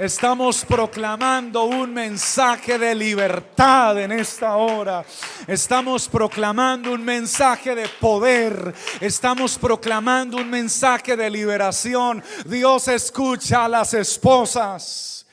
Estamos 0.00 0.64
proclamando 0.64 1.64
un 1.64 1.92
mensaje 1.92 2.78
de 2.78 2.94
libertad 2.94 4.00
en 4.00 4.12
esta 4.12 4.56
hora. 4.56 5.04
Estamos 5.46 6.08
proclamando 6.08 6.92
un 6.94 7.04
mensaje 7.04 7.74
de 7.74 7.86
poder. 7.86 8.72
Estamos 8.98 9.58
proclamando 9.58 10.38
un 10.38 10.48
mensaje 10.48 11.14
de 11.18 11.28
liberación. 11.28 12.24
Dios 12.46 12.88
escucha 12.88 13.66
a 13.66 13.68
las 13.68 13.92
esposas. 13.92 15.26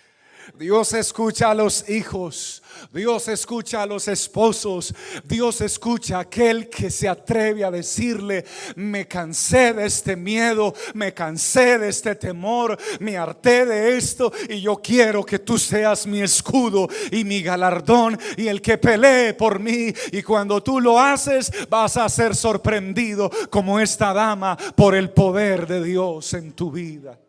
Dios 0.54 0.92
escucha 0.92 1.52
a 1.52 1.54
los 1.54 1.88
hijos. 1.88 2.62
Dios 2.94 3.28
escucha 3.28 3.84
a 3.84 3.86
los 3.86 4.08
esposos. 4.08 4.94
Dios 5.24 5.62
escucha 5.62 6.18
a 6.18 6.22
aquel 6.22 6.70
que 6.70 6.90
se 6.90 7.08
atreve 7.08 7.64
a 7.64 7.72
decirle, 7.72 8.46
me 8.76 9.08
cansé 9.08 9.74
de 9.74 9.86
este 9.86 10.16
miedo, 10.16 10.74
me 10.94 11.14
cansé 11.14 11.78
de 11.78 11.90
este 11.90 12.16
temor, 12.16 12.78
me 13.00 13.18
harté 13.18 13.66
de 13.66 13.98
esto 13.98 14.32
y 14.50 14.62
yo 14.62 14.78
quiero 14.78 15.26
que 15.26 15.40
tú 15.40 15.58
seas 15.58 16.08
mi 16.08 16.22
escudo 16.22 16.88
y 17.12 17.24
mi 17.24 17.42
galardón 17.42 18.18
y 18.38 18.48
el 18.48 18.62
que 18.62 18.78
pelee 18.78 19.34
por 19.34 19.60
mí. 19.60 19.94
Y 20.12 20.24
cuando 20.24 20.64
tú 20.64 20.80
lo 20.80 21.00
haces, 21.00 21.52
vas 21.70 21.98
a 21.98 22.08
ser 22.10 22.36
sorprendido 22.36 23.30
como 23.50 23.80
esta 23.80 24.14
dama 24.14 24.58
por 24.76 24.96
el 24.96 25.10
poder 25.10 25.68
de 25.68 25.84
Dios 25.84 26.34
en 26.34 26.54
tu 26.54 26.72
vida. 26.72 27.20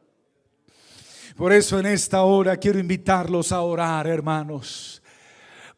Por 1.37 1.53
eso 1.53 1.79
en 1.79 1.87
esta 1.87 2.23
hora 2.23 2.57
quiero 2.57 2.79
invitarlos 2.79 3.53
a 3.53 3.61
orar, 3.61 4.07
hermanos 4.07 4.99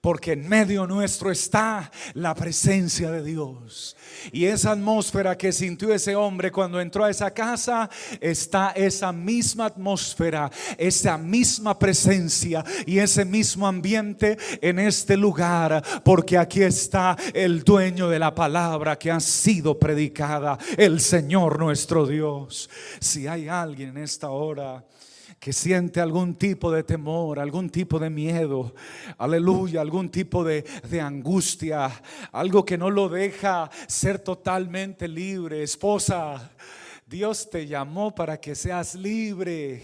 porque 0.01 0.32
en 0.32 0.48
medio 0.48 0.86
nuestro 0.86 1.30
está 1.30 1.90
la 2.14 2.34
presencia 2.34 3.11
de 3.11 3.22
Dios. 3.22 3.96
Y 4.32 4.46
esa 4.46 4.72
atmósfera 4.72 5.36
que 5.36 5.53
sintió 5.53 5.92
ese 5.92 6.16
hombre 6.16 6.51
cuando 6.51 6.80
entró 6.80 7.05
a 7.05 7.11
esa 7.11 7.30
casa, 7.32 7.90
está 8.20 8.70
esa 8.70 9.12
misma 9.12 9.66
atmósfera, 9.66 10.51
esa 10.78 11.18
misma 11.18 11.78
presencia 11.78 12.64
y 12.86 12.98
ese 12.98 13.24
mismo 13.24 13.66
ambiente 13.66 14.38
en 14.62 14.78
este 14.78 15.16
lugar, 15.16 15.82
porque 16.03 16.38
aquí 16.38 16.62
está 16.62 17.16
el 17.34 17.62
dueño 17.62 18.09
de 18.09 18.18
la 18.18 18.34
palabra 18.34 18.98
que 18.98 19.11
ha 19.11 19.20
sido 19.20 19.78
predicada, 19.78 20.59
el 20.78 21.01
Señor 21.01 21.59
nuestro 21.59 22.07
Dios. 22.07 22.70
Si 23.01 23.26
hay 23.26 23.48
alguien 23.48 23.90
en 23.90 23.98
esta 23.98 24.30
hora, 24.30 24.82
que 25.41 25.55
siente 25.55 26.03
algún 26.03 26.34
tipo 26.34 26.70
de 26.70 26.84
temor, 26.84 27.38
algún 27.38 27.70
tipo 27.70 27.99
de 27.99 28.11
miedo, 28.11 28.74
aleluya, 29.16 29.80
algún 29.80 30.11
tipo 30.11 30.45
de, 30.45 30.62
angustia, 31.01 31.91
algo 32.30 32.62
que 32.62 32.76
no 32.76 32.91
lo 32.91 33.09
deja 33.09 33.70
ser 33.86 34.18
totalmente 34.18 35.09
libre. 35.09 35.62
Esposa, 35.62 36.51
Dios 37.07 37.49
te 37.49 37.66
llamó 37.66 38.14
para 38.14 38.38
que 38.38 38.55
seas 38.55 38.95
libre 38.95 39.82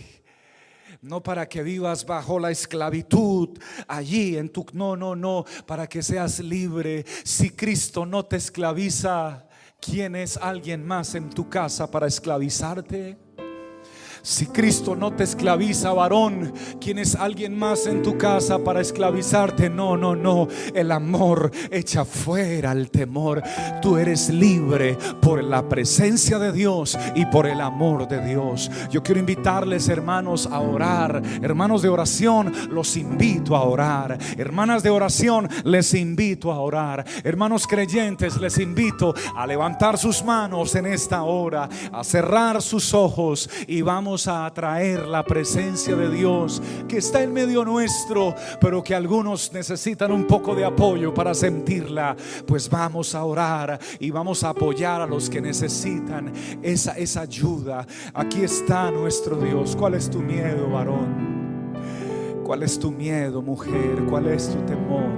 no 1.02 1.22
para 1.22 1.48
que 1.48 1.62
vivas 1.62 2.06
bajo 2.06 2.38
la 2.38 2.50
esclavitud 2.50 3.58
allí 3.86 4.36
en 4.36 4.48
tu 4.48 4.64
no 4.72 4.96
no 4.96 5.14
no 5.14 5.44
para 5.66 5.86
que 5.86 6.02
seas 6.02 6.40
libre 6.40 7.04
si 7.22 7.50
Cristo 7.50 8.06
no 8.06 8.24
te 8.24 8.36
esclaviza 8.36 9.46
quién 9.78 10.16
es 10.16 10.36
alguien 10.36 10.86
más 10.86 11.14
en 11.14 11.28
tu 11.28 11.48
casa 11.48 11.90
para 11.90 12.06
esclavizarte 12.06 13.25
si 14.26 14.46
Cristo 14.46 14.96
no 14.96 15.12
te 15.12 15.22
esclaviza, 15.22 15.92
varón, 15.92 16.52
¿quién 16.80 16.98
es 16.98 17.14
alguien 17.14 17.56
más 17.56 17.86
en 17.86 18.02
tu 18.02 18.18
casa 18.18 18.58
para 18.58 18.80
esclavizarte? 18.80 19.70
No, 19.70 19.96
no, 19.96 20.16
no. 20.16 20.48
El 20.74 20.90
amor 20.90 21.52
echa 21.70 22.04
fuera 22.04 22.72
el 22.72 22.90
temor. 22.90 23.40
Tú 23.80 23.96
eres 23.98 24.28
libre 24.28 24.98
por 25.22 25.44
la 25.44 25.68
presencia 25.68 26.40
de 26.40 26.50
Dios 26.50 26.98
y 27.14 27.24
por 27.26 27.46
el 27.46 27.60
amor 27.60 28.08
de 28.08 28.26
Dios. 28.26 28.68
Yo 28.90 29.00
quiero 29.00 29.20
invitarles, 29.20 29.88
hermanos, 29.88 30.48
a 30.50 30.58
orar. 30.58 31.22
Hermanos 31.40 31.82
de 31.82 31.88
oración, 31.88 32.52
los 32.68 32.96
invito 32.96 33.54
a 33.54 33.62
orar. 33.62 34.18
Hermanas 34.36 34.82
de 34.82 34.90
oración, 34.90 35.48
les 35.62 35.94
invito 35.94 36.50
a 36.50 36.58
orar. 36.58 37.04
Hermanos 37.22 37.64
creyentes, 37.68 38.38
les 38.38 38.58
invito 38.58 39.14
a 39.36 39.46
levantar 39.46 39.96
sus 39.98 40.24
manos 40.24 40.74
en 40.74 40.86
esta 40.86 41.22
hora, 41.22 41.68
a 41.92 42.02
cerrar 42.02 42.60
sus 42.60 42.92
ojos 42.92 43.48
y 43.68 43.82
vamos 43.82 44.15
a 44.26 44.46
atraer 44.46 45.06
la 45.06 45.22
presencia 45.22 45.94
de 45.94 46.08
Dios 46.08 46.62
que 46.88 46.98
está 46.98 47.22
en 47.22 47.32
medio 47.32 47.64
nuestro, 47.64 48.34
pero 48.60 48.82
que 48.82 48.94
algunos 48.94 49.52
necesitan 49.52 50.10
un 50.10 50.26
poco 50.26 50.54
de 50.54 50.64
apoyo 50.64 51.12
para 51.12 51.34
sentirla. 51.34 52.16
Pues 52.46 52.70
vamos 52.70 53.14
a 53.14 53.24
orar 53.24 53.78
y 54.00 54.10
vamos 54.10 54.42
a 54.42 54.50
apoyar 54.50 55.02
a 55.02 55.06
los 55.06 55.28
que 55.28 55.42
necesitan 55.42 56.32
esa, 56.62 56.96
esa 56.96 57.20
ayuda. 57.20 57.86
Aquí 58.14 58.42
está 58.42 58.90
nuestro 58.90 59.36
Dios. 59.36 59.76
¿Cuál 59.76 59.94
es 59.94 60.08
tu 60.08 60.20
miedo, 60.20 60.70
varón? 60.70 61.35
¿Cuál 62.46 62.62
es 62.62 62.78
tu 62.78 62.92
miedo, 62.92 63.42
mujer? 63.42 64.04
¿Cuál 64.08 64.28
es 64.28 64.48
tu 64.48 64.58
temor? 64.66 65.10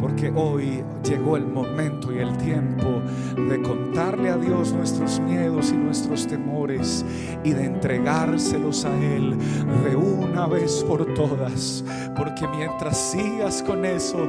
Porque 0.00 0.32
hoy 0.34 0.82
llegó 1.08 1.36
el 1.36 1.46
momento 1.46 2.12
y 2.12 2.18
el 2.18 2.36
tiempo 2.38 3.00
de 3.36 3.62
contarle 3.62 4.30
a 4.30 4.36
Dios 4.36 4.72
nuestros 4.72 5.20
miedos 5.20 5.70
y 5.70 5.76
nuestros 5.76 6.26
temores 6.26 7.04
y 7.44 7.52
de 7.52 7.66
entregárselos 7.66 8.84
a 8.84 8.96
Él 8.96 9.36
de 9.84 9.94
una 9.94 10.48
vez 10.48 10.84
por 10.88 11.14
todas. 11.14 11.84
Porque 12.16 12.48
mientras 12.48 12.98
sigas 12.98 13.62
con 13.62 13.84
eso, 13.84 14.28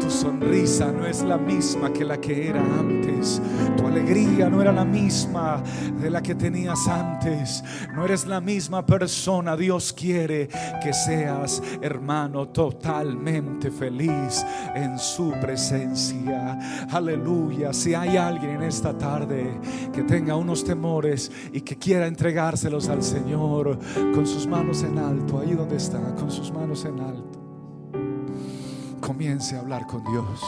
tu 0.00 0.10
sonrisa 0.10 0.90
no 0.90 1.06
es 1.06 1.22
la 1.22 1.38
misma 1.38 1.92
que 1.92 2.04
la 2.04 2.20
que 2.20 2.48
era 2.48 2.62
antes. 2.78 3.40
Tu 3.76 3.86
alegría 3.86 4.48
no 4.48 4.60
era 4.60 4.72
la 4.72 4.84
misma 4.84 5.62
de 6.00 6.10
la 6.10 6.22
que 6.22 6.34
tenías 6.34 6.88
antes. 6.88 7.62
No 7.94 8.04
eres 8.04 8.26
la 8.26 8.40
misma 8.40 8.84
persona. 8.84 9.56
Dios 9.56 9.92
quiere 9.92 10.48
que 10.82 10.92
seas, 10.92 11.59
hermano, 11.80 12.48
totalmente 12.48 13.70
feliz 13.70 14.44
en 14.74 14.98
su 14.98 15.32
presencia. 15.40 16.86
Aleluya. 16.90 17.72
Si 17.72 17.94
hay 17.94 18.16
alguien 18.16 18.52
en 18.52 18.62
esta 18.62 18.96
tarde 18.96 19.60
que 19.92 20.02
tenga 20.02 20.36
unos 20.36 20.64
temores 20.64 21.30
y 21.52 21.60
que 21.60 21.76
quiera 21.76 22.06
entregárselos 22.06 22.88
al 22.88 23.02
Señor 23.02 23.78
con 24.14 24.26
sus 24.26 24.46
manos 24.46 24.82
en 24.82 24.98
alto, 24.98 25.38
ahí 25.38 25.54
donde 25.54 25.76
está, 25.76 26.00
con 26.14 26.30
sus 26.30 26.52
manos 26.52 26.84
en 26.84 27.00
alto, 27.00 27.38
comience 29.00 29.56
a 29.56 29.60
hablar 29.60 29.86
con 29.86 30.04
Dios. 30.04 30.40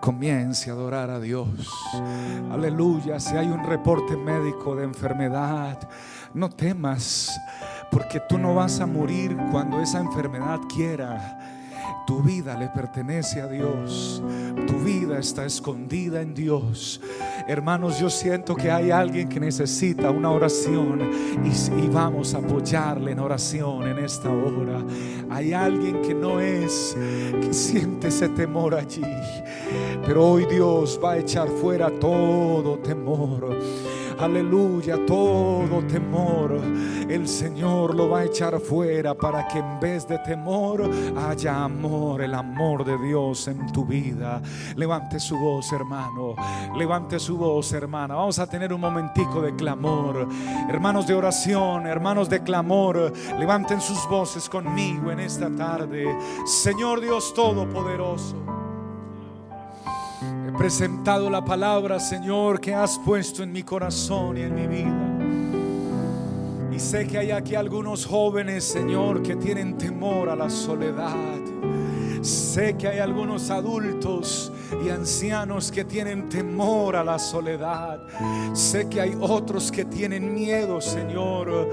Comience 0.00 0.70
a 0.70 0.74
adorar 0.74 1.10
a 1.10 1.18
Dios. 1.18 1.48
Aleluya. 2.52 3.18
Si 3.18 3.34
hay 3.34 3.48
un 3.48 3.64
reporte 3.64 4.16
médico 4.16 4.76
de 4.76 4.84
enfermedad, 4.84 5.88
no 6.34 6.48
temas, 6.50 7.40
porque 7.90 8.20
tú 8.28 8.38
no 8.38 8.54
vas 8.54 8.80
a 8.80 8.86
morir 8.86 9.36
cuando 9.50 9.80
esa 9.80 10.00
enfermedad 10.00 10.60
quiera 10.74 11.38
tu 12.08 12.22
vida 12.22 12.56
le 12.56 12.68
pertenece 12.68 13.42
a 13.42 13.46
Dios. 13.46 14.22
Tu 14.66 14.78
vida 14.78 15.18
está 15.18 15.44
escondida 15.44 16.22
en 16.22 16.32
Dios. 16.32 17.02
Hermanos, 17.46 17.98
yo 18.00 18.08
siento 18.08 18.56
que 18.56 18.70
hay 18.70 18.90
alguien 18.90 19.28
que 19.28 19.38
necesita 19.38 20.10
una 20.10 20.30
oración 20.30 21.02
y, 21.44 21.88
vamos 21.88 22.34
a 22.34 22.38
apoyarle 22.38 23.12
en 23.12 23.18
oración 23.18 23.86
en 23.86 23.98
esta 23.98 24.30
hora. 24.30 24.82
Hay 25.28 25.52
alguien 25.52 26.00
que 26.00 26.14
no 26.14 26.40
es, 26.40 26.96
que 27.42 27.52
siente 27.52 28.08
ese 28.08 28.30
temor 28.30 28.74
allí. 28.74 29.02
Pero 30.06 30.30
hoy 30.30 30.46
Dios 30.46 30.98
va 31.04 31.12
a 31.12 31.18
echar 31.18 31.48
fuera 31.48 31.90
todo 31.90 32.78
temor. 32.78 33.54
Aleluya, 34.18 34.98
todo 35.06 35.82
temor 35.86 36.60
el 37.08 37.26
Señor 37.26 37.94
lo 37.94 38.10
va 38.10 38.20
a 38.20 38.24
echar 38.24 38.60
fuera 38.60 39.14
para 39.14 39.48
que 39.48 39.58
en 39.58 39.80
vez 39.80 40.06
de 40.06 40.18
temor 40.18 40.88
haya 41.16 41.64
amor, 41.64 42.20
el 42.20 42.34
amor 42.34 42.84
de 42.84 42.98
Dios 42.98 43.48
en 43.48 43.72
tu 43.72 43.86
vida. 43.86 44.42
Levante 44.76 45.18
su 45.18 45.38
voz, 45.38 45.72
hermano. 45.72 46.34
Levante 46.76 47.18
su 47.18 47.38
voz, 47.38 47.72
hermana. 47.72 48.14
Vamos 48.14 48.38
a 48.38 48.46
tener 48.46 48.72
un 48.72 48.80
momentico 48.80 49.40
de 49.40 49.56
clamor. 49.56 50.28
Hermanos 50.68 51.06
de 51.06 51.14
oración, 51.14 51.86
hermanos 51.86 52.28
de 52.28 52.42
clamor, 52.42 53.12
levanten 53.38 53.80
sus 53.80 54.06
voces 54.08 54.48
conmigo 54.48 55.10
en 55.10 55.20
esta 55.20 55.48
tarde. 55.50 56.06
Señor 56.44 57.00
Dios 57.00 57.32
Todopoderoso 57.32 58.67
presentado 60.58 61.30
la 61.30 61.44
palabra, 61.44 62.00
Señor, 62.00 62.60
que 62.60 62.74
has 62.74 62.98
puesto 62.98 63.44
en 63.44 63.52
mi 63.52 63.62
corazón 63.62 64.36
y 64.36 64.40
en 64.42 64.54
mi 64.56 64.66
vida. 64.66 65.08
Y 66.74 66.80
sé 66.80 67.06
que 67.06 67.18
hay 67.18 67.30
aquí 67.30 67.54
algunos 67.54 68.04
jóvenes, 68.04 68.64
Señor, 68.64 69.22
que 69.22 69.36
tienen 69.36 69.78
temor 69.78 70.28
a 70.28 70.34
la 70.34 70.50
soledad. 70.50 71.38
Sé 72.22 72.76
que 72.76 72.88
hay 72.88 72.98
algunos 72.98 73.50
adultos 73.50 74.52
y 74.84 74.90
ancianos 74.90 75.70
que 75.70 75.84
tienen 75.84 76.28
temor 76.28 76.96
a 76.96 77.04
la 77.04 77.18
soledad. 77.18 78.00
Sé 78.52 78.88
que 78.88 79.00
hay 79.00 79.16
otros 79.20 79.70
que 79.70 79.84
tienen 79.84 80.34
miedo, 80.34 80.80
Señor, 80.80 81.68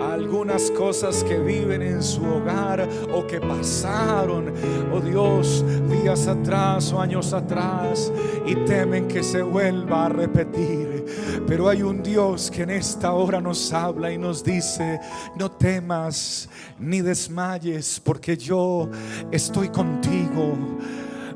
a 0.00 0.12
algunas 0.12 0.70
cosas 0.70 1.22
que 1.24 1.38
viven 1.38 1.82
en 1.82 2.02
su 2.02 2.24
hogar 2.24 2.88
o 3.12 3.26
que 3.26 3.40
pasaron, 3.40 4.52
oh 4.92 5.00
Dios, 5.00 5.64
días 5.88 6.26
atrás 6.26 6.92
o 6.92 7.00
años 7.00 7.32
atrás 7.32 8.12
y 8.46 8.54
temen 8.64 9.08
que 9.08 9.22
se 9.22 9.42
vuelva 9.42 10.06
a 10.06 10.08
repetir. 10.08 10.89
Pero 11.50 11.68
hay 11.68 11.82
un 11.82 12.00
Dios 12.00 12.48
que 12.48 12.62
en 12.62 12.70
esta 12.70 13.10
hora 13.12 13.40
nos 13.40 13.72
habla 13.72 14.12
y 14.12 14.16
nos 14.16 14.44
dice, 14.44 15.00
no 15.34 15.50
temas 15.50 16.48
ni 16.78 17.00
desmayes 17.00 17.98
porque 17.98 18.36
yo 18.36 18.88
estoy 19.32 19.68
contigo. 19.68 20.56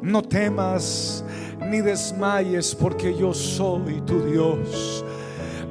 No 0.00 0.22
temas 0.22 1.24
ni 1.68 1.80
desmayes 1.80 2.76
porque 2.76 3.12
yo 3.12 3.34
soy 3.34 4.02
tu 4.02 4.24
Dios. 4.26 5.04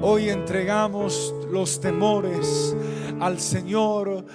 Hoy 0.01 0.27
entregamos 0.27 1.33
los 1.49 1.79
temores 1.79 2.75
al 3.21 3.39
Señor, 3.39 4.25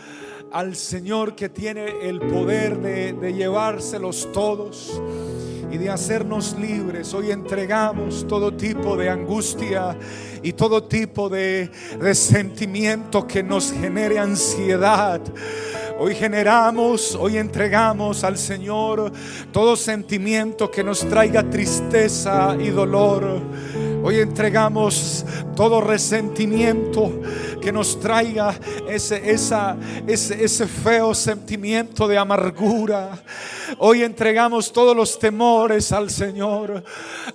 al 0.51 0.75
Señor 0.75 1.37
que 1.37 1.51
tiene 1.51 1.85
el 2.09 2.19
poder 2.21 2.81
de, 2.81 3.13
de 3.13 3.35
llevárselos 3.35 4.27
todos 4.33 5.03
y 5.71 5.79
de 5.79 5.91
hacernos 5.91 6.57
libres. 6.59 7.13
Hoy 7.15 7.31
entregamos 7.31 8.27
todo 8.27 8.53
tipo 8.55 8.97
de 8.97 9.09
angustia 9.09 9.97
y 10.43 10.53
todo 10.53 10.85
tipo 10.85 11.29
de 11.29 11.71
resentimiento 11.99 13.27
que 13.27 13.43
nos 13.43 13.73
genere 13.73 14.19
ansiedad. 14.19 15.21
Hoy 15.99 16.15
generamos, 16.15 17.15
hoy 17.17 17.39
entregamos 17.39 18.23
al 18.25 18.39
Señor 18.39 19.13
todo 19.53 19.77
sentimiento 19.77 20.71
que 20.71 20.85
nos 20.85 21.01
traiga 21.01 21.43
tristeza 21.43 22.57
y 22.59 22.69
dolor. 22.69 23.41
Hoy 24.03 24.21
entregamos 24.21 25.25
todo 25.57 25.81
resentimiento 25.81 27.21
que 27.61 27.73
nos 27.73 27.99
traiga 27.99 28.55
ese, 28.89 29.31
ese, 29.31 30.45
ese 30.45 30.67
feo 30.67 31.15
sentimiento 31.15 32.07
de 32.07 32.17
amargura. 32.17 33.23
Hoy 33.79 34.03
entregamos 34.03 34.73
todos 34.73 34.97
los 34.97 35.19
temores 35.19 35.91
al 35.93 36.11
Señor. 36.11 36.85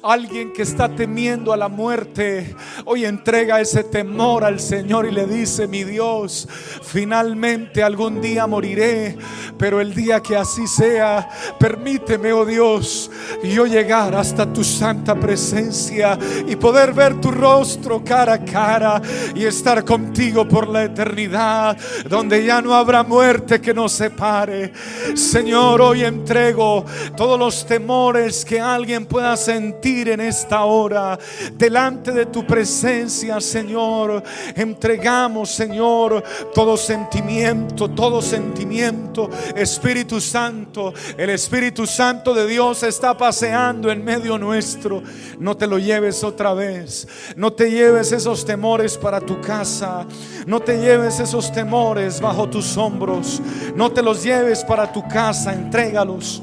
Alguien 0.01 0.53
que 0.53 0.61
está 0.61 0.87
temiendo 0.87 1.51
a 1.51 1.57
la 1.57 1.67
muerte, 1.67 2.55
hoy 2.85 3.05
entrega 3.05 3.59
ese 3.59 3.83
temor 3.83 4.43
al 4.43 4.59
Señor 4.59 5.05
y 5.05 5.11
le 5.11 5.27
dice, 5.27 5.67
mi 5.67 5.83
Dios, 5.83 6.47
finalmente 6.81 7.83
algún 7.83 8.21
día 8.21 8.47
moriré, 8.47 9.17
pero 9.57 9.81
el 9.81 9.93
día 9.93 10.21
que 10.21 10.37
así 10.37 10.65
sea, 10.65 11.29
permíteme, 11.59 12.31
oh 12.31 12.45
Dios, 12.45 13.11
yo 13.43 13.65
llegar 13.65 14.15
hasta 14.15 14.51
tu 14.51 14.63
santa 14.63 15.13
presencia 15.19 16.17
poder 16.55 16.93
ver 16.93 17.19
tu 17.19 17.31
rostro 17.31 18.03
cara 18.03 18.33
a 18.33 18.45
cara 18.45 19.01
y 19.35 19.45
estar 19.45 19.83
contigo 19.83 20.47
por 20.47 20.67
la 20.67 20.83
eternidad, 20.83 21.77
donde 22.07 22.45
ya 22.45 22.61
no 22.61 22.73
habrá 22.73 23.03
muerte 23.03 23.61
que 23.61 23.73
nos 23.73 23.91
separe. 23.91 24.73
Señor, 25.15 25.81
hoy 25.81 26.03
entrego 26.03 26.85
todos 27.15 27.39
los 27.39 27.65
temores 27.65 28.45
que 28.45 28.59
alguien 28.59 29.05
pueda 29.05 29.35
sentir 29.37 30.09
en 30.09 30.21
esta 30.21 30.63
hora 30.65 31.17
delante 31.53 32.11
de 32.11 32.25
tu 32.25 32.45
presencia, 32.45 33.39
Señor. 33.39 34.23
Entregamos, 34.55 35.49
Señor, 35.51 36.23
todo 36.53 36.77
sentimiento, 36.77 37.89
todo 37.89 38.21
sentimiento, 38.21 39.29
Espíritu 39.55 40.19
Santo, 40.19 40.93
el 41.17 41.29
Espíritu 41.29 41.85
Santo 41.85 42.33
de 42.33 42.47
Dios 42.47 42.83
está 42.83 43.15
paseando 43.17 43.91
en 43.91 44.03
medio 44.03 44.37
nuestro. 44.37 45.03
No 45.39 45.55
te 45.57 45.67
lo 45.67 45.77
lleves 45.77 46.23
otra 46.23 46.42
vez. 46.51 47.07
No 47.37 47.53
te 47.53 47.71
lleves 47.71 48.11
esos 48.11 48.43
temores 48.43 48.97
para 48.97 49.21
tu 49.21 49.39
casa. 49.39 50.05
No 50.45 50.59
te 50.59 50.81
lleves 50.81 51.21
esos 51.21 51.53
temores 51.53 52.19
bajo 52.19 52.49
tus 52.49 52.75
hombros. 52.75 53.41
No 53.75 53.91
te 53.91 54.01
los 54.01 54.23
lleves 54.23 54.65
para 54.65 54.91
tu 54.91 55.07
casa. 55.07 55.53
Entrégalos. 55.53 56.41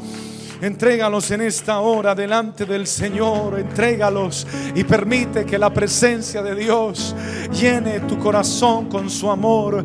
Entrégalos 0.62 1.30
en 1.32 1.42
esta 1.42 1.80
hora 1.80 2.14
delante 2.14 2.64
del 2.64 2.86
Señor. 2.86 3.58
Entrégalos 3.58 4.46
y 4.74 4.84
permite 4.84 5.44
que 5.44 5.58
la 5.58 5.74
presencia 5.74 6.42
de 6.42 6.54
Dios 6.54 7.14
llene 7.52 8.00
tu 8.00 8.18
corazón 8.18 8.88
con 8.88 9.10
su 9.10 9.30
amor. 9.30 9.84